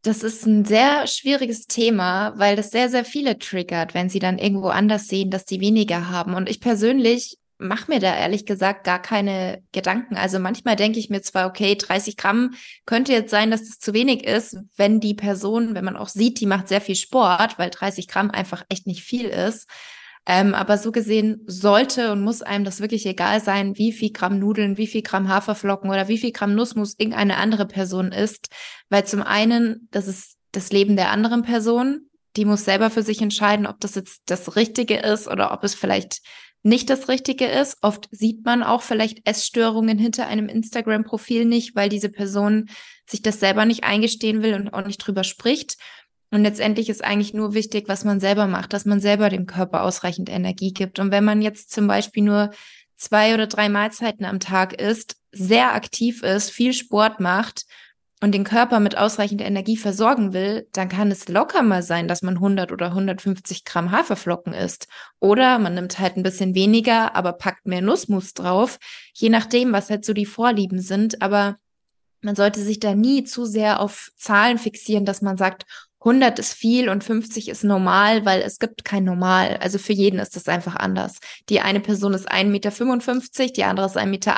das 0.05 0.23
ist 0.23 0.47
ein 0.47 0.65
sehr 0.65 1.07
schwieriges 1.07 1.67
Thema, 1.67 2.35
weil 2.37 2.57
das 2.57 2.71
sehr, 2.71 2.91
sehr 2.91 3.05
viele 3.05 3.39
triggert, 3.39 3.95
wenn 3.95 4.11
sie 4.11 4.19
dann 4.19 4.39
irgendwo 4.39 4.69
anders 4.69 5.09
sehen, 5.09 5.31
dass 5.31 5.47
die 5.47 5.61
weniger 5.61 6.11
haben. 6.11 6.35
Und 6.35 6.49
ich 6.49 6.61
persönlich 6.61 7.39
mache 7.57 7.91
mir 7.91 8.01
da 8.01 8.15
ehrlich 8.15 8.45
gesagt 8.45 8.85
gar 8.85 9.01
keine 9.01 9.63
Gedanken. 9.73 10.17
Also 10.17 10.39
manchmal 10.39 10.77
denke 10.77 10.99
ich 10.99 11.09
mir 11.09 11.23
zwar, 11.23 11.47
okay, 11.47 11.75
30 11.77 12.17
Gramm 12.17 12.55
könnte 12.85 13.13
jetzt 13.13 13.31
sein, 13.31 13.51
dass 13.51 13.67
das 13.67 13.79
zu 13.79 13.95
wenig 13.95 14.27
ist, 14.27 14.59
wenn 14.77 15.01
die 15.01 15.15
Person, 15.15 15.75
wenn 15.75 15.85
man 15.85 15.97
auch 15.97 16.09
sieht, 16.09 16.41
die 16.41 16.47
macht 16.47 16.69
sehr 16.69 16.81
viel 16.83 16.97
Sport, 16.97 17.59
weil 17.59 17.71
30 17.71 18.07
Gramm 18.07 18.31
einfach 18.31 18.65
echt 18.69 18.87
nicht 18.87 19.03
viel 19.03 19.27
ist. 19.27 19.69
Ähm, 20.27 20.55
aber 20.55 20.79
so 20.79 20.91
gesehen 20.91 21.43
sollte 21.47 22.11
und 22.13 22.23
muss 22.23 22.41
einem 22.41 22.65
das 22.65 22.81
wirklich 22.81 23.05
egal 23.05 23.43
sein, 23.43 23.77
wie 23.77 23.93
viel 23.93 24.11
Gramm 24.11 24.39
Nudeln, 24.39 24.79
wie 24.79 24.87
viel 24.87 25.03
Gramm 25.03 25.29
Haferflocken 25.29 25.91
oder 25.91 26.09
wie 26.09 26.19
viel 26.19 26.33
Gramm 26.33 26.55
Nussmus 26.55 26.95
irgendeine 26.99 27.37
andere 27.37 27.67
Person 27.67 28.11
isst. 28.11 28.49
Weil 28.89 29.05
zum 29.05 29.23
einen, 29.23 29.89
das 29.91 30.09
ist 30.09 30.37
das 30.53 30.73
Leben 30.73 30.97
der 30.97 31.11
anderen 31.11 31.43
Person. 31.43 32.09
Die 32.37 32.47
muss 32.47 32.65
selber 32.65 32.91
für 32.91 33.03
sich 33.03 33.21
entscheiden, 33.21 33.67
ob 33.67 33.81
das 33.81 33.95
jetzt 33.95 34.23
das 34.27 34.57
Richtige 34.57 34.97
ist 34.97 35.29
oder 35.29 35.53
ob 35.53 35.63
es 35.63 35.75
vielleicht 35.75 36.21
nicht 36.65 36.89
das 36.89 37.09
Richtige 37.09 37.47
ist. 37.47 37.77
Oft 37.83 38.09
sieht 38.11 38.45
man 38.45 38.63
auch 38.63 38.83
vielleicht 38.83 39.29
Essstörungen 39.29 39.99
hinter 39.99 40.27
einem 40.27 40.49
Instagram-Profil 40.49 41.45
nicht, 41.45 41.77
weil 41.77 41.91
diese 41.91 42.09
Person 42.09 42.71
sich 43.07 43.21
das 43.21 43.39
selber 43.39 43.67
nicht 43.67 43.85
eingestehen 43.85 44.43
will 44.43 44.55
und 44.55 44.71
auch 44.71 44.87
nicht 44.87 44.99
drüber 44.99 45.25
spricht. 45.25 45.77
Und 46.35 46.43
letztendlich 46.43 46.89
ist 46.89 47.05
eigentlich 47.05 47.33
nur 47.33 47.55
wichtig, 47.55 47.85
was 47.87 48.03
man 48.03 48.19
selber 48.19 48.49
macht, 48.49 48.73
dass 48.73 48.87
man 48.87 49.01
selber 49.01 49.29
dem 49.29 49.47
Körper 49.47 49.85
ausreichend 49.85 50.29
Energie 50.29 50.73
gibt. 50.73 50.99
Und 50.99 51.13
wenn 51.13 51.25
man 51.25 51.41
jetzt 51.41 51.71
zum 51.71 51.87
Beispiel 51.87 52.25
nur 52.25 52.51
zwei 52.97 53.35
oder 53.35 53.47
drei 53.47 53.69
Mahlzeiten 53.69 54.25
am 54.25 54.41
Tag 54.41 54.73
isst, 54.81 55.15
sehr 55.31 55.75
aktiv 55.75 56.25
ist, 56.25 56.51
viel 56.51 56.73
Sport 56.73 57.21
macht 57.21 57.67
und 58.21 58.33
den 58.33 58.43
Körper 58.43 58.81
mit 58.81 58.99
ausreichend 58.99 59.43
Energie 59.43 59.77
versorgen 59.77 60.33
will, 60.33 60.67
dann 60.73 60.89
kann 60.89 61.13
es 61.13 61.29
locker 61.29 61.63
mal 61.63 61.85
sein, 61.85 62.09
dass 62.09 62.23
man 62.23 62.35
100 62.35 62.73
oder 62.73 62.87
150 62.87 63.65
Gramm 63.65 63.93
Haferflocken 63.93 64.55
isst. 64.55 64.89
Oder 65.21 65.61
man 65.61 65.75
nimmt 65.75 66.01
halt 66.01 66.17
ein 66.17 66.25
bisschen 66.25 66.57
weniger, 66.57 67.15
aber 67.15 67.35
packt 67.35 67.65
mehr 67.69 67.81
Nussmus 67.81 68.35
drauf, 68.35 68.81
je 69.13 69.29
nachdem, 69.29 69.73
was 69.73 69.89
halt 69.89 70.05
so 70.05 70.13
die 70.13 70.27
Vorlieben 70.27 70.81
sind. 70.81 71.23
Aber 71.23 71.59
man 72.23 72.35
sollte 72.35 72.61
sich 72.61 72.81
da 72.81 72.97
nie 72.97 73.23
zu 73.23 73.45
sehr 73.45 73.79
auf 73.79 74.11
Zahlen 74.17 74.59
fixieren, 74.59 75.05
dass 75.05 75.23
man 75.23 75.37
sagt, 75.37 75.65
100 76.05 76.39
ist 76.39 76.53
viel 76.53 76.91
und 76.91 77.03
50 77.03 77.49
ist 77.49 77.65
normal, 77.65 78.27
weil 78.27 78.43
es 78.43 78.59
gibt 78.59 78.85
kein 78.85 79.05
Normal. 79.05 79.57
Also 79.61 79.79
für 79.79 79.95
jeden 79.95 80.19
ist 80.19 80.37
das 80.37 80.49
einfach 80.49 80.77
anders. 80.77 81.19
Die 81.49 81.61
eine 81.61 81.81
Person 81.81 82.13
ist 82.13 82.31
1,55 82.31 82.45
Meter, 82.45 83.47
die 83.47 83.65
andere 83.65 83.87
ist 83.87 83.97
1,80 83.97 84.07
Meter 84.07 84.35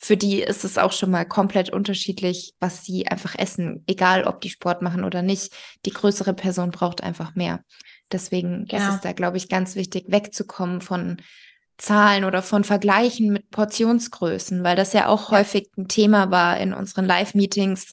für 0.00 0.16
die 0.16 0.40
ist 0.40 0.64
es 0.64 0.78
auch 0.78 0.92
schon 0.92 1.10
mal 1.10 1.26
komplett 1.26 1.70
unterschiedlich, 1.70 2.54
was 2.60 2.84
sie 2.84 3.08
einfach 3.08 3.34
essen, 3.36 3.82
egal 3.88 4.24
ob 4.24 4.40
die 4.40 4.50
Sport 4.50 4.80
machen 4.80 5.02
oder 5.02 5.22
nicht. 5.22 5.52
Die 5.84 5.90
größere 5.90 6.34
Person 6.34 6.70
braucht 6.70 7.02
einfach 7.02 7.34
mehr. 7.34 7.64
Deswegen 8.12 8.66
genau. 8.66 8.88
ist 8.88 8.94
es 8.94 9.00
da, 9.00 9.12
glaube 9.12 9.36
ich, 9.36 9.48
ganz 9.48 9.74
wichtig, 9.74 10.04
wegzukommen 10.08 10.80
von 10.80 11.20
Zahlen 11.78 12.24
oder 12.24 12.42
von 12.42 12.62
Vergleichen 12.62 13.32
mit 13.32 13.50
Portionsgrößen, 13.50 14.62
weil 14.62 14.76
das 14.76 14.92
ja 14.92 15.08
auch 15.08 15.32
ja. 15.32 15.38
häufig 15.38 15.68
ein 15.76 15.88
Thema 15.88 16.30
war 16.30 16.58
in 16.58 16.72
unseren 16.72 17.04
Live-Meetings 17.04 17.92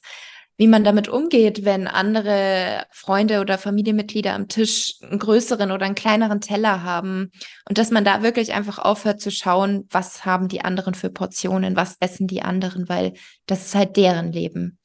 wie 0.56 0.66
man 0.66 0.84
damit 0.84 1.08
umgeht, 1.08 1.64
wenn 1.64 1.86
andere 1.86 2.86
Freunde 2.90 3.40
oder 3.40 3.58
Familienmitglieder 3.58 4.32
am 4.32 4.48
Tisch 4.48 4.94
einen 5.02 5.18
größeren 5.18 5.70
oder 5.70 5.84
einen 5.84 5.94
kleineren 5.94 6.40
Teller 6.40 6.82
haben 6.82 7.30
und 7.68 7.78
dass 7.78 7.90
man 7.90 8.04
da 8.04 8.22
wirklich 8.22 8.54
einfach 8.54 8.78
aufhört 8.78 9.20
zu 9.20 9.30
schauen, 9.30 9.86
was 9.90 10.24
haben 10.24 10.48
die 10.48 10.62
anderen 10.62 10.94
für 10.94 11.10
Portionen, 11.10 11.76
was 11.76 11.96
essen 12.00 12.26
die 12.26 12.42
anderen, 12.42 12.88
weil 12.88 13.12
das 13.46 13.66
ist 13.66 13.74
halt 13.74 13.96
deren 13.96 14.32
Leben. 14.32 14.78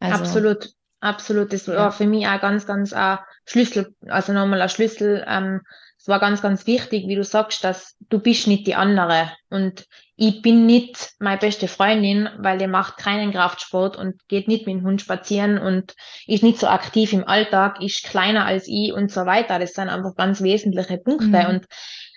Also, 0.00 0.18
absolut, 0.18 0.70
absolut. 1.00 1.52
Das 1.52 1.68
war 1.68 1.92
für 1.92 2.06
mich 2.06 2.26
auch 2.26 2.40
ganz, 2.40 2.66
ganz 2.66 2.92
ein 2.92 3.18
Schlüssel, 3.44 3.94
also 4.08 4.32
nochmal 4.32 4.60
ein 4.60 4.68
Schlüssel, 4.68 5.24
ähm, 5.28 5.60
es 6.06 6.08
war 6.08 6.20
ganz, 6.20 6.40
ganz 6.40 6.68
wichtig, 6.68 7.08
wie 7.08 7.16
du 7.16 7.24
sagst, 7.24 7.64
dass 7.64 7.96
du 8.10 8.20
bist 8.20 8.46
nicht 8.46 8.68
die 8.68 8.76
andere. 8.76 9.32
Und 9.50 9.88
ich 10.18 10.40
bin 10.40 10.64
nicht 10.64 11.10
meine 11.18 11.36
beste 11.36 11.68
Freundin, 11.68 12.28
weil 12.38 12.56
die 12.56 12.66
macht 12.66 12.96
keinen 12.96 13.32
Kraftsport 13.32 13.96
und 13.96 14.26
geht 14.28 14.48
nicht 14.48 14.66
mit 14.66 14.76
dem 14.76 14.84
Hund 14.84 15.02
spazieren 15.02 15.58
und 15.58 15.94
ist 16.26 16.42
nicht 16.42 16.58
so 16.58 16.68
aktiv 16.68 17.12
im 17.12 17.28
Alltag, 17.28 17.82
ist 17.82 18.02
kleiner 18.02 18.46
als 18.46 18.66
ich 18.66 18.94
und 18.94 19.10
so 19.10 19.26
weiter. 19.26 19.58
Das 19.58 19.74
sind 19.74 19.90
einfach 19.90 20.16
ganz 20.16 20.42
wesentliche 20.42 20.96
Punkte. 20.96 21.26
Mhm. 21.26 21.46
Und 21.46 21.66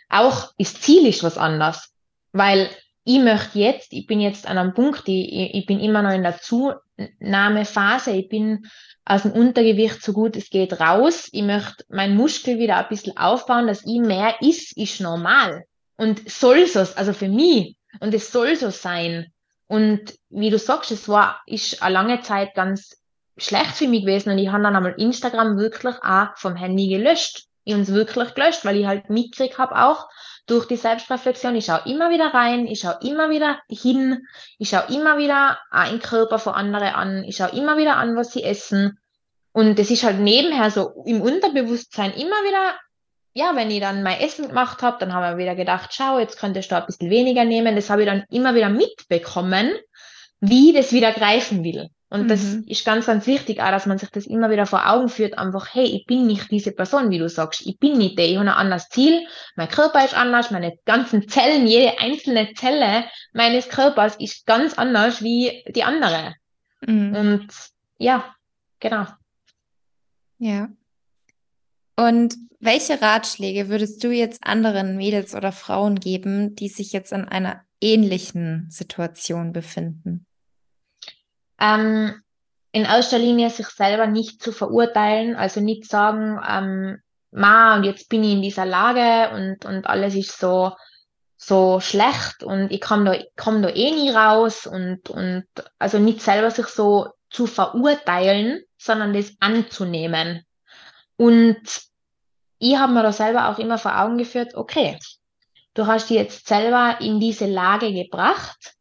auch 0.08 0.54
das 0.58 0.80
Ziel 0.80 1.06
ist 1.08 1.24
was 1.24 1.38
anderes. 1.38 1.94
Weil 2.32 2.70
ich 3.04 3.20
möchte 3.20 3.60
jetzt, 3.60 3.92
ich 3.92 4.08
bin 4.08 4.22
jetzt 4.22 4.48
an 4.48 4.58
einem 4.58 4.74
Punkt, 4.74 5.04
ich, 5.08 5.54
ich 5.54 5.66
bin 5.66 5.82
immer 5.82 6.02
noch 6.02 6.14
in 6.14 6.24
der 6.24 6.40
Zunahmephase, 6.40 8.12
ich 8.12 8.30
bin 8.30 8.66
aus 9.04 9.24
dem 9.24 9.32
Untergewicht 9.32 10.02
so 10.02 10.14
gut 10.14 10.38
es 10.38 10.50
geht 10.50 10.80
raus. 10.80 11.28
Ich 11.34 11.44
möchte 11.44 11.84
meinen 11.90 12.16
Muskel 12.16 12.60
wieder 12.60 12.78
ein 12.78 12.88
bisschen 12.88 13.18
aufbauen, 13.18 13.68
dass 13.68 13.86
ich 13.86 14.00
mehr 14.00 14.36
ist, 14.40 14.78
ist 14.78 15.02
normal. 15.02 15.66
Und 15.98 16.30
soll 16.30 16.66
so, 16.66 16.80
also 16.80 17.12
für 17.12 17.28
mich, 17.28 17.76
und 18.00 18.14
es 18.14 18.32
soll 18.32 18.56
so 18.56 18.70
sein. 18.70 19.32
Und 19.68 20.16
wie 20.30 20.50
du 20.50 20.58
sagst, 20.58 20.92
es 20.92 21.08
war, 21.08 21.42
ist 21.46 21.84
eine 21.84 21.94
lange 21.94 22.22
Zeit 22.22 22.56
ganz 22.56 22.98
schlecht 23.38 23.76
für 23.76 23.88
mich 23.88 24.02
gewesen 24.02 24.32
und 24.32 24.38
ich 24.38 24.50
habe 24.50 24.64
dann 24.64 24.76
einmal 24.76 24.96
Instagram 24.98 25.58
wirklich 25.58 25.96
auch 26.04 26.36
vom 26.36 26.56
Handy 26.56 26.88
gelöscht. 26.88 27.46
Ich 27.64 27.74
habe 27.74 27.84
es 27.84 27.94
wirklich 27.94 28.34
gelöscht, 28.34 28.66
weil 28.66 28.78
ich 28.78 28.88
halt 28.88 29.10
mitgekriegt 29.10 29.58
habe 29.58 29.76
auch 29.76 30.08
durch 30.48 30.66
die 30.66 30.76
Selbstreflexion. 30.76 31.56
Ich 31.56 31.66
schaue 31.66 31.84
immer 31.86 32.10
wieder 32.10 32.34
rein, 32.34 32.66
ich 32.68 32.80
schaue 32.80 32.98
immer 33.04 33.30
wieder 33.30 33.60
hin, 33.70 34.26
ich 34.58 34.70
schaue 34.70 34.94
immer 34.94 35.18
wieder 35.18 35.60
einen 35.70 36.00
Körper 36.00 36.40
von 36.40 36.54
anderen 36.54 36.90
an, 36.90 37.24
ich 37.24 37.38
schaue 37.38 37.56
immer 37.56 37.78
wieder 37.78 37.98
an, 37.98 38.16
was 38.16 38.32
sie 38.32 38.44
essen. 38.44 38.98
Und 39.52 39.78
das 39.78 39.92
ist 39.92 40.04
halt 40.04 40.20
nebenher 40.20 40.72
so 40.72 41.04
im 41.06 41.22
Unterbewusstsein 41.22 42.14
immer 42.14 42.38
wieder, 42.44 42.76
ja, 43.40 43.56
wenn 43.56 43.72
ich 43.72 43.80
dann 43.80 44.04
mein 44.04 44.20
Essen 44.20 44.50
gemacht 44.50 44.82
habe, 44.82 44.98
dann 45.00 45.14
haben 45.14 45.24
wir 45.24 45.42
wieder 45.42 45.56
gedacht, 45.56 45.92
schau, 45.94 46.20
jetzt 46.20 46.38
könntest 46.38 46.72
du 46.72 46.76
ein 46.76 46.86
bisschen 46.86 47.10
weniger 47.10 47.46
nehmen. 47.46 47.76
Das 47.76 47.90
habe 47.90 48.02
ich 48.02 48.08
dann 48.08 48.26
immer 48.30 48.54
wieder 48.54 48.70
mitbekommen, 48.70 49.72
wie 50.42 50.74
das 50.74 50.92
wieder 50.92 51.14
greifen 51.14 51.64
will. 51.64 51.90
Und 52.10 52.24
mhm. 52.24 52.28
das 52.28 52.44
ist 52.44 52.86
ganz, 52.86 53.06
ganz 53.06 53.28
wichtig, 53.28 53.62
auch, 53.62 53.72
dass 53.72 53.86
man 53.86 53.98
sich 53.98 54.10
das 54.10 54.26
immer 54.26 54.50
wieder 54.50 54.66
vor 54.66 54.90
Augen 54.90 55.08
führt, 55.08 55.38
einfach, 55.38 55.74
hey, 55.74 55.86
ich 55.86 56.06
bin 56.06 56.28
nicht 56.28 56.52
diese 56.52 56.74
Person, 56.74 57.12
wie 57.12 57.20
du 57.20 57.30
sagst. 57.30 57.66
Ich 57.66 57.80
bin 57.80 57.98
nicht 57.98 58.18
der, 58.18 58.26
ich 58.26 58.36
habe 58.36 58.50
ein 58.50 58.56
anderes 58.56 58.90
Ziel, 58.90 59.26
mein 59.56 59.70
Körper 59.70 60.04
ist 60.04 60.18
anders, 60.18 60.52
meine 60.52 60.78
ganzen 60.86 61.30
Zellen, 61.30 61.66
jede 61.66 61.98
einzelne 62.00 62.54
Zelle 62.56 63.06
meines 63.32 63.70
Körpers 63.70 64.18
ist 64.18 64.46
ganz 64.48 64.74
anders 64.74 65.24
wie 65.24 65.64
die 65.70 65.84
andere. 65.84 66.36
Mhm. 66.86 67.16
Und 67.16 67.48
ja, 68.00 68.36
genau. 68.82 69.06
Ja. 70.40 70.68
Und 72.00 72.38
welche 72.62 73.02
Ratschläge 73.02 73.68
würdest 73.68 74.02
du 74.06 74.10
jetzt 74.10 74.46
anderen 74.46 74.96
Mädels 74.96 75.36
oder 75.36 75.52
Frauen 75.52 76.00
geben, 76.00 76.56
die 76.56 76.70
sich 76.70 76.94
jetzt 76.94 77.12
in 77.12 77.26
einer 77.26 77.60
ähnlichen 77.82 78.68
Situation 78.70 79.52
befinden? 79.52 80.26
Ähm, 81.60 82.22
in 82.72 82.86
erster 82.86 83.20
Linie 83.20 83.50
sich 83.50 83.68
selber 83.68 84.08
nicht 84.08 84.42
zu 84.42 84.54
verurteilen, 84.54 85.36
also 85.36 85.60
nicht 85.60 85.90
sagen, 85.90 86.40
ähm, 86.48 87.02
ma, 87.32 87.76
und 87.76 87.84
jetzt 87.84 88.08
bin 88.08 88.24
ich 88.24 88.32
in 88.32 88.44
dieser 88.44 88.66
Lage 88.66 89.36
und, 89.36 89.66
und 89.66 89.86
alles 89.88 90.16
ist 90.16 90.40
so, 90.40 90.72
so 91.36 91.82
schlecht 91.82 92.44
und 92.44 92.72
ich 92.72 92.80
komme 92.80 93.12
da, 93.12 93.24
komm 93.36 93.62
da 93.62 93.68
eh 93.72 93.92
nie 93.92 94.12
raus 94.12 94.68
und, 94.68 95.10
und 95.10 95.48
also 95.78 96.00
nicht 96.00 96.22
selber 96.22 96.50
sich 96.50 96.68
so 96.68 97.10
zu 97.30 97.46
verurteilen, 97.46 98.64
sondern 98.78 99.12
das 99.12 99.34
anzunehmen. 99.42 100.46
Und 101.18 101.89
ich 102.60 102.78
habe 102.78 102.94
mir 102.94 103.04
da 103.04 103.12
selber 103.12 103.50
auch 103.50 103.58
immer 103.58 103.78
vor 103.78 104.00
Augen 104.00 104.18
geführt, 104.18 104.54
okay, 104.56 105.00
du 105.74 105.88
hast 105.88 106.10
dich 106.10 106.18
jetzt 106.18 106.48
selber 106.48 107.00
in 107.02 107.20
diese 107.20 107.46
Lage 107.46 107.92
gebracht 107.94 108.76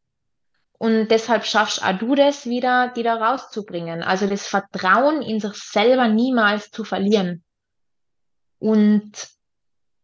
und 0.79 1.09
deshalb 1.09 1.45
schaffst 1.45 1.85
auch 1.85 1.99
du 1.99 2.15
das 2.15 2.47
wieder, 2.47 2.93
die 2.95 3.03
da 3.03 3.15
rauszubringen. 3.15 4.03
Also 4.03 4.27
das 4.27 4.47
Vertrauen 4.47 5.23
in 5.23 5.41
sich 5.41 5.55
selber 5.55 6.09
niemals 6.09 6.71
zu 6.71 6.85
verlieren. 6.85 7.43
Und 8.59 9.13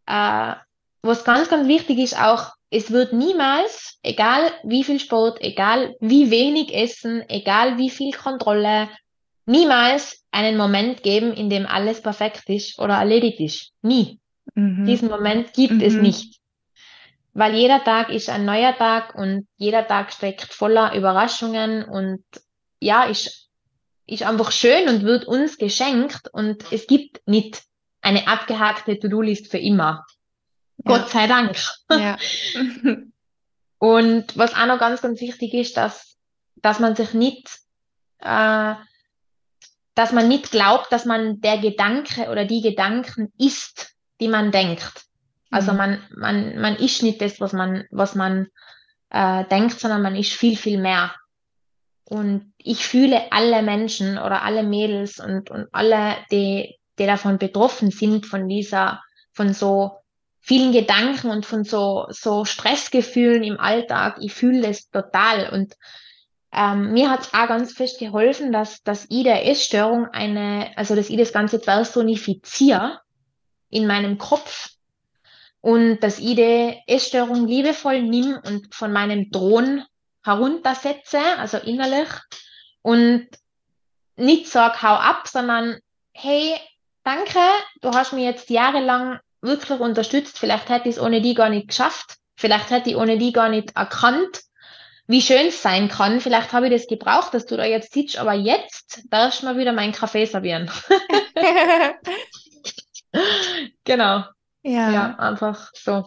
äh, 0.06 0.54
was 1.02 1.24
ganz, 1.24 1.48
ganz 1.48 1.68
wichtig 1.68 1.98
ist 1.98 2.20
auch, 2.20 2.52
es 2.70 2.90
wird 2.90 3.12
niemals, 3.12 3.98
egal 4.02 4.50
wie 4.64 4.82
viel 4.82 4.98
Sport, 4.98 5.40
egal 5.42 5.94
wie 6.00 6.30
wenig 6.30 6.74
Essen, 6.74 7.22
egal 7.28 7.78
wie 7.78 7.90
viel 7.90 8.12
Kontrolle, 8.12 8.88
niemals 9.46 10.24
einen 10.30 10.56
Moment 10.56 11.02
geben, 11.02 11.32
in 11.32 11.50
dem 11.50 11.66
alles 11.66 12.02
perfekt 12.02 12.48
ist 12.48 12.78
oder 12.78 12.94
erledigt 12.94 13.40
ist. 13.40 13.72
Nie. 13.82 14.20
Mhm. 14.54 14.84
Diesen 14.86 15.08
Moment 15.08 15.52
gibt 15.52 15.74
mhm. 15.74 15.80
es 15.80 15.94
nicht. 15.94 16.40
Weil 17.32 17.54
jeder 17.54 17.82
Tag 17.82 18.10
ist 18.10 18.28
ein 18.28 18.44
neuer 18.44 18.76
Tag 18.76 19.14
und 19.16 19.48
jeder 19.56 19.86
Tag 19.86 20.12
steckt 20.12 20.52
voller 20.52 20.94
Überraschungen 20.94 21.84
und 21.84 22.24
ja, 22.80 23.04
ist, 23.04 23.48
ist 24.06 24.22
einfach 24.22 24.52
schön 24.52 24.88
und 24.88 25.02
wird 25.02 25.24
uns 25.24 25.58
geschenkt 25.58 26.28
und 26.32 26.70
es 26.70 26.86
gibt 26.86 27.26
nicht 27.26 27.62
eine 28.02 28.28
abgehakte 28.28 28.98
To-Do-List 28.98 29.50
für 29.50 29.58
immer. 29.58 30.06
Ja. 30.78 30.96
Gott 30.96 31.10
sei 31.10 31.26
Dank. 31.26 31.56
Ja. 31.90 32.16
und 33.78 34.36
was 34.36 34.54
auch 34.54 34.66
noch 34.66 34.78
ganz, 34.78 35.02
ganz 35.02 35.20
wichtig 35.20 35.54
ist, 35.54 35.76
dass, 35.76 36.16
dass 36.56 36.78
man 36.78 36.94
sich 36.94 37.14
nicht, 37.14 37.48
äh, 38.20 38.74
dass 39.94 40.12
man 40.12 40.28
nicht 40.28 40.50
glaubt, 40.50 40.90
dass 40.90 41.04
man 41.04 41.40
der 41.40 41.58
Gedanke 41.58 42.28
oder 42.30 42.44
die 42.44 42.62
Gedanken 42.62 43.32
ist, 43.38 43.94
die 44.20 44.28
man 44.28 44.50
denkt. 44.50 45.04
Also 45.50 45.72
mhm. 45.72 45.78
man, 45.78 46.02
man, 46.16 46.60
man 46.60 46.76
ist 46.76 47.02
nicht 47.02 47.20
das, 47.20 47.40
was 47.40 47.52
man, 47.52 47.84
was 47.90 48.14
man 48.14 48.48
äh, 49.10 49.44
denkt, 49.44 49.78
sondern 49.78 50.02
man 50.02 50.16
ist 50.16 50.32
viel, 50.32 50.56
viel 50.56 50.80
mehr. 50.80 51.14
Und 52.04 52.52
ich 52.58 52.84
fühle 52.86 53.32
alle 53.32 53.62
Menschen 53.62 54.18
oder 54.18 54.42
alle 54.42 54.62
Mädels 54.62 55.20
und, 55.20 55.50
und 55.50 55.68
alle, 55.72 56.16
die, 56.30 56.76
die 56.98 57.06
davon 57.06 57.38
betroffen 57.38 57.90
sind, 57.90 58.26
von 58.26 58.48
dieser, 58.48 59.00
von 59.32 59.54
so 59.54 59.98
vielen 60.40 60.72
Gedanken 60.72 61.30
und 61.30 61.46
von 61.46 61.64
so, 61.64 62.06
so 62.10 62.44
Stressgefühlen 62.44 63.42
im 63.42 63.58
Alltag. 63.58 64.18
Ich 64.20 64.34
fühle 64.34 64.60
das 64.60 64.90
total. 64.90 65.50
Und 65.50 65.74
ähm, 66.54 66.92
mir 66.92 67.10
hat 67.10 67.22
es 67.22 67.34
auch 67.34 67.48
ganz 67.48 67.72
fest 67.72 67.98
geholfen, 67.98 68.52
dass, 68.52 68.82
dass 68.82 69.06
ich 69.08 69.24
der 69.24 69.48
Essstörung 69.48 70.06
eine, 70.12 70.72
also 70.76 70.94
dass 70.94 71.10
ich 71.10 71.16
das 71.16 71.32
Ganze 71.32 71.58
personifiziere 71.58 73.00
in 73.70 73.86
meinem 73.86 74.18
Kopf 74.18 74.70
und 75.60 76.00
dass 76.00 76.18
ich 76.18 76.36
die 76.36 76.80
Essstörung 76.86 77.46
liebevoll 77.46 78.02
nimm 78.02 78.38
und 78.44 78.74
von 78.74 78.92
meinem 78.92 79.30
Thron 79.32 79.82
heruntersetze, 80.22 81.20
also 81.38 81.58
innerlich 81.58 82.08
und 82.82 83.28
nicht 84.16 84.46
sag, 84.48 84.82
hau 84.82 84.94
ab, 84.94 85.26
sondern 85.26 85.78
hey, 86.12 86.54
danke, 87.02 87.40
du 87.80 87.90
hast 87.90 88.12
mir 88.12 88.24
jetzt 88.24 88.48
jahrelang 88.50 89.18
wirklich 89.40 89.80
unterstützt, 89.80 90.38
vielleicht 90.38 90.68
hätte 90.68 90.88
ich 90.88 90.96
es 90.96 91.02
ohne 91.02 91.20
die 91.20 91.34
gar 91.34 91.48
nicht 91.48 91.68
geschafft, 91.68 92.16
vielleicht 92.36 92.70
hätte 92.70 92.90
ich 92.90 92.96
ohne 92.96 93.18
die 93.18 93.32
gar 93.32 93.48
nicht 93.48 93.76
erkannt, 93.76 94.42
wie 95.06 95.20
schön 95.20 95.48
es 95.48 95.62
sein 95.62 95.88
kann. 95.88 96.20
Vielleicht 96.20 96.52
habe 96.52 96.68
ich 96.68 96.72
das 96.72 96.86
gebraucht, 96.86 97.34
dass 97.34 97.46
du 97.46 97.56
da 97.56 97.64
jetzt 97.64 97.92
sitzt, 97.92 98.18
aber 98.18 98.34
jetzt 98.34 99.02
darfst 99.10 99.42
du 99.42 99.46
mal 99.46 99.58
wieder 99.58 99.72
meinen 99.72 99.92
Kaffee 99.92 100.24
servieren. 100.24 100.70
genau. 103.84 104.24
Ja. 104.62 104.90
ja, 104.90 105.18
einfach 105.18 105.70
so. 105.74 106.06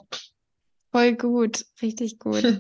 Voll 0.92 1.14
gut, 1.14 1.66
richtig 1.82 2.18
gut. 2.18 2.60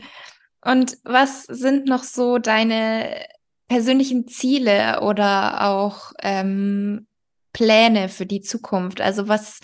Und 0.61 0.97
was 1.03 1.43
sind 1.43 1.87
noch 1.87 2.03
so 2.03 2.37
deine 2.37 3.25
persönlichen 3.67 4.27
Ziele 4.27 5.01
oder 5.01 5.65
auch 5.65 6.11
ähm, 6.21 7.07
Pläne 7.53 8.09
für 8.09 8.25
die 8.25 8.41
Zukunft? 8.41 9.01
Also 9.01 9.27
was 9.27 9.59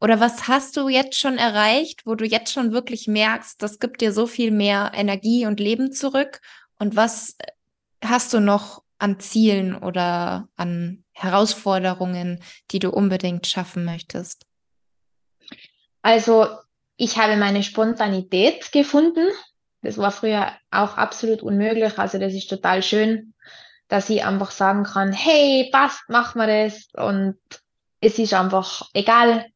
oder 0.00 0.20
was 0.20 0.46
hast 0.46 0.76
du 0.76 0.88
jetzt 0.88 1.18
schon 1.18 1.38
erreicht, 1.38 2.04
wo 2.04 2.14
du 2.14 2.26
jetzt 2.26 2.52
schon 2.52 2.72
wirklich 2.72 3.06
merkst, 3.06 3.62
das 3.62 3.78
gibt 3.78 4.00
dir 4.00 4.12
so 4.12 4.26
viel 4.26 4.50
mehr 4.50 4.92
Energie 4.94 5.46
und 5.46 5.58
Leben 5.58 5.92
zurück? 5.92 6.40
Und 6.78 6.96
was 6.96 7.36
hast 8.04 8.34
du 8.34 8.40
noch 8.40 8.82
an 8.98 9.18
Zielen 9.20 9.74
oder 9.74 10.48
an 10.56 11.04
Herausforderungen, 11.12 12.42
die 12.70 12.78
du 12.78 12.90
unbedingt 12.90 13.46
schaffen 13.46 13.84
möchtest? 13.84 14.44
Also 16.02 16.48
ich 16.96 17.18
habe 17.18 17.36
meine 17.36 17.62
Spontanität 17.62 18.72
gefunden. 18.72 19.28
Das 19.82 19.98
war 19.98 20.10
früher 20.10 20.52
auch 20.70 20.96
absolut 20.96 21.42
unmöglich. 21.42 21.98
Also 21.98 22.18
das 22.18 22.34
ist 22.34 22.48
total 22.48 22.82
schön, 22.82 23.34
dass 23.88 24.10
ich 24.10 24.24
einfach 24.24 24.50
sagen 24.50 24.84
kann, 24.84 25.12
hey, 25.12 25.70
passt, 25.72 26.08
machen 26.08 26.40
wir 26.40 26.46
das. 26.46 26.88
Und 26.94 27.38
es 28.00 28.18
ist 28.18 28.34
einfach 28.34 28.88
egal, 28.92 29.46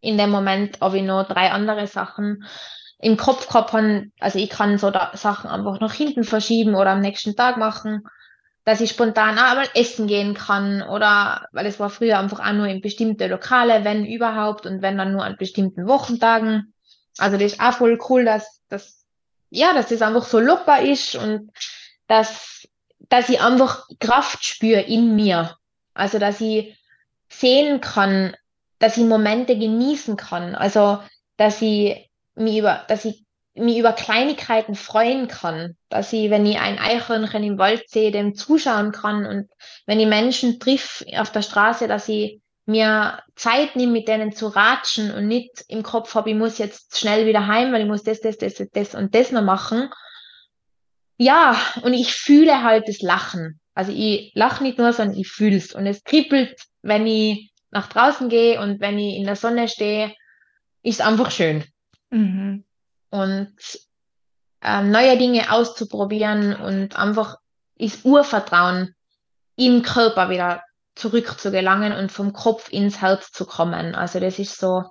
in 0.00 0.18
dem 0.18 0.30
Moment 0.30 0.78
ob 0.80 0.94
ich 0.94 1.02
noch 1.02 1.26
drei 1.26 1.50
andere 1.50 1.86
Sachen 1.86 2.44
im 2.98 3.16
Kopf 3.16 3.48
gehabt 3.48 3.72
habe. 3.72 4.06
Also 4.20 4.38
ich 4.38 4.50
kann 4.50 4.78
so 4.78 4.92
Sachen 5.14 5.50
einfach 5.50 5.80
nach 5.80 5.92
hinten 5.92 6.24
verschieben 6.24 6.74
oder 6.74 6.90
am 6.90 7.00
nächsten 7.00 7.36
Tag 7.36 7.56
machen, 7.56 8.02
dass 8.64 8.80
ich 8.80 8.90
spontan 8.90 9.38
auch 9.38 9.54
mal 9.54 9.68
essen 9.74 10.06
gehen 10.06 10.34
kann 10.34 10.82
oder, 10.82 11.46
weil 11.52 11.66
es 11.66 11.78
war 11.78 11.90
früher 11.90 12.18
einfach 12.18 12.40
auch 12.40 12.52
nur 12.52 12.66
in 12.66 12.80
bestimmte 12.80 13.28
Lokale, 13.28 13.84
wenn 13.84 14.04
überhaupt 14.04 14.66
und 14.66 14.82
wenn 14.82 14.98
dann 14.98 15.12
nur 15.12 15.24
an 15.24 15.36
bestimmten 15.36 15.86
Wochentagen. 15.86 16.72
Also 17.18 17.36
das 17.36 17.52
ist 17.52 17.60
auch 17.60 17.74
voll 17.74 17.98
cool, 18.08 18.24
dass, 18.24 18.60
dass, 18.68 19.04
ja, 19.50 19.72
dass 19.72 19.88
das 19.88 20.02
einfach 20.02 20.24
so 20.24 20.40
locker 20.40 20.80
ist 20.80 21.14
und 21.14 21.52
dass, 22.08 22.66
dass 23.08 23.28
ich 23.28 23.40
einfach 23.40 23.88
Kraft 24.00 24.44
spüre 24.44 24.80
in 24.80 25.14
mir. 25.14 25.56
Also, 25.94 26.18
dass 26.18 26.40
ich 26.40 26.76
sehen 27.28 27.80
kann, 27.80 28.36
dass 28.78 28.96
ich 28.96 29.04
Momente 29.04 29.58
genießen 29.58 30.16
kann. 30.16 30.54
Also, 30.54 30.98
dass 31.36 31.62
ich 31.62 32.10
mich 32.34 32.58
über, 32.58 32.84
dass 32.88 33.04
ich 33.04 33.24
mich 33.54 33.78
über 33.78 33.92
Kleinigkeiten 33.92 34.74
freuen 34.74 35.28
kann, 35.28 35.76
dass 35.88 36.12
ich, 36.12 36.30
wenn 36.30 36.44
ich 36.44 36.58
ein 36.58 36.78
Eichhörnchen 36.78 37.42
im 37.42 37.58
Wald 37.58 37.88
sehe, 37.88 38.10
dem 38.10 38.34
zuschauen 38.34 38.92
kann 38.92 39.24
und 39.24 39.48
wenn 39.86 39.98
ich 39.98 40.06
Menschen 40.06 40.60
triff 40.60 41.04
auf 41.16 41.32
der 41.32 41.42
Straße, 41.42 41.88
dass 41.88 42.08
ich 42.08 42.40
mir 42.66 43.22
Zeit 43.34 43.76
nehme, 43.76 43.92
mit 43.92 44.08
denen 44.08 44.32
zu 44.32 44.48
ratschen 44.48 45.12
und 45.12 45.28
nicht 45.28 45.64
im 45.68 45.82
Kopf 45.82 46.14
habe, 46.14 46.30
ich 46.30 46.36
muss 46.36 46.58
jetzt 46.58 46.98
schnell 46.98 47.26
wieder 47.26 47.46
heim, 47.46 47.72
weil 47.72 47.82
ich 47.82 47.86
muss 47.86 48.02
das, 48.02 48.20
das, 48.20 48.36
das, 48.36 48.60
das 48.72 48.94
und 48.94 49.14
das 49.14 49.30
noch 49.30 49.42
machen. 49.42 49.88
Ja, 51.16 51.58
und 51.82 51.94
ich 51.94 52.12
fühle 52.12 52.62
halt 52.62 52.88
das 52.88 53.00
Lachen. 53.00 53.60
Also 53.74 53.92
ich 53.92 54.32
lache 54.34 54.62
nicht 54.62 54.78
nur, 54.78 54.92
sondern 54.92 55.16
ich 55.16 55.28
fühle 55.28 55.56
es. 55.56 55.74
Und 55.74 55.86
es 55.86 56.02
kribbelt, 56.02 56.60
wenn 56.82 57.06
ich 57.06 57.52
nach 57.76 57.88
draußen 57.88 58.30
gehe 58.30 58.58
und 58.58 58.80
wenn 58.80 58.98
ich 58.98 59.16
in 59.16 59.24
der 59.24 59.36
Sonne 59.36 59.68
stehe, 59.68 60.14
ist 60.82 61.02
einfach 61.02 61.30
schön. 61.30 61.62
Mhm. 62.10 62.64
Und 63.10 63.54
ähm, 64.62 64.90
neue 64.90 65.18
Dinge 65.18 65.52
auszuprobieren 65.52 66.56
und 66.56 66.96
einfach 66.96 67.36
ist 67.76 68.04
Urvertrauen 68.06 68.94
im 69.56 69.82
Körper 69.82 70.30
wieder 70.30 70.62
zurückzugelangen 70.94 71.92
und 71.92 72.10
vom 72.10 72.32
Kopf 72.32 72.70
ins 72.70 73.02
Herz 73.02 73.30
zu 73.30 73.44
kommen. 73.44 73.94
Also 73.94 74.20
das 74.20 74.38
ist 74.38 74.58
so, 74.58 74.84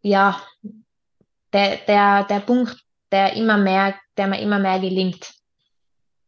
ja, 0.00 0.42
der, 1.52 1.76
der, 1.86 2.24
der 2.24 2.40
Punkt, 2.40 2.76
der 3.12 3.34
immer 3.34 3.58
mehr, 3.58 3.94
der 4.16 4.26
mir 4.26 4.40
immer 4.40 4.58
mehr 4.58 4.80
gelingt. 4.80 5.30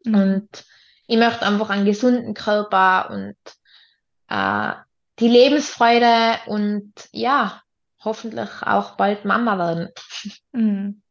Mhm. 0.04 0.14
Und 0.14 0.64
ich 1.08 1.18
möchte 1.18 1.44
einfach 1.44 1.70
einen 1.70 1.84
gesunden 1.84 2.34
Körper 2.34 3.10
und 3.10 3.36
äh, 4.28 4.83
die 5.18 5.28
Lebensfreude 5.28 6.38
und 6.46 6.92
ja, 7.12 7.62
hoffentlich 8.04 8.50
auch 8.62 8.96
bald 8.96 9.24
Mama 9.24 9.58
werden. 9.58 9.88
Mhm. 10.52 11.02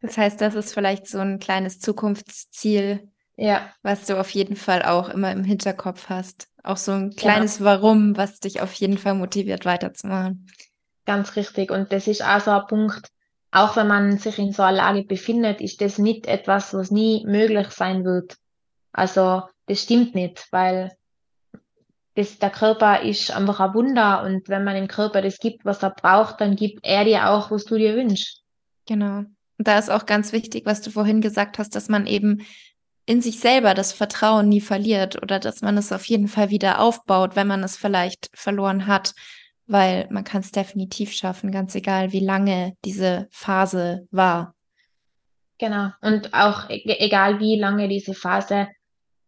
Das 0.00 0.18
heißt, 0.18 0.40
das 0.40 0.54
ist 0.54 0.74
vielleicht 0.74 1.08
so 1.08 1.18
ein 1.18 1.38
kleines 1.38 1.80
Zukunftsziel, 1.80 3.08
ja. 3.36 3.72
was 3.82 4.04
du 4.04 4.20
auf 4.20 4.28
jeden 4.30 4.56
Fall 4.56 4.82
auch 4.82 5.08
immer 5.08 5.32
im 5.32 5.44
Hinterkopf 5.44 6.10
hast. 6.10 6.48
Auch 6.62 6.76
so 6.76 6.92
ein 6.92 7.10
kleines 7.16 7.58
ja. 7.58 7.64
Warum, 7.64 8.16
was 8.16 8.40
dich 8.40 8.60
auf 8.60 8.74
jeden 8.74 8.98
Fall 8.98 9.14
motiviert, 9.14 9.64
weiterzumachen. 9.64 10.46
Ganz 11.06 11.36
richtig. 11.36 11.70
Und 11.70 11.92
das 11.92 12.06
ist 12.06 12.22
auch 12.22 12.40
so 12.40 12.50
ein 12.50 12.66
Punkt, 12.66 13.08
auch 13.50 13.76
wenn 13.76 13.86
man 13.86 14.18
sich 14.18 14.38
in 14.38 14.52
so 14.52 14.62
einer 14.62 14.76
Lage 14.76 15.04
befindet, 15.04 15.60
ist 15.60 15.80
das 15.80 15.98
nicht 15.98 16.26
etwas, 16.26 16.74
was 16.74 16.90
nie 16.90 17.24
möglich 17.26 17.68
sein 17.68 18.04
wird. 18.04 18.36
Also, 18.92 19.42
das 19.66 19.82
stimmt 19.82 20.14
nicht, 20.14 20.48
weil 20.50 20.92
das, 22.14 22.38
der 22.38 22.50
Körper 22.50 23.02
ist 23.02 23.30
einfach 23.30 23.60
ein 23.60 23.74
Wunder 23.74 24.22
und 24.22 24.48
wenn 24.48 24.64
man 24.64 24.74
dem 24.74 24.88
Körper 24.88 25.20
das 25.20 25.38
gibt, 25.38 25.64
was 25.64 25.82
er 25.82 25.90
braucht, 25.90 26.40
dann 26.40 26.56
gibt 26.56 26.80
er 26.82 27.04
dir 27.04 27.30
auch, 27.30 27.50
was 27.50 27.64
du 27.64 27.76
dir 27.76 27.96
wünschst. 27.96 28.42
Genau. 28.86 29.24
Und 29.58 29.68
da 29.68 29.78
ist 29.78 29.90
auch 29.90 30.06
ganz 30.06 30.32
wichtig, 30.32 30.66
was 30.66 30.80
du 30.80 30.90
vorhin 30.90 31.20
gesagt 31.20 31.58
hast, 31.58 31.74
dass 31.74 31.88
man 31.88 32.06
eben 32.06 32.44
in 33.06 33.20
sich 33.20 33.38
selber 33.40 33.74
das 33.74 33.92
Vertrauen 33.92 34.48
nie 34.48 34.60
verliert 34.60 35.22
oder 35.22 35.38
dass 35.38 35.60
man 35.60 35.76
es 35.76 35.92
auf 35.92 36.04
jeden 36.06 36.28
Fall 36.28 36.50
wieder 36.50 36.80
aufbaut, 36.80 37.36
wenn 37.36 37.46
man 37.46 37.62
es 37.62 37.76
vielleicht 37.76 38.30
verloren 38.32 38.86
hat, 38.86 39.14
weil 39.66 40.06
man 40.10 40.24
kann 40.24 40.40
es 40.40 40.52
definitiv 40.52 41.12
schaffen, 41.12 41.50
ganz 41.50 41.74
egal, 41.74 42.12
wie 42.12 42.24
lange 42.24 42.74
diese 42.84 43.28
Phase 43.30 44.06
war. 44.10 44.54
Genau. 45.58 45.90
Und 46.00 46.32
auch 46.32 46.68
e-, 46.70 46.96
egal, 46.98 47.40
wie 47.40 47.58
lange 47.58 47.88
diese 47.88 48.14
Phase 48.14 48.68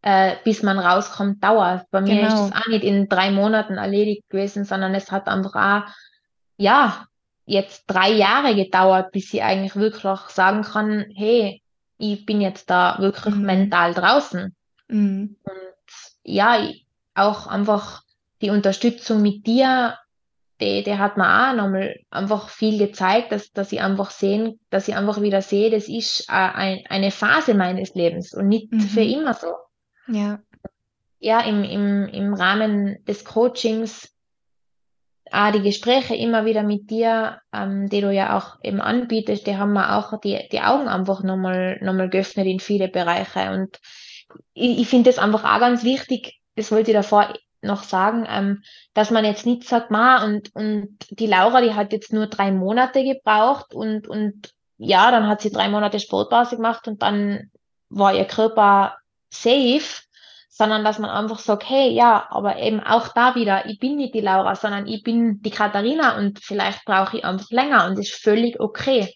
äh, 0.02 0.36
bis 0.44 0.62
man 0.62 0.78
rauskommt, 0.78 1.42
dauert. 1.42 1.90
Bei 1.90 2.00
mir 2.00 2.16
genau. 2.16 2.28
ist 2.28 2.52
das 2.52 2.62
auch 2.62 2.68
nicht 2.68 2.84
in 2.84 3.08
drei 3.08 3.30
Monaten 3.30 3.74
erledigt 3.74 4.28
gewesen, 4.28 4.64
sondern 4.64 4.94
es 4.94 5.10
hat 5.10 5.28
einfach 5.28 5.54
auch, 5.54 5.90
ja, 6.56 7.06
jetzt 7.44 7.84
drei 7.86 8.10
Jahre 8.10 8.54
gedauert, 8.54 9.12
bis 9.12 9.32
ich 9.32 9.42
eigentlich 9.42 9.76
wirklich 9.76 10.20
sagen 10.28 10.62
kann, 10.62 11.06
hey, 11.14 11.62
ich 11.98 12.26
bin 12.26 12.40
jetzt 12.40 12.70
da 12.70 12.96
wirklich 12.98 13.34
mhm. 13.34 13.42
mental 13.46 13.94
draußen. 13.94 14.54
Mhm. 14.88 15.36
Und 15.42 15.92
ja, 16.24 16.58
auch 17.14 17.46
einfach 17.46 18.02
die 18.42 18.50
Unterstützung 18.50 19.22
mit 19.22 19.46
dir, 19.46 19.96
die, 20.60 20.82
die 20.82 20.98
hat 20.98 21.16
mir 21.16 21.50
auch 21.50 21.54
nochmal 21.54 21.96
einfach 22.10 22.48
viel 22.48 22.78
gezeigt, 22.78 23.32
dass, 23.32 23.52
dass 23.52 23.72
ich 23.72 23.80
einfach 23.80 24.10
sehen, 24.10 24.58
dass 24.70 24.88
ich 24.88 24.96
einfach 24.96 25.20
wieder 25.20 25.42
sehe, 25.42 25.70
das 25.70 25.88
ist 25.88 26.28
ein, 26.28 26.84
eine 26.88 27.10
Phase 27.10 27.54
meines 27.54 27.94
Lebens 27.94 28.34
und 28.34 28.48
nicht 28.48 28.72
mhm. 28.72 28.80
für 28.80 29.02
immer 29.02 29.34
so. 29.34 29.54
Ja. 30.08 30.40
Ja, 31.18 31.40
im, 31.40 31.64
im, 31.64 32.08
im 32.08 32.34
Rahmen 32.34 33.04
des 33.06 33.24
Coachings 33.24 34.12
auch 35.32 35.50
die 35.50 35.62
Gespräche 35.62 36.14
immer 36.14 36.44
wieder 36.44 36.62
mit 36.62 36.90
dir, 36.90 37.40
ähm, 37.52 37.88
die 37.88 38.00
du 38.00 38.12
ja 38.12 38.36
auch 38.36 38.58
eben 38.62 38.80
anbietest, 38.80 39.46
die 39.46 39.56
haben 39.56 39.72
mir 39.72 39.96
auch 39.96 40.18
die, 40.20 40.48
die 40.52 40.60
Augen 40.60 40.88
einfach 40.88 41.22
nochmal, 41.22 41.78
nochmal 41.82 42.08
geöffnet 42.08 42.46
in 42.46 42.60
viele 42.60 42.88
Bereiche. 42.88 43.50
Und 43.50 43.80
ich, 44.54 44.80
ich 44.80 44.88
finde 44.88 45.10
das 45.10 45.18
einfach 45.18 45.44
auch 45.44 45.60
ganz 45.60 45.84
wichtig, 45.84 46.40
das 46.54 46.70
wollte 46.70 46.90
ich 46.92 46.96
davor 46.96 47.34
noch 47.62 47.82
sagen, 47.82 48.26
ähm, 48.28 48.62
dass 48.94 49.10
man 49.10 49.24
jetzt 49.24 49.46
nicht 49.46 49.64
sagt, 49.64 49.90
ma, 49.90 50.24
und, 50.24 50.54
und 50.54 50.96
die 51.10 51.26
Laura, 51.26 51.60
die 51.60 51.74
hat 51.74 51.92
jetzt 51.92 52.12
nur 52.12 52.28
drei 52.28 52.52
Monate 52.52 53.02
gebraucht 53.02 53.74
und, 53.74 54.06
und 54.06 54.52
ja, 54.78 55.10
dann 55.10 55.26
hat 55.26 55.40
sie 55.40 55.50
drei 55.50 55.68
Monate 55.68 55.98
Sportpause 55.98 56.56
gemacht 56.56 56.86
und 56.86 57.02
dann 57.02 57.50
war 57.88 58.14
ihr 58.14 58.26
Körper 58.26 58.96
safe, 59.30 60.02
sondern 60.48 60.84
dass 60.84 60.98
man 60.98 61.10
einfach 61.10 61.38
sagt, 61.38 61.68
hey, 61.68 61.90
ja, 61.90 62.26
aber 62.30 62.56
eben 62.58 62.80
auch 62.80 63.08
da 63.08 63.34
wieder, 63.34 63.66
ich 63.66 63.78
bin 63.78 63.96
nicht 63.96 64.14
die 64.14 64.20
Laura, 64.20 64.54
sondern 64.54 64.86
ich 64.86 65.02
bin 65.02 65.42
die 65.42 65.50
Katharina 65.50 66.16
und 66.16 66.38
vielleicht 66.42 66.84
brauche 66.86 67.18
ich 67.18 67.24
einfach 67.24 67.50
länger 67.50 67.86
und 67.86 67.98
das 67.98 68.06
ist 68.06 68.22
völlig 68.22 68.58
okay. 68.58 69.14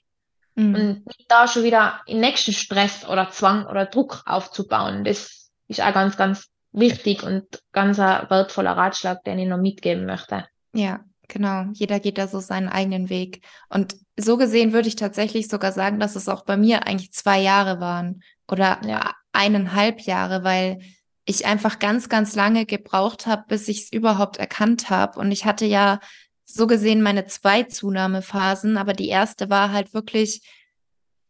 Mhm. 0.54 0.74
Und 0.74 1.06
nicht 1.06 1.30
da 1.30 1.48
schon 1.48 1.64
wieder 1.64 2.00
den 2.06 2.20
nächsten 2.20 2.52
Stress 2.52 3.08
oder 3.08 3.30
Zwang 3.30 3.66
oder 3.66 3.86
Druck 3.86 4.22
aufzubauen. 4.26 5.04
Das 5.04 5.50
ist 5.66 5.80
auch 5.80 5.94
ganz, 5.94 6.18
ganz 6.18 6.48
wichtig 6.72 7.22
und 7.22 7.46
ganz 7.72 7.98
ein 7.98 8.28
wertvoller 8.28 8.76
Ratschlag, 8.76 9.24
den 9.24 9.38
ich 9.38 9.48
noch 9.48 9.58
mitgeben 9.58 10.04
möchte. 10.04 10.44
Ja, 10.74 11.00
genau. 11.26 11.64
Jeder 11.72 12.00
geht 12.00 12.18
da 12.18 12.28
so 12.28 12.40
seinen 12.40 12.68
eigenen 12.68 13.08
Weg. 13.08 13.42
Und 13.68 13.96
so 14.18 14.36
gesehen 14.36 14.72
würde 14.72 14.88
ich 14.88 14.96
tatsächlich 14.96 15.48
sogar 15.48 15.72
sagen, 15.72 15.98
dass 16.00 16.16
es 16.16 16.28
auch 16.28 16.44
bei 16.44 16.56
mir 16.56 16.86
eigentlich 16.86 17.12
zwei 17.12 17.40
Jahre 17.40 17.80
waren 17.80 18.22
oder 18.46 18.80
ja 18.84 19.14
eineinhalb 19.32 20.00
Jahre, 20.00 20.44
weil 20.44 20.80
ich 21.24 21.46
einfach 21.46 21.78
ganz, 21.78 22.08
ganz 22.08 22.34
lange 22.34 22.66
gebraucht 22.66 23.26
habe, 23.26 23.44
bis 23.48 23.68
ich 23.68 23.82
es 23.82 23.92
überhaupt 23.92 24.38
erkannt 24.38 24.90
habe. 24.90 25.18
Und 25.20 25.30
ich 25.32 25.44
hatte 25.44 25.66
ja 25.66 26.00
so 26.44 26.66
gesehen 26.66 27.02
meine 27.02 27.26
zwei 27.26 27.62
Zunahmephasen, 27.62 28.76
aber 28.76 28.92
die 28.92 29.08
erste 29.08 29.50
war 29.50 29.72
halt 29.72 29.94
wirklich 29.94 30.42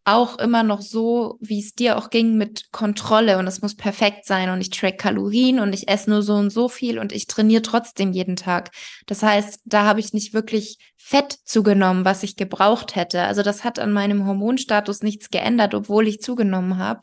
auch 0.04 0.38
immer 0.38 0.62
noch 0.62 0.80
so, 0.80 1.36
wie 1.40 1.60
es 1.60 1.74
dir 1.74 1.98
auch 1.98 2.10
ging, 2.10 2.36
mit 2.36 2.72
Kontrolle 2.72 3.38
und 3.38 3.46
es 3.46 3.60
muss 3.60 3.76
perfekt 3.76 4.24
sein 4.24 4.48
und 4.50 4.60
ich 4.60 4.70
track 4.70 4.98
Kalorien 4.98 5.60
und 5.60 5.74
ich 5.74 5.88
esse 5.88 6.08
nur 6.08 6.22
so 6.22 6.34
und 6.34 6.50
so 6.50 6.68
viel 6.68 6.98
und 6.98 7.12
ich 7.12 7.26
trainiere 7.26 7.62
trotzdem 7.62 8.12
jeden 8.12 8.36
Tag. 8.36 8.70
Das 9.06 9.22
heißt, 9.22 9.60
da 9.66 9.84
habe 9.84 10.00
ich 10.00 10.14
nicht 10.14 10.32
wirklich 10.32 10.78
Fett 10.96 11.38
zugenommen, 11.44 12.04
was 12.04 12.22
ich 12.22 12.36
gebraucht 12.36 12.96
hätte. 12.96 13.22
Also 13.22 13.42
das 13.42 13.62
hat 13.62 13.78
an 13.78 13.92
meinem 13.92 14.26
Hormonstatus 14.26 15.02
nichts 15.02 15.28
geändert, 15.30 15.74
obwohl 15.74 16.08
ich 16.08 16.20
zugenommen 16.20 16.78
habe. 16.78 17.02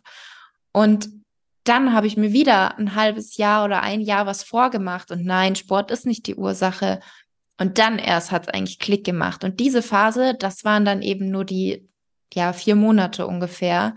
Und 0.78 1.10
dann 1.64 1.92
habe 1.92 2.06
ich 2.06 2.18
mir 2.18 2.34
wieder 2.34 2.78
ein 2.78 2.94
halbes 2.94 3.38
Jahr 3.38 3.66
oder 3.66 3.82
ein 3.82 4.00
Jahr 4.00 4.28
was 4.28 4.44
vorgemacht 4.44 5.10
und 5.10 5.26
nein, 5.26 5.56
Sport 5.56 5.90
ist 5.90 6.06
nicht 6.06 6.28
die 6.28 6.36
Ursache. 6.36 7.00
Und 7.60 7.80
dann 7.80 7.98
erst 7.98 8.30
hat 8.30 8.44
es 8.44 8.54
eigentlich 8.54 8.78
Klick 8.78 9.04
gemacht. 9.04 9.44
Und 9.44 9.60
diese 9.60 9.82
Phase, 9.82 10.36
das 10.38 10.66
waren 10.66 10.86
dann 10.86 11.02
eben 11.02 11.32
nur 11.32 11.46
die 11.46 11.90
ja, 12.32 12.54
vier 12.54 12.76
Monate 12.76 13.26
ungefähr. 13.26 13.96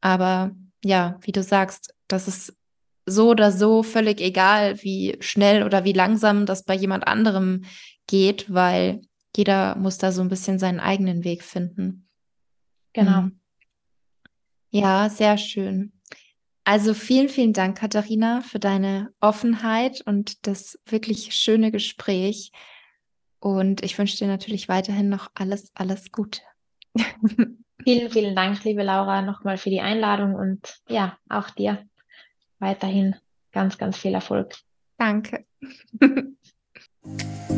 Aber 0.00 0.52
ja, 0.82 1.18
wie 1.20 1.32
du 1.32 1.42
sagst, 1.42 1.94
das 2.08 2.26
ist 2.26 2.56
so 3.04 3.28
oder 3.28 3.52
so 3.52 3.82
völlig 3.82 4.22
egal, 4.22 4.82
wie 4.82 5.18
schnell 5.20 5.62
oder 5.62 5.84
wie 5.84 5.92
langsam 5.92 6.46
das 6.46 6.64
bei 6.64 6.74
jemand 6.74 7.06
anderem 7.06 7.66
geht, 8.06 8.50
weil 8.50 9.02
jeder 9.36 9.76
muss 9.76 9.98
da 9.98 10.10
so 10.10 10.22
ein 10.22 10.30
bisschen 10.30 10.58
seinen 10.58 10.80
eigenen 10.80 11.22
Weg 11.22 11.42
finden. 11.42 12.08
Genau. 12.94 13.20
Mhm. 13.20 13.40
Ja, 14.70 15.10
sehr 15.10 15.36
schön. 15.36 15.92
Also 16.68 16.92
vielen, 16.92 17.30
vielen 17.30 17.54
Dank, 17.54 17.78
Katharina, 17.78 18.42
für 18.42 18.58
deine 18.58 19.10
Offenheit 19.20 20.02
und 20.02 20.46
das 20.46 20.78
wirklich 20.84 21.34
schöne 21.34 21.72
Gespräch. 21.72 22.52
Und 23.40 23.82
ich 23.82 23.96
wünsche 23.96 24.18
dir 24.18 24.26
natürlich 24.26 24.68
weiterhin 24.68 25.08
noch 25.08 25.30
alles, 25.34 25.72
alles 25.74 26.12
Gute. 26.12 26.42
vielen, 27.84 28.10
vielen 28.10 28.36
Dank, 28.36 28.62
liebe 28.64 28.82
Laura, 28.82 29.22
nochmal 29.22 29.56
für 29.56 29.70
die 29.70 29.80
Einladung 29.80 30.34
und 30.34 30.82
ja, 30.90 31.16
auch 31.30 31.48
dir 31.48 31.86
weiterhin 32.58 33.16
ganz, 33.50 33.78
ganz 33.78 33.96
viel 33.96 34.12
Erfolg. 34.12 34.54
Danke. 34.98 35.46